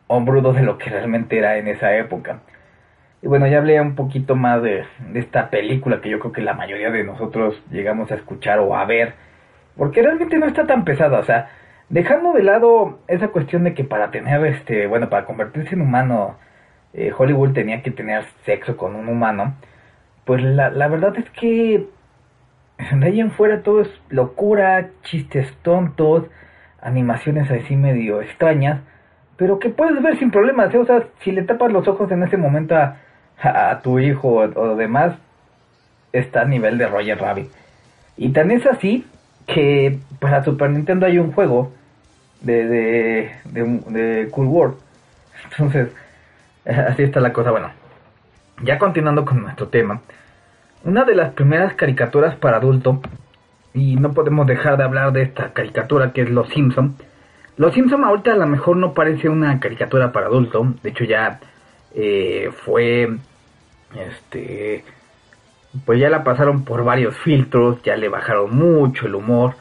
hombrudo 0.06 0.52
de 0.52 0.62
lo 0.62 0.78
que 0.78 0.90
realmente 0.90 1.38
era 1.38 1.56
en 1.56 1.68
esa 1.68 1.96
época. 1.96 2.40
Y 3.22 3.26
bueno, 3.26 3.46
ya 3.46 3.58
hablé 3.58 3.80
un 3.80 3.94
poquito 3.94 4.36
más 4.36 4.62
de, 4.62 4.84
esta 5.14 5.50
película 5.50 6.00
que 6.00 6.10
yo 6.10 6.18
creo 6.20 6.32
que 6.32 6.42
la 6.42 6.54
mayoría 6.54 6.90
de 6.90 7.04
nosotros 7.04 7.60
llegamos 7.70 8.12
a 8.12 8.16
escuchar 8.16 8.58
o 8.58 8.76
a 8.76 8.84
ver, 8.84 9.14
porque 9.76 10.02
realmente 10.02 10.38
no 10.38 10.46
está 10.46 10.66
tan 10.66 10.84
pesada, 10.84 11.18
o 11.18 11.24
sea, 11.24 11.50
dejando 11.88 12.32
de 12.32 12.42
lado 12.42 13.00
esa 13.08 13.28
cuestión 13.28 13.64
de 13.64 13.74
que 13.74 13.84
para 13.84 14.10
tener 14.10 14.44
este, 14.46 14.86
bueno, 14.86 15.08
para 15.08 15.24
convertirse 15.24 15.74
en 15.74 15.80
humano, 15.80 16.36
eh, 16.94 17.12
Hollywood 17.16 17.52
tenía 17.52 17.82
que 17.82 17.90
tener 17.90 18.24
sexo 18.44 18.76
con 18.76 18.94
un 18.94 19.08
humano, 19.08 19.54
pues 20.24 20.42
la, 20.42 20.70
la 20.70 20.88
verdad 20.88 21.16
es 21.16 21.28
que 21.30 21.86
de 22.92 23.06
ahí 23.06 23.20
en 23.20 23.30
fuera 23.30 23.62
todo 23.62 23.82
es 23.82 23.90
locura, 24.08 24.90
chistes 25.02 25.52
tontos, 25.62 26.24
animaciones 26.80 27.50
así 27.50 27.76
medio 27.76 28.20
extrañas, 28.22 28.80
pero 29.36 29.58
que 29.58 29.70
puedes 29.70 30.00
ver 30.02 30.18
sin 30.18 30.30
problemas, 30.30 30.72
¿eh? 30.74 30.78
o 30.78 30.86
sea, 30.86 31.04
si 31.20 31.32
le 31.32 31.42
tapas 31.42 31.72
los 31.72 31.86
ojos 31.88 32.10
en 32.12 32.22
ese 32.22 32.36
momento 32.36 32.76
a 32.76 32.96
a 33.42 33.80
tu 33.82 33.98
hijo 33.98 34.28
o, 34.28 34.76
demás, 34.76 35.16
está 36.12 36.42
a 36.42 36.44
nivel 36.44 36.78
de 36.78 36.86
Roger 36.86 37.18
Rabbit. 37.18 37.50
Y 38.16 38.30
tan 38.30 38.50
es 38.50 38.64
así 38.66 39.06
que 39.46 39.98
para 40.20 40.44
Super 40.44 40.70
Nintendo 40.70 41.06
hay 41.06 41.18
un 41.18 41.32
juego 41.32 41.72
de, 42.40 42.66
de, 42.66 43.30
de, 43.44 44.28
Cool 44.30 44.46
World. 44.46 44.76
Entonces, 45.50 45.88
así 46.88 47.02
está 47.02 47.20
la 47.20 47.32
cosa. 47.32 47.50
Bueno, 47.50 47.70
ya 48.62 48.78
continuando 48.78 49.24
con 49.24 49.42
nuestro 49.42 49.68
tema. 49.68 50.00
Una 50.84 51.04
de 51.04 51.14
las 51.14 51.32
primeras 51.32 51.74
caricaturas 51.74 52.36
para 52.36 52.58
adulto, 52.58 53.00
y 53.72 53.96
no 53.96 54.12
podemos 54.12 54.46
dejar 54.46 54.76
de 54.76 54.84
hablar 54.84 55.12
de 55.12 55.22
esta 55.22 55.52
caricatura 55.52 56.12
que 56.12 56.22
es 56.22 56.30
Los 56.30 56.48
Simpson. 56.48 56.94
Los 57.56 57.74
Simpson 57.74 58.04
ahorita 58.04 58.32
a 58.32 58.36
lo 58.36 58.46
mejor 58.46 58.76
no 58.76 58.94
parece 58.94 59.28
una 59.28 59.58
caricatura 59.60 60.12
para 60.12 60.26
adulto, 60.26 60.74
de 60.82 60.90
hecho 60.90 61.04
ya 61.04 61.40
eh, 61.94 62.50
fue, 62.64 63.16
este, 63.96 64.84
pues 65.84 66.00
ya 66.00 66.08
la 66.08 66.24
pasaron 66.24 66.64
por 66.64 66.84
varios 66.84 67.16
filtros, 67.18 67.82
ya 67.82 67.96
le 67.96 68.08
bajaron 68.08 68.56
mucho 68.56 69.06
el 69.06 69.14
humor, 69.14 69.54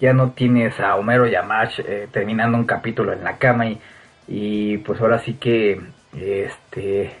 ya 0.00 0.12
no 0.12 0.30
tienes 0.30 0.78
a 0.80 0.96
Homero 0.96 1.26
y 1.26 1.34
a 1.34 1.42
Marge 1.42 1.84
eh, 1.86 2.08
terminando 2.10 2.56
un 2.56 2.64
capítulo 2.64 3.12
en 3.12 3.22
la 3.22 3.36
cama 3.36 3.66
y, 3.66 3.80
y 4.26 4.78
pues 4.78 5.00
ahora 5.00 5.18
sí 5.18 5.34
que, 5.34 5.80
este, 6.16 7.12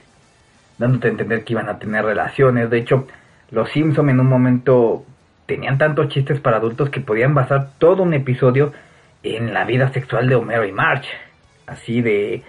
dándote 0.78 1.08
a 1.08 1.10
entender 1.10 1.44
que 1.44 1.52
iban 1.52 1.68
a 1.68 1.78
tener 1.78 2.04
relaciones, 2.04 2.70
de 2.70 2.78
hecho, 2.78 3.06
los 3.50 3.70
Simpson 3.70 4.08
en 4.10 4.20
un 4.20 4.28
momento 4.28 5.04
tenían 5.46 5.78
tantos 5.78 6.08
chistes 6.08 6.40
para 6.40 6.58
adultos 6.58 6.90
que 6.90 7.00
podían 7.00 7.34
basar 7.34 7.70
todo 7.78 8.02
un 8.02 8.14
episodio 8.14 8.72
en 9.22 9.52
la 9.52 9.64
vida 9.64 9.92
sexual 9.92 10.28
de 10.28 10.36
Homero 10.36 10.64
y 10.64 10.72
Marge, 10.72 11.10
así 11.66 12.00
de 12.00 12.42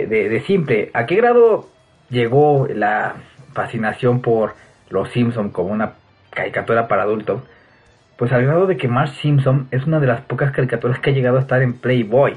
de, 0.00 0.42
simple. 0.46 0.90
¿A 0.94 1.06
qué 1.06 1.16
grado 1.16 1.68
llegó 2.10 2.66
la 2.68 3.14
fascinación 3.52 4.22
por 4.22 4.54
Los 4.90 5.10
Simpson 5.10 5.50
como 5.50 5.72
una 5.72 5.94
caricatura 6.30 6.88
para 6.88 7.02
adultos? 7.02 7.42
Pues 8.16 8.32
al 8.32 8.44
grado 8.44 8.66
de 8.66 8.76
que 8.76 8.88
Marge 8.88 9.20
Simpson 9.20 9.68
es 9.70 9.84
una 9.84 10.00
de 10.00 10.06
las 10.06 10.22
pocas 10.22 10.52
caricaturas 10.52 11.00
que 11.00 11.10
ha 11.10 11.12
llegado 11.12 11.38
a 11.38 11.40
estar 11.40 11.62
en 11.62 11.74
Playboy. 11.74 12.36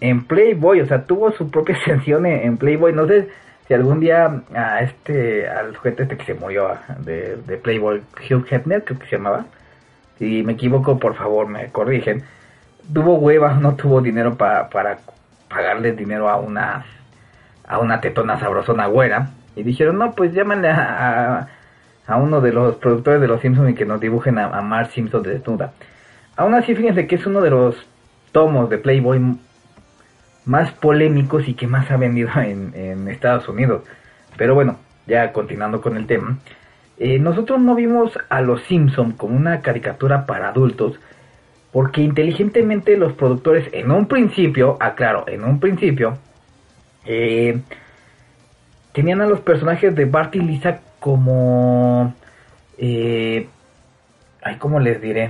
En 0.00 0.24
Playboy, 0.24 0.80
o 0.80 0.86
sea, 0.86 1.04
tuvo 1.04 1.32
su 1.32 1.50
propia 1.50 1.76
sección 1.84 2.26
en, 2.26 2.56
Playboy. 2.56 2.92
No 2.92 3.06
sé 3.06 3.28
si 3.66 3.74
algún 3.74 4.00
día 4.00 4.42
a 4.54 4.80
este, 4.80 5.48
al 5.48 5.74
sujeto 5.74 6.02
este 6.02 6.16
que 6.16 6.24
se 6.24 6.34
murió 6.34 6.76
de, 6.98 7.60
Playboy, 7.62 8.02
Hugh 8.28 8.46
Hefner, 8.50 8.84
creo 8.84 8.98
que 8.98 9.06
se 9.06 9.16
llamaba. 9.16 9.46
Si 10.18 10.42
me 10.42 10.52
equivoco, 10.52 10.98
por 10.98 11.14
favor, 11.14 11.46
me 11.46 11.68
corrigen. 11.68 12.22
Tuvo 12.92 13.14
hueva, 13.16 13.54
no 13.60 13.74
tuvo 13.74 14.00
dinero 14.00 14.36
para 14.36 14.68
pagarle 15.50 15.92
dinero 15.92 16.28
a 16.28 16.36
una 16.36 16.84
a 17.66 17.78
una 17.78 18.00
tetona 18.00 18.38
sabrosona 18.38 18.86
güera 18.86 19.30
y 19.54 19.62
dijeron 19.62 19.98
no 19.98 20.12
pues 20.12 20.32
llámale 20.32 20.70
a, 20.70 21.48
a, 22.06 22.16
uno 22.16 22.40
de 22.40 22.52
los 22.52 22.76
productores 22.76 23.20
de 23.20 23.28
los 23.28 23.40
Simpsons 23.40 23.70
y 23.70 23.74
que 23.74 23.84
nos 23.84 24.00
dibujen 24.00 24.38
a, 24.38 24.46
a 24.46 24.60
Mark 24.62 24.90
Simpson 24.92 25.22
de 25.22 25.34
desnuda 25.34 25.72
aún 26.36 26.54
así 26.54 26.74
fíjense 26.74 27.06
que 27.06 27.14
es 27.16 27.26
uno 27.26 27.40
de 27.40 27.50
los 27.50 27.76
tomos 28.32 28.70
de 28.70 28.78
Playboy 28.78 29.38
más 30.50 30.72
polémicos 30.72 31.48
y 31.48 31.54
que 31.54 31.68
más 31.68 31.90
ha 31.90 31.96
vendido 31.96 32.28
en, 32.36 33.08
Estados 33.08 33.48
Unidos 33.48 33.84
pero 34.36 34.54
bueno 34.54 34.76
ya 35.06 35.32
continuando 35.32 35.80
con 35.80 35.96
el 35.96 36.06
tema 36.06 36.38
eh, 36.98 37.18
nosotros 37.18 37.60
no 37.60 37.74
vimos 37.74 38.12
a 38.28 38.40
los 38.40 38.62
Simpson 38.64 39.12
como 39.12 39.36
una 39.36 39.62
caricatura 39.62 40.26
para 40.26 40.48
adultos 40.48 40.98
porque 41.72 42.00
inteligentemente 42.00 42.96
los 42.96 43.12
productores 43.12 43.68
en 43.72 43.90
un 43.92 44.06
principio, 44.06 44.76
aclaro, 44.80 45.24
en 45.28 45.44
un 45.44 45.60
principio, 45.60 46.18
eh, 47.06 47.60
tenían 48.92 49.20
a 49.20 49.26
los 49.26 49.40
personajes 49.40 49.94
de 49.94 50.04
Bart 50.04 50.34
y 50.34 50.40
Lisa 50.40 50.80
como... 50.98 52.12
Eh, 52.76 53.46
ay, 54.42 54.56
¿cómo 54.56 54.80
les 54.80 55.00
diré? 55.00 55.28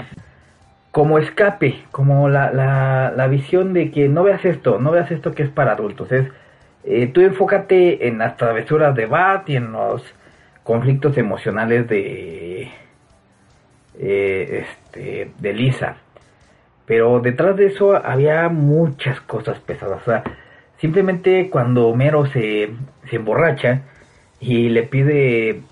Como 0.90 1.18
escape, 1.18 1.84
como 1.92 2.28
la, 2.28 2.52
la, 2.52 3.12
la, 3.16 3.26
visión 3.28 3.72
de 3.72 3.90
que 3.92 4.08
no 4.08 4.24
veas 4.24 4.44
esto, 4.44 4.78
no 4.80 4.90
veas 4.90 5.10
esto 5.10 5.32
que 5.32 5.44
es 5.44 5.48
para 5.48 5.72
adultos. 5.72 6.10
Es, 6.10 6.26
eh, 6.84 7.06
tú 7.08 7.20
enfócate 7.20 8.08
en 8.08 8.18
las 8.18 8.36
travesuras 8.36 8.94
de 8.96 9.06
Bart 9.06 9.48
y 9.48 9.56
en 9.56 9.72
los 9.72 10.02
conflictos 10.64 11.16
emocionales 11.16 11.88
de, 11.88 12.70
eh, 13.98 14.66
este, 14.66 15.30
de 15.38 15.52
Lisa. 15.52 15.96
Pero 16.86 17.20
detrás 17.20 17.56
de 17.56 17.66
eso 17.66 17.94
había 17.94 18.48
muchas 18.48 19.20
cosas 19.20 19.60
pesadas. 19.60 20.02
O 20.02 20.04
sea, 20.04 20.24
simplemente 20.78 21.50
cuando 21.50 21.88
Homero 21.88 22.26
se, 22.26 22.70
se 23.08 23.16
emborracha 23.16 23.82
y 24.40 24.70
le 24.70 24.82
pide 24.84 25.62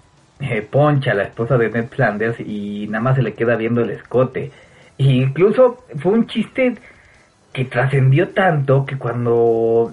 eh, 0.41 0.63
poncha 0.63 1.13
a 1.13 1.15
la 1.15 1.25
esposa 1.25 1.59
de 1.59 1.71
Ned 1.71 1.89
Flanders 1.89 2.39
y 2.39 2.87
nada 2.89 3.03
más 3.03 3.17
se 3.17 3.23
le 3.23 3.35
queda 3.35 3.57
viendo 3.57 3.83
el 3.83 3.91
escote. 3.91 4.53
E 4.99 5.05
incluso 5.05 5.85
fue 5.99 6.13
un 6.13 6.27
chiste 6.27 6.75
que 7.53 7.65
trascendió 7.65 8.31
tanto 8.31 8.85
que 8.85 8.99
cuando 8.99 9.93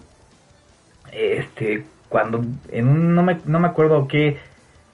este 1.12 1.86
cuando 2.10 2.44
en 2.72 2.88
un, 2.88 3.16
no 3.16 3.24
me, 3.24 3.38
no 3.46 3.60
me 3.60 3.68
acuerdo 3.68 4.08
qué 4.08 4.38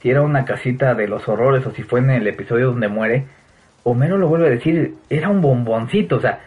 si 0.01 0.09
era 0.09 0.21
una 0.21 0.45
casita 0.45 0.93
de 0.95 1.07
los 1.07 1.27
horrores 1.27 1.65
o 1.65 1.71
si 1.71 1.83
fue 1.83 1.99
en 1.99 2.11
el 2.11 2.27
episodio 2.27 2.67
donde 2.67 2.87
muere 2.87 3.25
Homero 3.83 4.17
lo 4.17 4.27
vuelve 4.27 4.47
a 4.47 4.51
decir, 4.51 4.95
era 5.09 5.29
un 5.29 5.41
bomboncito, 5.41 6.17
o 6.17 6.21
sea, 6.21 6.39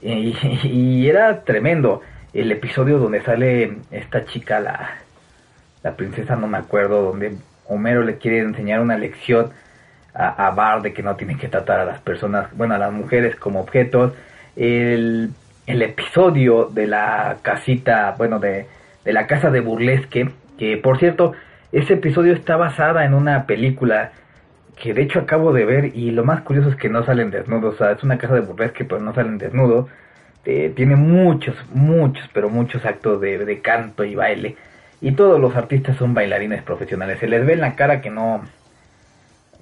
y, 0.00 1.06
era 1.08 1.42
tremendo. 1.44 2.00
El 2.32 2.52
episodio 2.52 2.98
donde 2.98 3.22
sale 3.22 3.78
esta 3.90 4.24
chica, 4.24 4.60
la, 4.60 4.98
la 5.82 5.96
princesa, 5.96 6.36
no 6.36 6.46
me 6.46 6.58
acuerdo, 6.58 7.02
donde 7.02 7.36
Homero 7.66 8.02
le 8.02 8.18
quiere 8.18 8.38
enseñar 8.38 8.80
una 8.80 8.96
lección 8.96 9.50
a, 10.14 10.46
a 10.46 10.50
Bart 10.52 10.82
de 10.82 10.92
que 10.92 11.02
no 11.02 11.16
tiene 11.16 11.36
que 11.36 11.48
tratar 11.48 11.80
a 11.80 11.84
las 11.84 12.00
personas, 12.00 12.48
bueno, 12.56 12.74
a 12.74 12.78
las 12.78 12.92
mujeres 12.92 13.36
como 13.36 13.60
objetos. 13.60 14.12
El, 14.56 15.30
el 15.66 15.82
episodio 15.82 16.66
de 16.66 16.86
la 16.86 17.38
casita, 17.42 18.14
bueno, 18.18 18.38
de, 18.38 18.66
de 19.04 19.12
la 19.12 19.26
casa 19.26 19.50
de 19.50 19.60
burlesque, 19.60 20.30
que 20.58 20.76
por 20.76 20.98
cierto, 20.98 21.32
ese 21.72 21.94
episodio 21.94 22.32
está 22.32 22.56
basada 22.56 23.04
en 23.04 23.14
una 23.14 23.46
película 23.46 24.12
que 24.76 24.94
de 24.94 25.02
hecho 25.02 25.20
acabo 25.20 25.52
de 25.52 25.64
ver 25.64 25.96
y 25.96 26.10
lo 26.10 26.24
más 26.24 26.40
curioso 26.40 26.70
es 26.70 26.76
que 26.76 26.88
no 26.88 27.04
salen 27.04 27.30
desnudos, 27.30 27.74
o 27.74 27.78
sea, 27.78 27.92
es 27.92 28.02
una 28.02 28.18
casa 28.18 28.34
de 28.34 28.40
burlesque 28.40 28.84
pero 28.84 29.00
no 29.00 29.14
salen 29.14 29.38
desnudos, 29.38 29.88
eh, 30.44 30.72
tiene 30.74 30.96
muchos, 30.96 31.54
muchos, 31.72 32.28
pero 32.32 32.48
muchos 32.48 32.84
actos 32.84 33.20
de, 33.20 33.44
de, 33.44 33.60
canto 33.60 34.04
y 34.04 34.14
baile. 34.14 34.56
Y 35.02 35.12
todos 35.12 35.38
los 35.38 35.54
artistas 35.54 35.96
son 35.96 36.14
bailarines 36.14 36.62
profesionales, 36.62 37.18
se 37.20 37.28
les 37.28 37.44
ve 37.44 37.54
en 37.54 37.60
la 37.60 37.76
cara 37.76 38.00
que 38.00 38.10
no, 38.10 38.42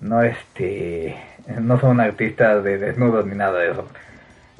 no 0.01 0.22
este, 0.22 1.16
no 1.61 1.80
son 1.80 2.01
artistas 2.01 2.62
de 2.64 2.78
desnudos 2.78 3.26
ni 3.26 3.34
nada 3.34 3.59
de 3.59 3.70
eso, 3.70 3.88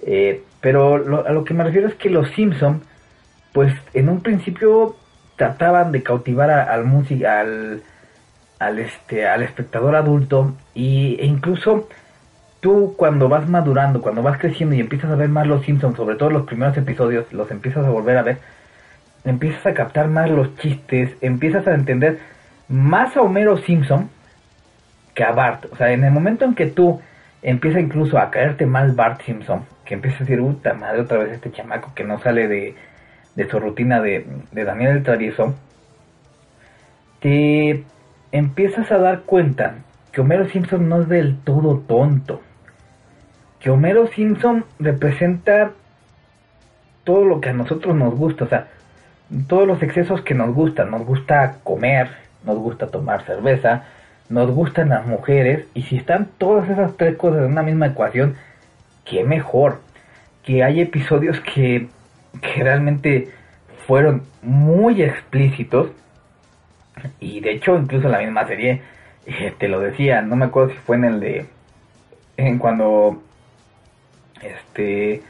eh, 0.07 0.43
pero 0.61 0.95
a 1.27 1.33
lo 1.33 1.45
que 1.45 1.55
me 1.55 1.65
refiero 1.65 1.89
es 1.89 1.95
que 1.95 2.11
los 2.11 2.29
Simpson 2.31 2.83
pues 3.53 3.73
en 3.95 4.09
un 4.09 4.21
principio 4.21 4.97
trataban 5.37 5.93
de 5.93 6.03
cautivar 6.03 6.51
al 6.51 6.85
música, 6.85 7.41
al, 7.41 7.83
al, 8.59 8.79
este, 8.79 9.27
al 9.27 9.43
espectador 9.43 9.97
adulto 9.97 10.55
y, 10.75 11.17
e 11.21 11.27
incluso 11.27 11.89
tú 12.61 12.95
cuando 12.97 13.29
vas 13.29 13.49
madurando, 13.49 14.03
cuando 14.03 14.23
vas 14.23 14.39
creciendo 14.39 14.75
y 14.75 14.81
empiezas 14.81 15.11
a 15.11 15.17
ver 15.17 15.29
más 15.29 15.47
los 15.47 15.65
Simpsons, 15.65 15.97
sobre 15.97 16.17
todo 16.17 16.31
los 16.31 16.47
primeros 16.47 16.77
episodios, 16.77 17.33
los 17.33 17.51
empiezas 17.51 17.87
a 17.87 17.91
volver 17.91 18.19
a 18.19 18.23
ver, 18.23 18.39
empiezas 19.25 19.65
a 19.67 19.75
captar 19.75 20.09
más 20.09 20.29
los 20.31 20.57
chistes, 20.57 21.17
empiezas 21.21 21.67
a 21.67 21.75
entender 21.75 22.19
más 22.69 23.17
a 23.17 23.23
Homero 23.23 23.57
Simpson 23.59 24.11
que 25.19 25.25
a 25.25 25.33
Bart. 25.33 25.65
O 25.73 25.77
sea, 25.77 25.91
en 25.91 26.05
el 26.05 26.13
momento 26.13 26.45
en 26.45 26.55
que 26.55 26.67
tú 26.67 27.01
empieza 27.43 27.81
incluso 27.81 28.19
a 28.19 28.31
caerte 28.31 28.67
mal 28.67 28.93
Bart 28.93 29.21
Simpson, 29.23 29.65
que 29.85 29.95
empieza 29.95 30.19
a 30.19 30.21
decir, 30.21 30.39
puta 30.39 30.75
madre, 30.75 31.01
otra 31.01 31.19
vez 31.19 31.33
este 31.33 31.51
chamaco 31.51 31.93
que 31.93 32.05
no 32.05 32.21
sale 32.21 32.47
de, 32.47 32.77
de 33.35 33.51
su 33.51 33.59
rutina 33.59 34.01
de, 34.01 34.25
de 34.53 34.65
Daniel 34.65 34.99
el 34.99 35.03
Travieso, 35.03 35.57
te 37.19 37.83
empiezas 38.31 38.93
a 38.93 38.99
dar 38.99 39.23
cuenta 39.23 39.79
que 40.13 40.21
Homero 40.21 40.49
Simpson 40.51 40.89
no 40.89 41.03
es 41.03 41.09
del 41.09 41.37
todo 41.39 41.81
tonto. 41.81 42.41
Que 43.59 43.71
Homero 43.71 44.07
Simpson 44.07 44.67
representa 44.79 45.73
todo 47.03 47.25
lo 47.25 47.41
que 47.41 47.49
a 47.49 47.55
nosotros 47.55 47.97
nos 47.97 48.15
gusta, 48.15 48.45
o 48.45 48.49
sea, 48.49 48.69
todos 49.49 49.67
los 49.67 49.83
excesos 49.83 50.21
que 50.21 50.35
nos 50.35 50.55
gustan. 50.55 50.93
Nos 50.93 51.05
gusta 51.05 51.57
comer, 51.65 52.09
nos 52.45 52.57
gusta 52.57 52.87
tomar 52.87 53.25
cerveza, 53.25 53.83
nos 54.29 54.51
gustan 54.51 54.91
las 54.91 55.07
mujeres, 55.07 55.67
y 55.75 55.83
si 55.83 55.97
están 55.97 56.29
todas 56.39 56.69
esas 56.69 56.97
tres 56.97 57.17
cosas 57.17 57.45
en 57.45 57.53
una 57.53 57.63
misma 57.63 57.87
ecuación, 57.87 58.37
qué 59.05 59.25
mejor. 59.25 59.81
Que 60.43 60.63
hay 60.63 60.81
episodios 60.81 61.41
que, 61.41 61.89
que 62.41 62.63
realmente 62.63 63.29
fueron 63.87 64.23
muy 64.43 65.03
explícitos, 65.03 65.91
y 67.21 67.41
de 67.41 67.53
hecho 67.53 67.77
incluso 67.77 68.07
en 68.07 68.13
la 68.13 68.19
misma 68.19 68.47
serie 68.47 68.83
eh, 69.27 69.55
te 69.59 69.69
lo 69.69 69.81
decía, 69.81 70.23
no 70.23 70.37
me 70.37 70.47
acuerdo 70.47 70.71
si 70.71 70.79
fue 70.79 70.97
en 70.97 71.05
el 71.05 71.21
de 71.21 71.47
en 72.37 72.59
cuando 72.59 73.23
este 74.43 75.23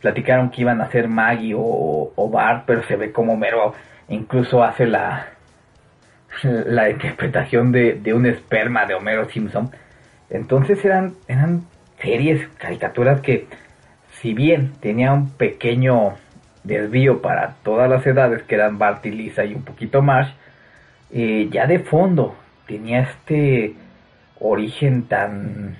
platicaron 0.00 0.50
que 0.50 0.62
iban 0.62 0.80
a 0.80 0.84
hacer 0.84 1.08
Maggie 1.08 1.54
o, 1.56 2.12
o 2.14 2.30
Bart, 2.30 2.64
pero 2.66 2.82
se 2.84 2.96
ve 2.96 3.12
como 3.12 3.36
Mero 3.36 3.74
incluso 4.08 4.62
hace 4.62 4.86
la 4.86 5.33
la 6.42 6.90
interpretación 6.90 7.72
de, 7.72 7.94
de 7.94 8.14
un 8.14 8.26
esperma 8.26 8.86
de 8.86 8.94
Homero 8.94 9.28
Simpson. 9.28 9.70
Entonces 10.30 10.84
eran, 10.84 11.14
eran 11.28 11.62
series, 12.00 12.46
caricaturas 12.58 13.20
que, 13.20 13.46
si 14.20 14.34
bien 14.34 14.72
tenía 14.80 15.12
un 15.12 15.30
pequeño 15.30 16.14
desvío 16.62 17.20
para 17.20 17.56
todas 17.62 17.88
las 17.88 18.06
edades, 18.06 18.42
que 18.42 18.54
eran 18.54 18.78
Bart 18.78 19.04
y 19.06 19.10
Lisa 19.10 19.44
y 19.44 19.54
un 19.54 19.62
poquito 19.62 20.02
más, 20.02 20.32
eh, 21.12 21.48
ya 21.50 21.66
de 21.66 21.78
fondo 21.78 22.34
tenía 22.66 23.02
este 23.02 23.74
origen 24.40 25.04
tan 25.04 25.76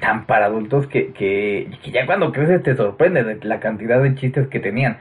tan 0.00 0.26
para 0.26 0.46
adultos 0.46 0.86
que, 0.86 1.12
que, 1.12 1.70
ya 1.90 2.06
cuando 2.06 2.32
creces 2.32 2.62
te 2.62 2.76
sorprende 2.76 3.24
de 3.24 3.44
la 3.44 3.60
cantidad 3.60 4.02
de 4.02 4.14
chistes 4.14 4.48
que 4.48 4.60
tenían. 4.60 4.98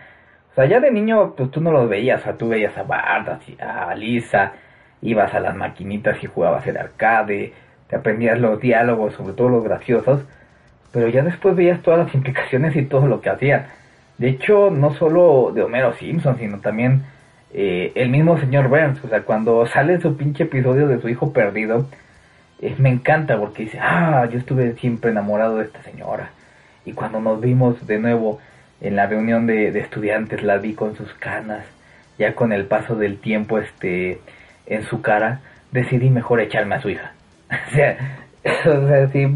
O 0.51 0.55
sea, 0.55 0.65
ya 0.65 0.79
de 0.79 0.89
niño, 0.91 1.33
pues 1.35 1.51
tú 1.51 1.59
no 1.59 1.71
los 1.71 1.89
veías, 1.89 2.21
o 2.21 2.23
sea, 2.23 2.37
tú 2.37 2.49
veías 2.49 2.77
a 2.77 2.83
Bart, 2.83 3.27
a 3.59 3.95
Lisa, 3.95 4.53
ibas 5.05 5.33
a 5.33 5.39
las 5.39 5.55
maquinitas 5.55 6.21
y 6.23 6.27
jugabas 6.27 6.65
el 6.67 6.77
arcade, 6.77 7.53
te 7.87 7.95
aprendías 7.95 8.39
los 8.39 8.59
diálogos, 8.59 9.13
sobre 9.13 9.33
todo 9.33 9.49
los 9.49 9.63
graciosos, 9.63 10.21
pero 10.91 11.07
ya 11.07 11.23
después 11.23 11.55
veías 11.55 11.81
todas 11.81 12.05
las 12.05 12.15
implicaciones 12.15 12.75
y 12.75 12.83
todo 12.83 13.07
lo 13.07 13.21
que 13.21 13.29
hacían. 13.29 13.67
De 14.17 14.29
hecho, 14.29 14.71
no 14.71 14.93
solo 14.93 15.51
de 15.53 15.61
Homero 15.61 15.93
Simpson, 15.93 16.37
sino 16.37 16.59
también 16.59 17.03
eh, 17.53 17.91
el 17.95 18.09
mismo 18.09 18.39
señor 18.39 18.69
Burns, 18.69 19.03
o 19.03 19.09
sea, 19.09 19.21
cuando 19.21 19.65
sale 19.67 19.99
su 19.99 20.17
pinche 20.17 20.43
episodio 20.43 20.87
de 20.87 20.99
su 20.99 21.09
hijo 21.09 21.31
perdido, 21.33 21.87
eh, 22.61 22.75
me 22.79 22.89
encanta 22.89 23.37
porque 23.37 23.63
dice, 23.63 23.79
ah, 23.79 24.27
yo 24.31 24.39
estuve 24.39 24.73
siempre 24.75 25.11
enamorado 25.11 25.57
de 25.57 25.65
esta 25.65 25.83
señora. 25.83 26.31
Y 26.85 26.93
cuando 26.93 27.19
nos 27.19 27.41
vimos 27.41 27.85
de 27.85 27.99
nuevo 27.99 28.39
en 28.81 28.95
la 28.95 29.07
reunión 29.07 29.45
de, 29.47 29.71
de 29.71 29.79
estudiantes, 29.81 30.43
la 30.43 30.57
vi 30.57 30.73
con 30.73 30.95
sus 30.95 31.13
canas, 31.15 31.65
ya 32.17 32.33
con 32.35 32.53
el 32.53 32.65
paso 32.65 32.95
del 32.95 33.17
tiempo, 33.19 33.59
este, 33.59 34.19
en 34.65 34.83
su 34.83 35.01
cara, 35.01 35.41
decidí 35.71 36.09
mejor 36.09 36.39
echarme 36.41 36.75
a 36.75 36.81
su 36.81 36.89
hija. 36.89 37.13
o 37.67 37.71
sea, 37.71 37.97
o 38.43 38.87
sea 38.87 39.07
sí, 39.09 39.27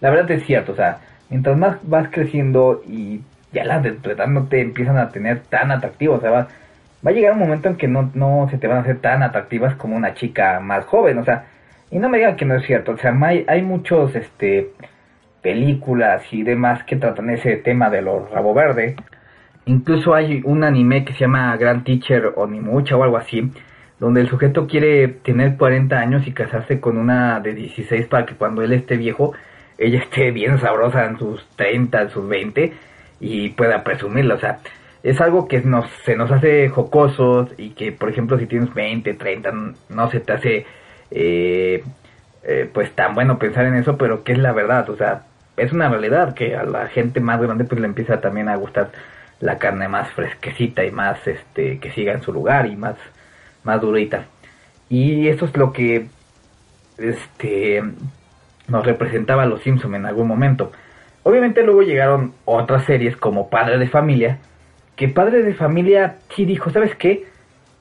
la 0.00 0.10
verdad 0.10 0.30
es 0.32 0.44
cierto, 0.44 0.72
o 0.72 0.76
sea, 0.76 0.98
mientras 1.30 1.56
más 1.56 1.76
vas 1.82 2.08
creciendo 2.10 2.82
y 2.86 3.20
ya 3.52 3.64
las 3.64 3.82
de 3.82 3.92
tu 3.92 4.10
edad 4.10 4.26
no 4.26 4.46
te 4.46 4.60
empiezan 4.60 4.98
a 4.98 5.10
tener 5.10 5.40
tan 5.40 5.70
atractivos, 5.70 6.18
o 6.18 6.20
sea, 6.20 6.30
va, 6.30 6.48
va 7.06 7.10
a 7.10 7.14
llegar 7.14 7.32
un 7.32 7.38
momento 7.38 7.68
en 7.68 7.76
que 7.76 7.88
no, 7.88 8.10
no 8.14 8.48
se 8.50 8.58
te 8.58 8.66
van 8.66 8.78
a 8.78 8.80
hacer 8.80 8.98
tan 8.98 9.22
atractivas 9.22 9.74
como 9.76 9.96
una 9.96 10.14
chica 10.14 10.60
más 10.60 10.84
joven, 10.86 11.18
o 11.18 11.24
sea, 11.24 11.46
y 11.90 11.98
no 11.98 12.08
me 12.08 12.18
digan 12.18 12.36
que 12.36 12.44
no 12.44 12.56
es 12.56 12.66
cierto, 12.66 12.92
o 12.92 12.98
sea, 12.98 13.16
hay, 13.22 13.44
hay 13.48 13.62
muchos, 13.62 14.14
este, 14.14 14.72
películas 15.46 16.24
y 16.32 16.42
demás 16.42 16.82
que 16.82 16.96
tratan 16.96 17.30
ese 17.30 17.58
tema 17.58 17.88
de 17.88 18.02
los 18.02 18.28
rabo 18.32 18.52
verde. 18.52 18.96
Incluso 19.66 20.12
hay 20.12 20.42
un 20.44 20.64
anime 20.64 21.04
que 21.04 21.12
se 21.12 21.20
llama 21.20 21.56
Grand 21.56 21.84
Teacher 21.84 22.32
Onimucha 22.34 22.96
o 22.96 23.04
algo 23.04 23.16
así, 23.16 23.48
donde 23.98 24.20
el 24.20 24.28
sujeto 24.28 24.66
quiere 24.66 25.08
tener 25.08 25.56
40 25.56 25.98
años 25.98 26.26
y 26.26 26.32
casarse 26.32 26.80
con 26.80 26.98
una 26.98 27.40
de 27.40 27.54
16 27.54 28.06
para 28.06 28.26
que 28.26 28.34
cuando 28.34 28.62
él 28.62 28.72
esté 28.72 28.96
viejo, 28.96 29.32
ella 29.78 30.00
esté 30.00 30.30
bien 30.30 30.58
sabrosa 30.60 31.06
en 31.06 31.18
sus 31.18 31.46
30, 31.56 32.02
en 32.02 32.10
sus 32.10 32.28
20 32.28 32.72
y 33.20 33.50
pueda 33.50 33.82
presumirla. 33.84 34.34
O 34.34 34.38
sea, 34.38 34.58
es 35.02 35.20
algo 35.20 35.48
que 35.48 35.60
nos, 35.60 35.86
se 36.04 36.16
nos 36.16 36.30
hace 36.30 36.68
jocosos 36.68 37.50
y 37.56 37.70
que, 37.70 37.92
por 37.92 38.10
ejemplo, 38.10 38.38
si 38.38 38.46
tienes 38.46 38.72
20, 38.74 39.14
30, 39.14 39.52
no 39.90 40.10
se 40.10 40.20
te 40.20 40.32
hace 40.32 40.66
eh, 41.10 41.82
eh, 42.42 42.70
pues 42.72 42.92
tan 42.92 43.14
bueno 43.14 43.38
pensar 43.38 43.66
en 43.66 43.76
eso, 43.76 43.96
pero 43.96 44.24
que 44.24 44.32
es 44.32 44.38
la 44.38 44.52
verdad. 44.52 44.88
O 44.90 44.96
sea, 44.96 45.22
es 45.56 45.72
una 45.72 45.88
realidad 45.88 46.34
que 46.34 46.54
a 46.54 46.64
la 46.64 46.88
gente 46.88 47.20
más 47.20 47.40
grande 47.40 47.64
pues 47.64 47.80
le 47.80 47.86
empieza 47.86 48.20
también 48.20 48.48
a 48.48 48.56
gustar 48.56 48.90
la 49.40 49.58
carne 49.58 49.88
más 49.88 50.10
fresquecita 50.12 50.84
y 50.84 50.90
más 50.90 51.26
este 51.26 51.78
que 51.78 51.92
siga 51.92 52.12
en 52.12 52.22
su 52.22 52.32
lugar 52.32 52.66
y 52.66 52.76
más 52.76 52.96
más 53.66 53.80
durita. 53.82 54.26
Y 54.88 55.28
eso 55.28 55.44
es 55.44 55.56
lo 55.56 55.72
que 55.72 56.06
este 56.96 57.82
nos 58.68 58.84
representaba 58.84 59.46
los 59.46 59.62
Simpson 59.62 59.94
en 59.94 60.06
algún 60.06 60.26
momento. 60.26 60.72
Obviamente 61.22 61.62
luego 61.62 61.82
llegaron 61.82 62.32
otras 62.44 62.84
series 62.84 63.16
como 63.16 63.50
Padre 63.50 63.78
de 63.78 63.88
Familia, 63.88 64.38
que 64.94 65.08
Padre 65.08 65.42
de 65.42 65.54
Familia 65.54 66.16
sí 66.34 66.44
dijo, 66.44 66.70
¿sabes 66.70 66.94
qué? 66.96 67.26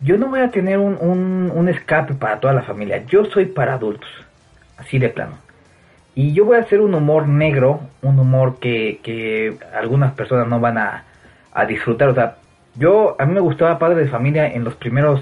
Yo 0.02 0.18
no 0.18 0.28
voy 0.28 0.42
a 0.42 0.52
tener 0.52 0.78
un, 0.80 0.96
un, 1.54 1.70
escape 1.70 2.16
para 2.16 2.40
toda 2.40 2.54
la 2.54 2.64
familia, 2.64 3.06
yo 3.08 3.26
soy 3.26 3.46
para 3.46 3.76
adultos, 3.76 4.10
así 4.78 5.00
de 5.00 5.10
plano. 5.10 5.38
Y 6.14 6.34
yo 6.34 6.46
voy 6.46 6.58
a 6.58 6.62
hacer 6.62 6.82
un 6.82 6.94
humor 6.94 7.28
negro, 7.28 7.82
un 8.02 8.20
humor 8.20 8.60
que, 8.60 9.00
que 9.02 9.58
algunas 9.74 10.14
personas 10.14 10.48
no 10.48 10.60
van 10.60 10.78
a, 10.78 11.06
a 11.54 11.66
disfrutar. 11.66 12.10
O 12.10 12.14
sea, 12.14 12.36
yo, 12.76 13.16
a 13.18 13.26
mí 13.26 13.34
me 13.34 13.40
gustaba 13.40 13.80
Padre 13.80 14.04
de 14.04 14.10
Familia 14.10 14.48
en 14.48 14.64
los 14.64 14.76
primeros 14.76 15.22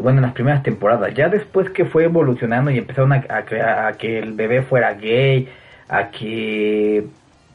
bueno, 0.00 0.18
en 0.18 0.22
las 0.22 0.32
primeras 0.32 0.62
temporadas. 0.62 1.14
Ya 1.14 1.28
después 1.28 1.70
que 1.70 1.84
fue 1.84 2.04
evolucionando 2.04 2.70
y 2.70 2.78
empezaron 2.78 3.12
a, 3.12 3.24
a, 3.28 3.92
que 3.92 4.18
el 4.18 4.32
bebé 4.32 4.62
fuera 4.62 4.94
gay, 4.94 5.48
a 5.88 6.10
que 6.10 7.04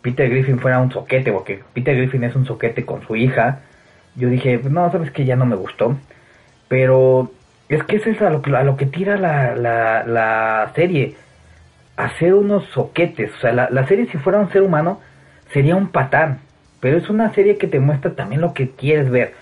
Peter 0.02 0.30
Griffin 0.30 0.60
fuera 0.60 0.80
un 0.80 0.92
soquete, 0.92 1.32
porque 1.32 1.62
Peter 1.74 1.96
Griffin 1.96 2.24
es 2.24 2.36
un 2.36 2.46
soquete 2.46 2.86
con 2.86 3.02
su 3.06 3.16
hija, 3.16 3.60
yo 4.16 4.30
dije, 4.30 4.60
no, 4.70 4.92
sabes 4.92 5.12
que 5.12 5.26
ya 5.26 5.36
no 5.36 5.46
me 5.46 5.56
gustó. 5.56 5.98
Pero 6.68 7.32
es 7.70 7.84
que 7.84 7.98
eso 7.98 8.10
es 8.10 8.22
a 8.22 8.30
lo, 8.30 8.42
a 8.56 8.64
lo 8.64 8.78
que 8.78 8.86
tira 8.86 9.18
la, 9.18 9.56
la, 9.56 10.04
la 10.06 10.72
serie. 10.76 11.16
Hacer 11.98 12.34
unos 12.34 12.66
soquetes. 12.74 13.34
O 13.36 13.40
sea, 13.40 13.54
la, 13.54 13.70
la 13.70 13.88
serie 13.88 14.08
si 14.12 14.18
fuera 14.18 14.40
un 14.40 14.52
ser 14.52 14.62
humano 14.62 15.00
sería 15.52 15.76
un 15.76 15.90
patán. 15.90 16.40
Pero 16.80 16.98
es 16.98 17.10
una 17.10 17.34
serie 17.34 17.58
que 17.58 17.68
te 17.68 17.80
muestra 17.80 18.16
también 18.16 18.42
lo 18.42 18.54
que 18.54 18.72
quieres 18.72 19.10
ver 19.10 19.34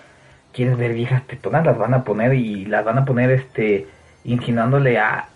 quieres 0.58 0.76
ver 0.76 0.92
viejas 0.92 1.24
tetonas, 1.28 1.64
las 1.64 1.78
van 1.78 1.94
a 1.94 2.02
poner 2.02 2.34
y 2.34 2.64
las 2.64 2.84
van 2.84 2.98
a 2.98 3.04
poner 3.04 3.30
este 3.30 3.86
insinuándole 4.24 4.98
a, 4.98 5.28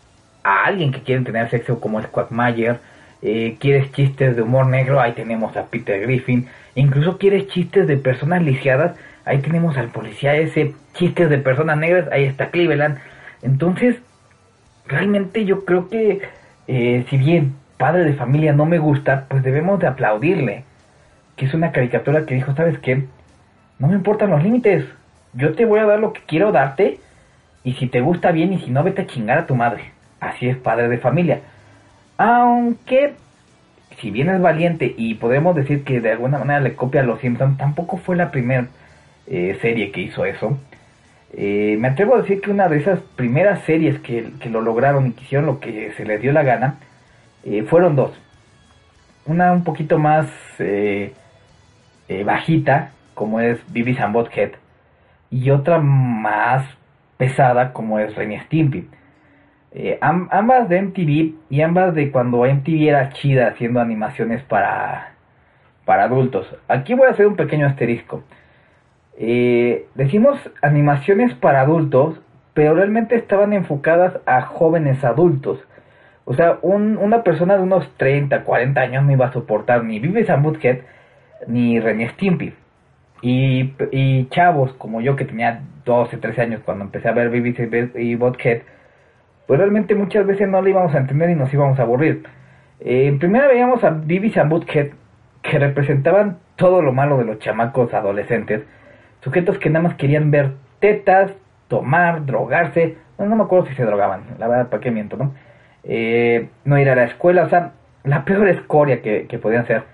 a 0.43 0.65
alguien 0.65 0.91
que 0.91 1.03
quiere 1.03 1.23
tener 1.23 1.49
sexo 1.49 1.79
como 1.79 2.01
es 2.01 2.09
Quagmire. 2.09 2.79
Eh, 3.23 3.57
quieres 3.61 3.93
chistes 3.93 4.35
de 4.35 4.43
humor 4.43 4.67
negro, 4.67 5.01
ahí 5.01 5.13
tenemos 5.13 5.57
a 5.57 5.67
Peter 5.67 6.01
Griffin. 6.01 6.49
Incluso 6.75 7.19
quieres 7.19 7.47
chistes 7.47 7.87
de 7.87 7.99
personas 7.99 8.43
lisiadas, 8.43 8.97
ahí 9.25 9.39
tenemos 9.39 9.77
al 9.77 9.91
policía 9.91 10.35
ese. 10.35 10.75
Chistes 10.95 11.31
de 11.31 11.39
personas 11.39 11.79
negras, 11.79 12.09
ahí 12.11 12.25
está 12.25 12.51
Cleveland. 12.51 12.99
Entonces, 13.43 13.99
realmente 14.89 15.45
yo 15.45 15.65
creo 15.65 15.89
que 15.89 16.21
eh, 16.67 17.07
si 17.11 17.17
bien 17.17 17.55
padre 17.77 18.03
de 18.03 18.15
familia 18.15 18.53
no 18.55 18.67
me 18.67 18.79
gusta, 18.79 19.27
pues 19.29 19.45
debemos 19.45 19.79
de 19.79 19.87
aplaudirle. 19.87 20.65
Que 21.37 21.45
es 21.45 21.55
una 21.55 21.71
caricatura 21.71 22.27
que 22.27 22.35
dijo, 22.35 22.57
¿sabes 22.57 22.77
qué? 22.81 23.05
No 23.79 23.87
me 23.87 23.95
importan 23.95 24.31
los 24.31 24.43
límites 24.43 24.85
yo 25.35 25.55
te 25.55 25.65
voy 25.65 25.81
a 25.81 25.87
dar 25.87 25.99
lo 25.99 26.13
que 26.13 26.21
quiero 26.27 26.53
darte 26.53 26.99
y 27.65 27.75
si 27.75 27.87
te 27.87 28.01
gusta 28.01 28.33
bien 28.33 28.53
y 28.53 28.61
si 28.61 28.71
no, 28.71 28.83
vete 28.83 29.03
a 29.03 29.07
chingar 29.07 29.39
a 29.39 29.47
tu 29.47 29.55
madre. 29.55 29.93
Así 30.21 30.49
es 30.49 30.57
padre 30.57 30.89
de 30.89 30.99
familia. 30.99 31.41
Aunque, 32.19 33.15
si 33.99 34.11
bien 34.11 34.29
es 34.29 34.41
valiente 34.41 34.95
y 34.97 35.15
podemos 35.15 35.57
decir 35.57 35.85
que 35.85 36.01
de 36.01 36.13
alguna 36.13 36.39
manera 36.39 36.61
le 36.61 36.75
copia 36.75 37.01
a 37.01 37.05
los 37.05 37.21
Simpsons, 37.21 37.57
tampoco 37.59 37.97
fue 37.97 38.17
la 38.17 38.31
primera 38.31 38.67
eh, 39.27 39.59
serie 39.61 39.91
que 39.91 40.03
hizo 40.03 40.25
eso. 40.25 40.59
Eh, 41.35 41.77
me 41.79 41.89
atrevo 41.89 42.15
a 42.15 42.23
decir 42.23 42.41
que 42.41 42.51
una 42.51 42.69
de 42.69 42.77
esas 42.79 43.01
primeras 43.17 43.65
series 43.65 43.99
que, 44.01 44.31
lo 44.51 44.61
lograron 44.61 45.07
y 45.07 45.13
que 45.13 45.25
hicieron 45.25 45.47
lo 45.47 45.61
que 45.61 45.93
se 45.97 46.05
les 46.05 46.21
dio 46.21 46.33
la 46.33 46.43
gana, 46.43 46.77
eh, 47.45 47.63
fueron 47.63 47.97
dos. 47.97 48.13
Una 49.25 49.53
un 49.53 49.65
poquito 49.65 49.99
más 49.99 50.27
bajita, 52.25 52.91
como 53.15 53.41
es 53.41 53.59
Beavis 53.73 53.99
and 54.01 54.13
Butthead, 54.13 54.51
y 55.33 55.51
otra 55.51 55.79
más 55.79 56.65
pesada, 57.17 57.73
como 57.73 57.99
es 57.99 58.15
Renny 58.15 58.39
Stimpy. 58.41 58.87
ambas 60.01 60.69
de 60.69 60.83
MTV 60.83 61.35
y 61.49 61.63
ambas 61.63 61.95
de 61.95 62.13
cuando 62.13 62.45
MTV 62.45 62.89
era 62.89 63.09
chida 63.11 63.49
haciendo 63.49 63.81
animaciones 63.81 64.43
para, 64.43 65.15
para 65.87 66.05
adultos. 66.05 66.47
Aquí 66.69 66.93
voy 66.93 67.09
a 67.09 67.13
hacer 67.13 67.27
un 67.27 67.37
pequeño 67.37 67.67
asterisco. 67.67 68.23
Eh, 69.17 69.87
decimos 69.95 70.39
animaciones 70.61 71.35
para 71.35 71.63
adultos, 71.63 72.21
pero 72.53 72.75
realmente 72.75 73.17
estaban 73.17 73.55
enfocadas 73.55 74.19
a 74.27 74.43
jóvenes 74.43 75.03
adultos. 75.03 75.59
O 76.25 76.35
sea, 76.35 76.59
una 76.63 77.23
persona 77.23 77.57
de 77.57 77.63
unos 77.63 77.91
30, 77.97 78.45
40 78.45 78.81
años 78.81 79.05
no 79.05 79.13
iba 79.13 79.27
a 79.27 79.33
soportar 79.33 79.83
ni 79.83 79.99
Vives 79.99 80.29
and 80.29 80.45
Butthead 80.45 80.79
ni 81.47 81.81
Renny 81.81 82.09
Stimpy. 82.11 82.55
Y, 83.23 83.75
y, 83.93 84.27
chavos 84.31 84.73
como 84.75 85.01
yo 85.01 85.17
que 85.17 85.25
tenía 85.25 85.63
12, 85.85 86.17
13 86.19 86.43
años 86.43 86.61
cuando 86.65 86.85
empecé 86.85 87.09
a 87.09 87.13
ver 87.13 87.31
Vivis 87.31 87.57
y 87.95 88.15
Butthead, 88.17 88.63
pues 89.47 89.59
realmente 89.59 89.95
muchas 89.95 90.27
veces 90.27 90.49
no 90.49 90.61
le 90.61 90.71
íbamos 90.71 90.95
a 90.95 90.99
entender 90.99 91.31
y 91.31 91.35
nos 91.35 91.53
íbamos 91.55 91.79
a 91.79 91.83
aburrir. 91.83 92.25
Eh, 92.81 93.17
primero 93.21 93.49
veíamos 93.49 93.85
a 93.85 93.91
Vivis 93.91 94.37
and 94.37 94.51
Butthead 94.51 94.89
que 95.41 95.59
representaban 95.59 96.39
todo 96.57 96.83
lo 96.83 96.93
malo 96.93 97.17
de 97.17 97.25
los 97.25 97.39
chamacos 97.39 97.95
adolescentes 97.95 98.63
Sujetos 99.23 99.59
que 99.59 99.71
nada 99.71 99.85
más 99.85 99.95
querían 99.95 100.31
ver 100.31 100.53
tetas, 100.81 101.31
tomar, 101.69 102.27
drogarse. 102.27 102.97
no 103.19 103.37
me 103.37 103.45
acuerdo 103.45 103.67
si 103.67 103.75
se 103.75 103.85
drogaban, 103.85 104.23
la 104.39 104.49
verdad, 104.49 104.69
¿para 104.69 104.83
qué 104.83 104.91
miento, 104.91 105.17
no? 105.17 105.33
Eh, 105.85 106.49
no 106.65 106.79
ir 106.79 106.91
a 106.91 106.97
la 106.97 107.05
escuela, 107.05 107.45
o 107.45 107.49
sea, 107.49 107.73
la 108.03 108.25
peor 108.25 108.49
escoria 108.49 109.01
que, 109.01 109.39
podían 109.41 109.67
ser. 109.67 109.85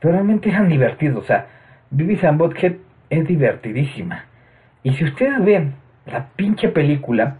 Pero 0.00 0.14
realmente 0.14 0.48
eran 0.48 0.68
divertidos, 0.70 1.24
o 1.24 1.26
sea, 1.26 1.46
Vivi 1.90 2.18
and 2.26 2.38
Bothead 2.38 2.74
es 3.10 3.26
divertidísima. 3.26 4.24
Y 4.82 4.94
si 4.94 5.04
ustedes 5.04 5.44
ven 5.44 5.74
la 6.06 6.28
pinche 6.36 6.68
película, 6.68 7.36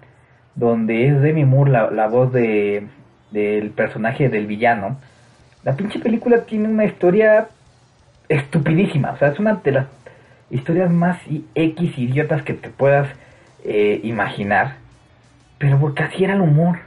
donde 0.55 1.09
es 1.09 1.20
Demi 1.22 1.44
Moore 1.44 1.70
la, 1.70 1.90
la 1.90 2.09
voz 2.09 2.32
de, 2.32 2.86
del 3.30 3.70
personaje 3.70 4.28
del 4.28 4.46
villano, 4.46 4.98
la 5.62 5.76
pinche 5.76 5.98
película 5.98 6.44
tiene 6.44 6.68
una 6.68 6.84
historia 6.84 7.48
estupidísima, 8.28 9.11
o 9.12 9.18
sea, 9.18 9.28
es 9.28 9.38
una 9.38 9.55
de 9.55 9.72
las 9.72 9.86
historias 10.51 10.90
más 10.90 11.18
X 11.55 11.98
idiotas 11.98 12.42
que 12.42 12.55
te 12.55 12.70
puedas 12.70 13.09
eh, 13.64 14.01
imaginar, 14.03 14.76
pero 15.59 15.78
porque 15.78 16.03
así 16.03 16.24
era 16.24 16.34
el 16.34 16.40
humor. 16.40 16.78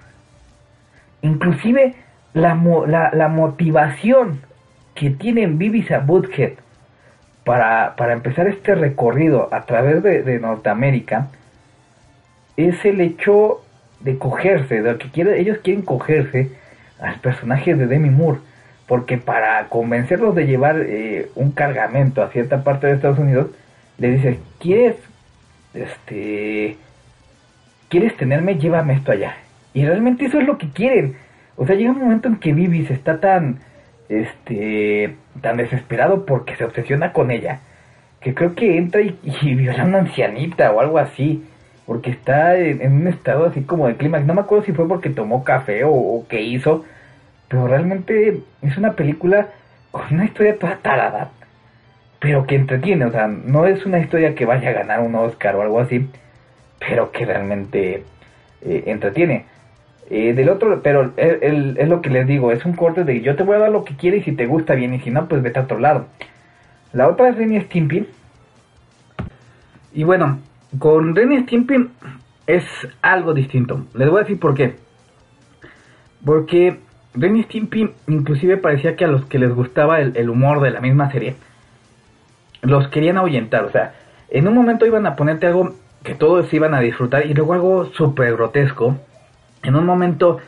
Inclusive 1.22 1.96
la, 2.34 2.56
la, 3.14 3.28
motivación 3.28 4.42
que 4.96 5.12
tienen 5.12 5.58
Bibis 5.58 5.92
a 5.92 6.00
Butthead 6.00 6.54
para, 7.46 7.96
para, 7.96 8.14
empezar 8.14 8.48
este 8.48 8.76
recorrido 8.76 9.50
a 9.52 9.66
través 9.66 10.02
de, 10.04 10.40
Norteamérica 10.40 11.28
es 12.56 12.84
el 12.86 13.02
hecho 13.02 13.64
de 14.00 14.18
cogerse, 14.18 14.82
de 14.82 14.98
que 14.98 15.10
quiere, 15.10 15.40
ellos 15.40 15.60
quieren 15.64 15.84
cogerse 15.84 16.52
al 17.00 17.20
personaje 17.20 17.76
de 17.76 17.88
Demi 17.88 18.10
Moore 18.10 18.40
porque 18.88 19.18
para 19.18 19.70
convencerlos 19.70 20.36
de 20.36 20.46
llevar 20.46 20.78
eh, 20.82 21.30
un 21.36 21.52
cargamento 21.52 22.22
a 22.22 22.30
cierta 22.30 22.64
parte 22.64 22.88
de 22.88 22.94
Estados 22.94 23.20
Unidos, 23.20 23.48
le 23.98 24.12
dice, 24.12 24.40
¿quieres, 24.60 24.96
este, 25.74 26.78
quieres 27.90 28.16
tenerme? 28.18 28.58
Llévame 28.58 28.94
esto 28.94 29.12
allá. 29.12 29.38
Y 29.74 29.86
realmente 29.86 30.26
eso 30.26 30.40
es 30.40 30.46
lo 30.46 30.58
que 30.58 30.70
quieren. 30.70 31.16
O 31.56 31.66
sea, 31.66 31.76
llega 31.76 31.92
un 31.92 32.00
momento 32.00 32.28
en 32.28 32.36
que 32.38 32.54
Vivis 32.54 32.92
está 32.92 33.20
tan, 33.20 33.60
este, 34.10 35.16
tan 35.42 35.58
desesperado 35.58 36.26
porque 36.26 36.56
se 36.56 36.66
obsesiona 36.66 37.14
con 37.14 37.32
ella, 37.32 37.60
que 38.22 38.34
creo 38.34 38.56
que 38.56 38.78
entra 38.78 39.02
y, 39.02 39.56
viola 39.56 39.84
a 39.84 39.86
una 39.86 40.00
ancianita 40.00 40.72
o 40.72 40.80
algo 40.80 40.98
así. 40.98 41.44
Porque 41.86 42.12
está 42.12 42.58
en, 42.58 42.94
un 42.94 43.08
estado 43.10 43.46
así 43.46 43.64
como 43.64 43.88
de 43.88 43.98
clima. 43.98 44.18
No 44.20 44.34
me 44.34 44.42
acuerdo 44.42 44.64
si 44.64 44.72
fue 44.72 44.88
porque 44.88 45.10
tomó 45.10 45.44
café 45.44 45.84
o, 45.84 45.92
o 45.92 46.26
qué 46.30 46.42
hizo 46.42 46.86
pero 47.54 47.68
realmente 47.68 48.42
es 48.64 48.78
una 48.78 48.94
película 48.94 49.50
con 49.92 50.12
una 50.12 50.26
historia 50.26 50.58
toda 50.58 50.78
tarada, 50.78 51.30
pero 52.18 52.48
que 52.48 52.56
entretiene, 52.56 53.06
o 53.06 53.12
sea, 53.12 53.28
no 53.28 53.68
es 53.68 53.86
una 53.86 54.00
historia 54.00 54.34
que 54.34 54.48
vaya 54.48 54.70
a 54.70 54.74
ganar 54.74 55.02
un 55.02 55.14
Oscar 55.14 55.56
o 55.56 55.62
algo 55.62 55.80
así, 55.80 56.10
pero 56.80 57.12
que 57.12 57.26
realmente 57.26 58.06
eh, 58.64 58.84
entretiene. 58.88 59.46
Eh, 60.10 60.34
del 60.34 60.50
otro, 60.50 60.82
pero 60.84 61.14
es 61.16 61.88
lo 61.88 62.02
que 62.02 62.10
les 62.10 62.28
digo, 62.28 62.52
es 62.52 62.66
un 62.66 62.74
corte 62.74 63.04
de 63.04 63.22
yo 63.22 63.36
te 63.36 63.44
voy 63.44 63.56
a 63.56 63.60
dar 63.60 63.72
lo 63.72 63.86
que 63.86 63.96
quieres 63.96 64.22
y 64.22 64.32
si 64.32 64.36
te 64.36 64.46
gusta 64.46 64.76
bien 64.76 64.94
y 64.94 65.00
si 65.00 65.10
no, 65.10 65.28
pues 65.28 65.42
vete 65.42 65.60
a 65.60 65.64
otro 65.64 65.80
lado. 65.80 66.08
La 66.92 67.08
otra 67.08 67.30
es 67.30 67.38
Renny 67.38 67.60
Stimpy. 67.62 68.08
Y 69.94 70.04
bueno, 70.04 70.40
con 70.78 71.16
Renny 71.16 71.44
Stimpy 71.44 71.90
es 72.48 72.64
algo 73.02 73.34
distinto. 73.34 73.86
Les 73.94 74.10
voy 74.10 74.20
a 74.20 74.24
decir 74.24 74.40
por 74.40 74.54
qué. 74.54 74.76
Porque 76.26 76.80
Ren 77.16 77.44
Stimpy 77.44 77.94
inclusive 78.08 78.58
parecía 78.58 78.96
que 78.96 79.06
a 79.06 79.08
los 79.08 79.26
que 79.26 79.40
les 79.40 79.54
gustaba 79.54 80.00
el, 80.00 80.30
humor 80.30 80.62
de 80.62 80.72
la 80.72 80.82
misma 80.82 81.12
serie, 81.12 81.36
los 82.62 82.88
querían 82.88 83.18
ahuyentar. 83.18 83.66
O 83.66 83.72
sea, 83.72 83.94
en 84.30 84.48
un 84.48 84.56
momento 84.56 84.86
iban 84.86 85.06
a 85.06 85.16
ponerte 85.16 85.48
algo 85.48 85.76
que 86.04 86.16
todos 86.16 86.52
iban 86.54 86.74
a 86.74 86.80
disfrutar 86.80 87.26
y 87.26 87.34
luego 87.34 87.54
algo 87.54 87.86
súper 87.94 88.34
grotesco. 88.34 88.98
En 89.64 89.76
un 89.76 89.86
momento 89.86 90.40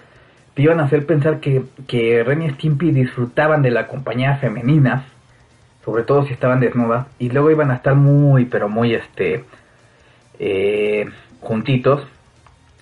te 0.54 0.62
iban 0.62 0.80
a 0.80 0.84
hacer 0.84 1.06
pensar 1.06 1.40
que, 1.40 1.64
que 1.88 2.24
Ren 2.24 2.44
y 2.44 2.50
Stimpy 2.52 2.92
disfrutaban 2.92 3.62
de 3.62 3.72
la 3.72 3.88
compañía 3.88 4.38
femenina, 4.38 5.06
sobre 5.84 6.04
todo 6.04 6.26
si 6.26 6.34
estaban 6.34 6.60
desnudas, 6.60 7.08
y 7.20 7.30
luego 7.30 7.52
iban 7.52 7.72
a 7.72 7.76
estar 7.76 7.96
muy, 7.96 8.46
pero 8.46 8.70
muy, 8.70 8.94
este, 8.94 9.44
eh, 10.40 11.10
juntitos 11.42 12.06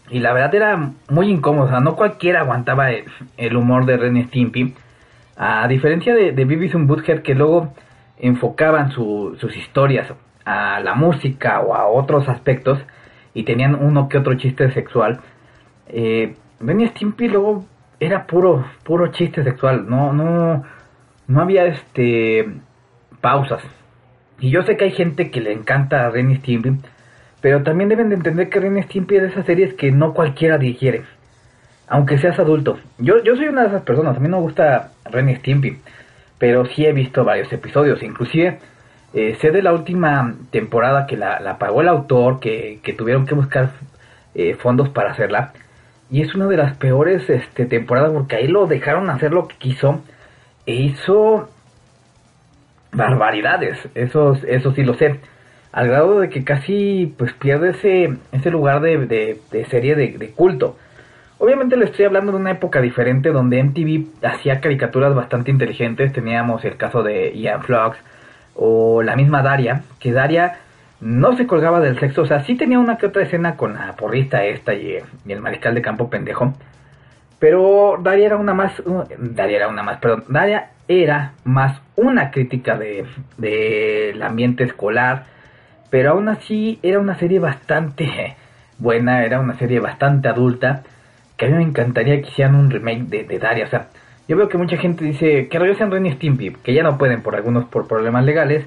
y 0.09 0.19
la 0.19 0.33
verdad 0.33 0.53
era 0.53 0.91
muy 1.09 1.29
incómoda, 1.29 1.79
no 1.79 1.95
cualquiera 1.95 2.41
aguantaba 2.41 2.91
el, 2.91 3.55
humor 3.55 3.85
de 3.85 3.97
Ren 3.97 4.23
Stimpy. 4.27 4.75
A 5.35 5.67
diferencia 5.67 6.13
de, 6.13 6.31
de 6.33 6.45
Beavis 6.45 6.73
Butthead 6.73 7.23
que 7.23 7.33
luego 7.33 7.73
enfocaban 8.19 8.91
sus 8.91 9.55
historias 9.55 10.13
a 10.45 10.79
la 10.81 10.93
música 10.93 11.61
o 11.61 11.73
a 11.73 11.87
otros 11.87 12.29
aspectos 12.29 12.79
y 13.33 13.43
tenían 13.43 13.75
uno 13.75 14.07
que 14.09 14.19
otro 14.19 14.35
chiste 14.35 14.71
sexual. 14.71 15.21
Eh, 15.87 16.35
Stimpy 16.61 17.27
luego 17.27 17.65
era 17.99 18.25
puro 18.25 18.65
puro 18.83 19.07
chiste 19.07 19.43
sexual, 19.43 19.89
no 19.89 20.13
no 20.13 20.63
no 21.27 21.41
había 21.41 21.65
este 21.65 22.47
pausas. 23.21 23.63
Y 24.39 24.49
yo 24.49 24.63
sé 24.63 24.77
que 24.77 24.85
hay 24.85 24.91
gente 24.91 25.31
que 25.31 25.41
le 25.41 25.53
encanta 25.53 26.05
a 26.05 26.09
Ren 26.09 26.35
Stimpy 26.37 26.79
pero 27.43 27.61
también 27.61 27.89
deben 27.89 28.07
de 28.07 28.15
entender 28.15 28.47
que 28.47 28.61
Ren 28.61 28.81
Stimpy 28.83 29.17
es 29.17 29.21
de 29.23 29.27
esas 29.27 29.45
series 29.45 29.73
que 29.73 29.91
no 29.91 30.13
cualquiera 30.13 30.57
digiere. 30.57 31.03
Aunque 31.89 32.17
seas 32.17 32.39
adulto. 32.39 32.79
Yo, 32.99 33.21
yo 33.21 33.35
soy 33.35 33.49
una 33.49 33.63
de 33.63 33.67
esas 33.67 33.81
personas. 33.81 34.15
A 34.15 34.21
mí 34.21 34.29
no 34.29 34.37
me 34.37 34.43
gusta 34.43 34.91
Ren 35.11 35.35
Stimpy. 35.35 35.77
Pero 36.37 36.65
sí 36.65 36.85
he 36.85 36.93
visto 36.93 37.25
varios 37.25 37.51
episodios. 37.51 38.01
Inclusive 38.01 38.59
eh, 39.13 39.37
sé 39.41 39.51
de 39.51 39.61
la 39.61 39.73
última 39.73 40.35
temporada 40.51 41.05
que 41.05 41.17
la, 41.17 41.57
pagó 41.59 41.81
el 41.81 41.89
autor. 41.89 42.39
Que, 42.39 42.79
tuvieron 42.97 43.25
que 43.25 43.35
buscar 43.35 43.71
eh, 44.35 44.55
fondos 44.55 44.87
para 44.87 45.11
hacerla. 45.11 45.51
Y 46.13 46.21
es 46.21 46.35
una 46.35 46.45
de 46.45 46.57
las 46.57 46.77
peores 46.77 47.27
este, 47.27 47.65
temporadas 47.65 48.11
porque 48.11 48.35
ahí 48.35 48.47
lo 48.47 48.67
dejaron 48.67 49.09
hacer 49.09 49.31
lo 49.31 49.47
que 49.47 49.55
quiso. 49.55 50.03
E 50.67 50.75
hizo 50.75 51.49
barbaridades. 52.91 53.79
Eso, 53.95 54.37
eso 54.47 54.73
sí 54.75 54.83
lo 54.83 54.93
sé 54.93 55.19
al 55.71 55.87
grado 55.87 56.19
de 56.19 56.29
que 56.29 56.43
casi 56.43 57.15
pues 57.17 57.33
pierde 57.33 57.71
ese, 57.71 58.15
ese 58.31 58.51
lugar 58.51 58.79
de, 58.81 59.39
serie 59.71 59.95
de, 59.95 60.31
culto. 60.35 60.77
Obviamente 61.39 61.77
le 61.77 61.85
estoy 61.85 62.05
hablando 62.05 62.31
de 62.31 62.37
una 62.37 62.51
época 62.51 62.79
diferente 62.79 63.31
donde 63.31 63.63
MTV 63.63 64.23
hacía 64.23 64.61
caricaturas 64.61 65.15
bastante 65.15 65.49
inteligentes. 65.49 66.13
Teníamos 66.13 66.63
el 66.63 66.77
caso 66.77 67.01
de 67.01 67.35
Ian 67.35 67.63
Flux 67.63 67.97
o 68.53 69.01
la 69.01 69.15
misma 69.15 69.41
Daria, 69.41 69.81
que 69.99 70.11
Daria 70.11 70.59
no 71.03 71.35
se 71.35 71.45
colgaba 71.45 71.81
del 71.81 71.99
sexo, 71.99 72.21
o 72.21 72.25
sea, 72.25 72.45
sí 72.45 72.55
tenía 72.55 72.79
una 72.79 72.97
que 72.97 73.07
otra 73.07 73.23
escena 73.23 73.57
con 73.57 73.73
la 73.73 73.93
porrista 73.93 74.45
esta 74.45 74.73
y, 74.73 74.97
el 75.27 75.41
mariscal 75.41 75.75
de 75.75 75.81
campo 75.81 76.09
pendejo. 76.09 76.53
Pero 77.39 77.97
Daria 78.01 78.27
era 78.27 78.37
una 78.37 78.53
más, 78.53 78.71
Daria 79.19 79.57
era 79.57 79.67
una 79.67 79.83
más, 79.83 79.97
perdón, 79.97 80.23
Daria 80.29 80.69
era 80.87 81.33
más 81.43 81.81
una 81.97 82.31
crítica 82.31 82.77
de 82.77 83.05
del 83.37 84.23
ambiente 84.23 84.63
escolar, 84.63 85.25
pero 85.89 86.11
aún 86.11 86.29
así 86.29 86.79
era 86.81 86.99
una 86.99 87.15
serie 87.15 87.39
bastante 87.39 88.37
buena, 88.77 89.25
era 89.25 89.41
una 89.41 89.55
serie 89.55 89.81
bastante 89.81 90.29
adulta, 90.29 90.83
que 91.35 91.47
a 91.47 91.49
mí 91.49 91.55
me 91.55 91.63
encantaría 91.63 92.21
que 92.21 92.29
hicieran 92.29 92.55
un 92.55 92.71
remake 92.71 93.25
de, 93.27 93.39
Daria, 93.39 93.65
o 93.65 93.69
sea, 93.69 93.87
yo 94.29 94.37
veo 94.37 94.47
que 94.47 94.57
mucha 94.57 94.77
gente 94.77 95.03
dice 95.03 95.49
que 95.49 95.59
regresen 95.59 95.91
Ren 95.91 96.05
y 96.05 96.13
Stimpy, 96.13 96.51
que 96.63 96.73
ya 96.73 96.81
no 96.81 96.97
pueden 96.97 97.21
por 97.21 97.35
algunos 97.35 97.65
por 97.65 97.89
problemas 97.89 98.23
legales, 98.23 98.65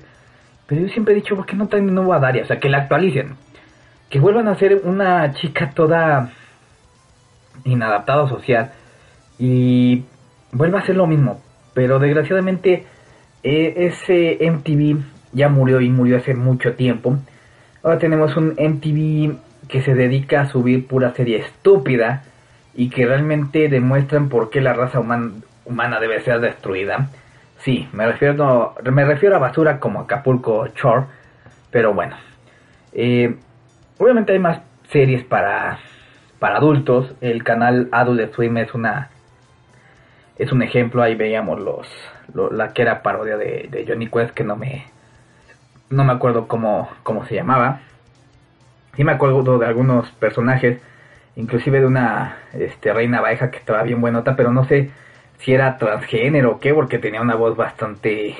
Pero 0.66 0.82
yo 0.82 0.88
siempre 0.88 1.12
he 1.12 1.16
dicho, 1.16 1.36
¿por 1.36 1.46
qué 1.46 1.56
no 1.56 1.68
traen 1.68 1.86
de 1.86 1.92
nuevo 1.92 2.12
a 2.12 2.18
Daria? 2.18 2.42
O 2.42 2.46
sea, 2.46 2.58
que 2.58 2.68
la 2.68 2.78
actualicen. 2.78 3.36
Que 4.10 4.18
vuelvan 4.18 4.48
a 4.48 4.56
ser 4.56 4.82
una 4.84 5.32
chica 5.32 5.70
toda 5.70 6.32
inadaptada 7.64 8.28
social. 8.28 8.72
Y 9.38 10.04
vuelva 10.52 10.80
a 10.80 10.86
ser 10.86 10.96
lo 10.96 11.06
mismo. 11.06 11.40
Pero 11.74 11.98
desgraciadamente 11.98 12.86
eh, 13.42 13.74
ese 13.76 14.38
MTV 14.40 15.02
ya 15.32 15.48
murió 15.48 15.80
y 15.80 15.90
murió 15.90 16.16
hace 16.16 16.34
mucho 16.34 16.74
tiempo. 16.74 17.18
Ahora 17.82 17.98
tenemos 17.98 18.36
un 18.36 18.56
MTV 18.58 19.36
que 19.68 19.82
se 19.82 19.94
dedica 19.94 20.40
a 20.40 20.46
subir 20.46 20.86
pura 20.86 21.14
serie 21.14 21.38
estúpida 21.38 22.24
y 22.74 22.88
que 22.90 23.06
realmente 23.06 23.68
demuestran 23.68 24.28
por 24.28 24.50
qué 24.50 24.60
la 24.60 24.72
raza 24.72 25.00
humana 25.00 26.00
debe 26.00 26.20
ser 26.22 26.40
destruida. 26.40 27.10
Sí, 27.66 27.88
me 27.92 28.06
refiero, 28.06 28.76
me 28.92 29.04
refiero 29.04 29.34
a 29.34 29.40
basura 29.40 29.80
como 29.80 29.98
Acapulco 29.98 30.68
Shore, 30.68 31.06
pero 31.72 31.92
bueno. 31.92 32.14
Eh, 32.92 33.34
obviamente 33.98 34.32
hay 34.32 34.38
más 34.38 34.60
series 34.88 35.24
para, 35.24 35.80
para 36.38 36.58
adultos. 36.58 37.16
El 37.20 37.42
canal 37.42 37.88
Adult 37.90 38.32
Swim 38.34 38.56
es 38.58 38.72
una 38.72 39.10
es 40.38 40.52
un 40.52 40.62
ejemplo. 40.62 41.02
Ahí 41.02 41.16
veíamos 41.16 41.58
los, 41.58 41.88
la 42.52 42.72
que 42.72 42.82
era 42.82 43.02
parodia 43.02 43.36
de, 43.36 43.66
de, 43.68 43.84
Johnny 43.84 44.06
Quest 44.06 44.30
que 44.30 44.44
no 44.44 44.54
me 44.54 44.86
no 45.90 46.04
me 46.04 46.12
acuerdo 46.12 46.46
cómo, 46.46 46.88
cómo 47.02 47.26
se 47.26 47.34
llamaba. 47.34 47.80
Sí 48.94 49.02
me 49.02 49.10
acuerdo 49.10 49.58
de 49.58 49.66
algunos 49.66 50.08
personajes, 50.12 50.80
inclusive 51.34 51.80
de 51.80 51.86
una 51.86 52.36
este, 52.52 52.92
reina 52.92 53.20
baja 53.20 53.50
que 53.50 53.58
estaba 53.58 53.82
bien 53.82 54.00
buenota, 54.00 54.36
pero 54.36 54.52
no 54.52 54.66
sé 54.66 54.92
si 55.38 55.52
era 55.52 55.78
transgénero 55.78 56.52
o 56.52 56.60
qué, 56.60 56.74
porque 56.74 56.98
tenía 56.98 57.20
una 57.20 57.34
voz 57.34 57.56
bastante 57.56 58.36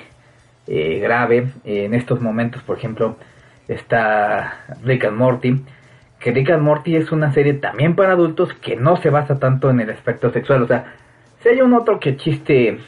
eh, 0.67 0.99
grave. 0.99 1.49
En 1.65 1.95
estos 1.95 2.21
momentos, 2.21 2.63
por 2.63 2.79
ejemplo, 2.79 3.17
está 3.69 4.65
Rick 4.83 5.05
and 5.05 5.17
Morty, 5.17 5.65
que 6.19 6.33
Rick 6.33 6.51
and 6.51 6.63
Morty 6.63 6.97
es 6.97 7.13
una 7.13 7.33
serie 7.33 7.55
también 7.55 7.95
para 7.95 8.13
adultos 8.13 8.53
que 8.55 8.77
no 8.77 8.97
se 8.97 9.11
basa 9.11 9.39
tanto 9.39 9.71
en 9.71 9.81
el 9.81 9.91
aspecto 9.91 10.31
sexual. 10.33 10.63
O 10.63 10.67
sea, 10.67 10.95
si 11.43 11.49
hay 11.51 11.61
un 11.61 11.75
otro 11.75 12.01
que 12.01 12.17
chiste 12.17 12.79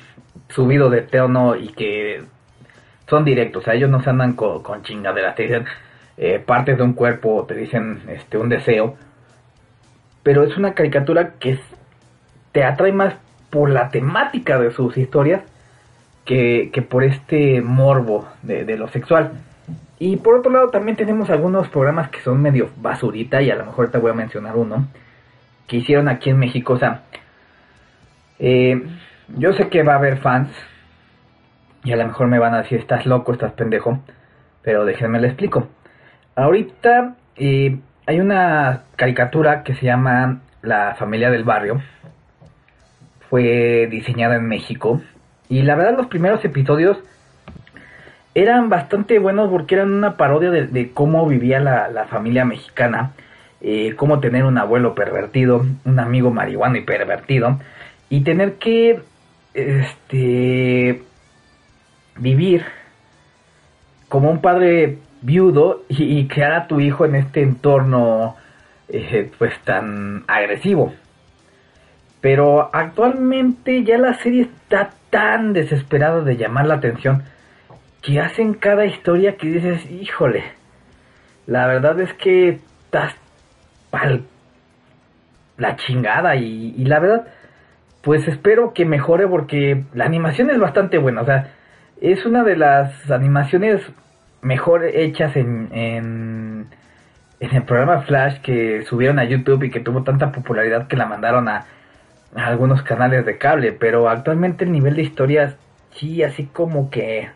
subido 0.49 0.91
de 0.91 1.03
tono 1.03 1.57
y 1.57 1.69
que 1.69 2.23
son 3.09 3.25
directos, 3.25 3.63
o 3.63 3.65
sea, 3.65 3.75
ellos 3.75 3.91
no 3.91 4.03
se 4.03 4.11
andan 4.11 4.35
con, 4.35 4.63
con 4.63 4.83
chingaderas, 4.83 5.35
te 5.35 5.45
dicen 5.45 5.65
eh, 6.17 6.43
partes 6.45 6.77
de 6.77 6.83
un 6.83 6.95
cuerpo, 6.95 7.45
te 7.47 7.55
dicen 7.55 8.03
este 8.09 8.39
un 8.39 8.49
deseo, 8.49 8.97
pero 10.23 10.43
es 10.43 10.57
una 10.57 10.75
caricatura 10.75 11.35
que 11.39 11.59
te 12.53 12.65
atrae 12.65 12.93
más 12.93 13.15
por 13.51 13.71
la 13.71 13.91
temática 13.91 14.59
de 14.59 14.71
sus 14.71 14.97
historias 14.97 15.43
que, 16.25 16.87
por 16.89 17.05
este 17.05 17.63
morbo 17.63 18.29
de, 18.43 18.77
lo 18.77 18.89
sexual. 18.89 19.33
Y 19.99 20.17
por 20.17 20.37
otro 20.37 20.53
lado 20.53 20.69
también 20.69 20.97
tenemos 20.97 21.31
algunos 21.31 21.69
programas 21.69 22.11
que 22.11 22.21
son 22.21 22.41
medio 22.41 22.71
basurita 22.77 23.41
y 23.43 23.51
a 23.51 23.57
lo 23.57 23.65
mejor 23.67 23.91
te 23.91 23.99
voy 23.99 24.11
a 24.11 24.15
mencionar 24.15 24.57
uno 24.57 24.87
que 25.67 25.79
hicieron 25.79 26.09
aquí 26.09 26.31
en 26.31 26.39
México. 26.39 26.75
O 26.75 26.79
sea, 26.79 27.03
eh, 28.39 28.81
yo 29.37 29.53
sé 29.55 29.69
que 29.69 29.83
va 29.83 29.95
a 29.95 29.97
haber 29.97 30.19
fans 30.19 30.51
y 31.83 31.93
a 31.93 31.97
lo 31.97 32.07
mejor 32.07 32.29
me 32.29 32.39
van 32.39 32.55
a 32.55 32.59
decir 32.59 32.79
estás 32.79 33.07
loco, 33.07 33.33
estás 33.33 33.53
pendejo, 33.53 33.99
pero 34.63 34.85
déjenme 34.85 35.21
le 35.21 35.29
explico. 35.29 35.69
Ahorita 36.37 37.17
eh, 37.37 37.79
hay 38.07 38.21
una 38.21 38.83
caricatura 38.97 39.63
que 39.63 39.75
se 39.75 39.87
llama 39.87 40.41
La 40.63 40.95
familia 40.95 41.31
del 41.31 41.45
barrio 41.45 41.81
fue 43.31 43.89
diseñada 43.91 44.37
en 44.37 44.47
México. 44.47 45.01
Y 45.49 45.63
la 45.63 45.75
verdad 45.75 45.97
los 45.97 46.07
primeros 46.07 46.45
episodios 46.45 46.99
eran 48.35 48.69
bastante 48.69 49.19
buenos 49.19 49.51
porque 49.51 49.75
eran 49.75 49.93
una 49.93 50.17
parodia 50.17 50.51
de, 50.51 50.91
cómo 50.93 51.27
vivía 51.27 51.61
la, 51.61 52.07
familia 52.09 52.45
mexicana. 52.45 53.13
Eh, 53.61 53.95
cómo 53.97 54.21
tener 54.21 54.45
un 54.45 54.57
abuelo 54.57 54.95
pervertido, 54.95 55.67
un 55.85 55.99
amigo 55.99 56.31
marihuano 56.31 56.77
y 56.77 56.83
pervertido. 56.83 57.59
Y 58.09 58.21
tener 58.21 58.55
que 58.55 59.01
este 59.55 61.03
vivir 62.17 62.65
como 64.09 64.31
un 64.31 64.41
padre 64.41 64.99
viudo 65.23 65.83
y, 65.89 66.27
crear 66.29 66.53
a 66.53 66.67
tu 66.67 66.81
hijo 66.81 67.05
en 67.05 67.17
este 67.17 67.43
entorno 67.43 68.37
eh, 68.89 69.31
pues 69.39 69.59
tan 69.65 70.25
agresivo. 70.29 70.93
Pero 72.21 72.71
actualmente 72.73 73.85
ya 73.85 73.99
la 73.99 74.15
serie 74.15 74.43
está 74.43 74.91
tan 75.11 75.53
desesperada 75.53 76.23
de 76.23 76.37
llamar 76.37 76.67
la 76.67 76.75
atención 76.75 77.23
que 78.03 78.21
hacen 78.21 78.55
cada 78.55 78.87
historia 78.87 79.37
que 79.37 79.49
dices, 79.49 79.91
híjole, 79.91 80.45
la 81.47 81.67
verdad 81.67 82.01
es 82.01 82.13
que 82.15 82.61
estás 82.85 83.15
la 85.57 85.77
chingada 85.77 86.37
y, 86.37 86.85
la 86.85 87.01
verdad, 87.01 87.27
pues 88.03 88.27
espero 88.29 88.73
que 88.75 88.85
mejore 88.85 89.27
porque 89.27 89.85
la 89.95 90.05
animación 90.05 90.51
es 90.51 90.59
bastante 90.59 90.99
buena, 90.99 91.23
o 91.23 91.25
sea, 91.25 91.53
es 92.01 92.25
una 92.25 92.45
de 92.45 92.57
las 92.57 93.11
animaciones 93.11 93.83
mejor 94.41 94.85
hechas 94.85 95.35
en, 95.37 95.69
en, 95.73 96.67
en 97.41 97.57
el 97.57 97.63
programa 97.65 98.03
Flash 98.03 98.41
que 98.41 98.85
subieron 98.85 99.19
a 99.19 99.25
YouTube 99.25 99.65
y 99.65 99.71
que 99.71 99.81
tuvo 99.81 100.05
tanta 100.05 100.31
popularidad 100.31 100.87
que 100.87 100.97
la 100.97 101.07
mandaron 101.07 101.49
a 101.49 101.67
algunos 102.35 102.83
canales 102.83 103.25
de 103.25 103.39
cable, 103.39 103.73
pero 103.73 104.09
actualmente 104.09 104.65
el 104.65 104.73
nivel 104.73 104.97
de 104.97 105.03
historias 105.03 105.57
sí, 105.95 106.23
así 106.23 106.45
como 106.45 106.91
que 106.91 107.29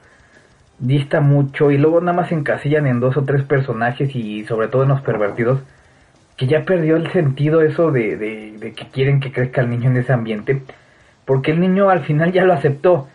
dista 0.79 1.21
mucho 1.21 1.71
y 1.71 1.79
luego 1.79 2.01
nada 2.01 2.17
más 2.17 2.33
encasillan 2.33 2.87
en 2.87 3.01
dos 3.01 3.17
o 3.17 3.25
tres 3.25 3.43
personajes 3.43 4.15
y 4.15 4.45
sobre 4.45 4.69
todo 4.69 4.83
en 4.83 4.91
los 4.91 5.01
pervertidos, 5.01 5.61
que 6.37 6.47
ya 6.47 6.65
perdió 6.65 6.97
el 6.97 7.11
sentido 7.13 7.63
eso 7.63 7.93
de, 7.93 8.17
de, 8.17 8.73
que 8.73 8.89
quieren 8.89 9.21
que 9.21 9.33
crezca 9.33 9.61
el 9.61 9.71
niño 9.71 9.91
en 9.91 9.97
ese 9.97 10.13
ambiente, 10.13 10.63
porque 11.25 11.53
el 11.53 11.61
niño 11.61 11.89
al 11.91 12.01
final 12.01 12.33
ya 12.33 12.45
lo 12.45 12.53
aceptó, 12.53 13.09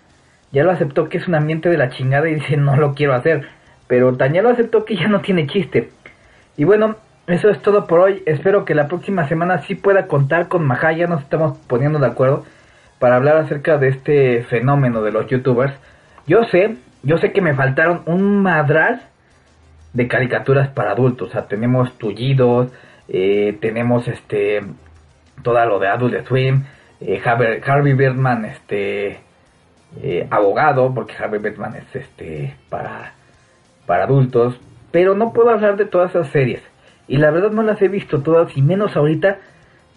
ya 0.52 0.64
lo 0.64 0.72
aceptó 0.72 1.10
que 1.10 1.18
es 1.18 1.28
un 1.28 1.36
ambiente 1.36 1.70
de 1.70 1.78
la 1.78 1.90
chingada 1.90 2.30
y 2.30 2.36
dice 2.36 2.58
no 2.58 2.76
lo 2.78 2.94
quiero 2.94 3.14
hacer, 3.14 3.48
pero 3.88 4.16
tan 4.16 4.34
ya 4.34 4.42
lo 4.42 4.50
aceptó 4.50 4.86
que 4.86 4.96
ya 4.96 5.08
no 5.08 5.22
tiene 5.22 5.48
chiste. 5.48 5.90
Y 6.56 6.64
bueno, 6.64 6.96
eso 7.28 7.50
es 7.50 7.62
todo 7.62 7.88
por 7.88 8.00
hoy. 8.00 8.24
Espero 8.26 8.64
que 8.64 8.74
la 8.74 8.88
próxima 8.88 9.28
semana 9.28 9.62
sí 9.64 9.76
pueda 9.76 10.08
contar 10.08 10.48
con 10.48 10.66
Maja. 10.66 10.94
Ya 10.94 11.08
nos 11.08 11.24
estamos 11.24 11.58
poniendo 11.68 12.00
de 12.00 12.08
acuerdo 12.08 12.46
para 13.00 13.18
hablar 13.18 13.38
acerca 13.38 13.78
de 13.78 13.90
este 13.90 14.44
fenómeno 14.44 15.02
de 15.02 15.12
los 15.12 15.28
youtubers. 15.28 15.74
Yo 16.26 16.46
sé, 16.46 16.78
yo 17.04 17.18
sé 17.18 17.34
que 17.34 17.42
me 17.42 17.54
faltaron 17.54 18.02
un 18.06 18.42
madral 18.42 19.02
de 19.92 20.08
caricaturas 20.08 20.70
para 20.70 20.92
adultos. 20.92 21.30
O 21.30 21.32
sea, 21.32 21.48
tenemos 21.48 21.98
Tullidos, 21.98 22.72
eh, 23.10 23.58
tenemos 23.60 24.08
este 24.08 24.62
todo 25.44 25.64
lo 25.66 25.80
de 25.80 25.88
Adult 25.88 26.28
Swim, 26.28 26.64
eh, 27.02 27.22
Harvey, 27.24 27.94
Birdman, 27.94 28.46
este 28.46 29.20
eh, 30.02 30.28
abogado, 30.32 30.94
porque 30.94 31.14
Harvey 31.14 31.40
Birdman 31.40 31.76
es 31.76 31.96
este 31.96 32.56
para, 32.70 33.14
para 33.86 34.06
adultos. 34.06 34.60
Pero 34.92 35.14
no 35.14 35.34
puedo 35.34 35.50
hablar 35.50 35.76
de 35.76 35.86
todas 35.86 36.12
esas 36.12 36.30
series. 36.30 36.62
Y 37.08 37.18
la 37.18 37.32
verdad 37.32 37.52
no 37.52 37.64
las 37.64 37.82
he 37.82 37.88
visto 37.88 38.22
todas 38.22 38.56
y 38.58 38.62
menos 38.62 38.96
ahorita 38.96 39.38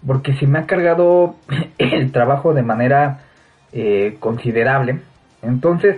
porque 0.05 0.33
se 0.33 0.47
me 0.47 0.59
ha 0.59 0.65
cargado 0.65 1.35
el 1.77 2.11
trabajo 2.11 2.53
de 2.53 2.63
manera 2.63 3.21
eh, 3.73 4.17
considerable. 4.19 4.99
Entonces, 5.41 5.97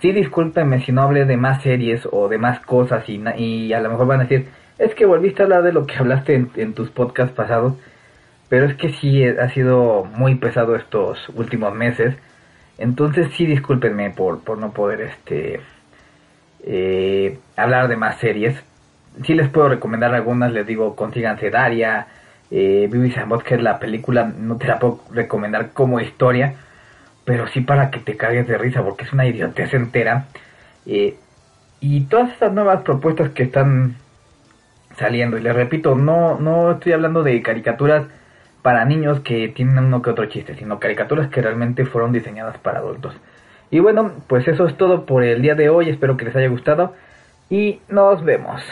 sí 0.00 0.12
discúlpenme 0.12 0.80
si 0.84 0.92
no 0.92 1.02
hablé 1.02 1.24
de 1.24 1.36
más 1.36 1.62
series 1.62 2.08
o 2.10 2.28
de 2.28 2.38
más 2.38 2.60
cosas 2.60 3.08
y, 3.08 3.22
y 3.36 3.72
a 3.72 3.80
lo 3.80 3.90
mejor 3.90 4.06
van 4.06 4.20
a 4.20 4.24
decir, 4.24 4.48
es 4.78 4.94
que 4.94 5.04
volviste 5.06 5.42
a 5.42 5.44
hablar 5.44 5.62
de 5.62 5.72
lo 5.72 5.86
que 5.86 5.96
hablaste 5.96 6.46
en, 6.56 6.74
tus 6.74 6.90
podcasts 6.90 7.34
pasados. 7.34 7.74
Pero 8.48 8.66
es 8.66 8.74
que 8.74 8.92
sí 8.94 9.24
ha 9.24 9.48
sido 9.50 10.04
muy 10.04 10.34
pesado 10.34 10.74
estos 10.74 11.28
últimos 11.30 11.72
meses. 11.74 12.16
Entonces 12.78 13.28
sí 13.36 13.46
discúlpenme 13.46 14.10
por, 14.10 14.40
por 14.42 14.58
no 14.58 14.72
poder 14.72 15.02
este 15.02 15.60
eh, 16.64 17.38
hablar 17.56 17.88
de 17.88 17.96
más 17.96 18.16
series 18.18 18.56
sí 19.24 19.34
les 19.34 19.48
puedo 19.48 19.68
recomendar 19.68 20.14
algunas, 20.14 20.52
les 20.52 20.66
digo, 20.66 20.96
consíganse 20.96 21.50
Daria, 21.50 22.06
eh, 22.50 22.88
Vivi 22.90 23.14
que 23.44 23.54
es 23.54 23.62
la 23.62 23.78
película, 23.78 24.24
no 24.24 24.56
te 24.56 24.66
la 24.66 24.78
puedo 24.78 25.00
recomendar 25.12 25.70
como 25.70 26.00
historia, 26.00 26.54
pero 27.24 27.46
sí 27.48 27.60
para 27.60 27.90
que 27.90 28.00
te 28.00 28.16
cagues 28.16 28.46
de 28.46 28.58
risa, 28.58 28.82
porque 28.82 29.04
es 29.04 29.12
una 29.12 29.26
idiotez 29.26 29.72
entera. 29.74 30.26
Eh, 30.86 31.16
y 31.80 32.02
todas 32.02 32.30
estas 32.32 32.52
nuevas 32.52 32.82
propuestas 32.82 33.30
que 33.30 33.44
están 33.44 33.96
saliendo, 34.98 35.38
y 35.38 35.42
les 35.42 35.54
repito, 35.54 35.94
no, 35.94 36.38
no 36.38 36.72
estoy 36.72 36.92
hablando 36.92 37.22
de 37.22 37.40
caricaturas 37.42 38.06
para 38.62 38.84
niños 38.84 39.20
que 39.20 39.48
tienen 39.48 39.78
uno 39.78 40.02
que 40.02 40.10
otro 40.10 40.26
chiste, 40.26 40.54
sino 40.56 40.78
caricaturas 40.78 41.28
que 41.28 41.40
realmente 41.40 41.86
fueron 41.86 42.12
diseñadas 42.12 42.58
para 42.58 42.80
adultos. 42.80 43.14
Y 43.70 43.78
bueno, 43.78 44.12
pues 44.26 44.46
eso 44.48 44.66
es 44.66 44.76
todo 44.76 45.06
por 45.06 45.22
el 45.22 45.40
día 45.40 45.54
de 45.54 45.68
hoy, 45.68 45.88
espero 45.88 46.16
que 46.16 46.24
les 46.24 46.36
haya 46.36 46.48
gustado 46.48 46.94
y 47.48 47.80
nos 47.88 48.24
vemos. 48.24 48.62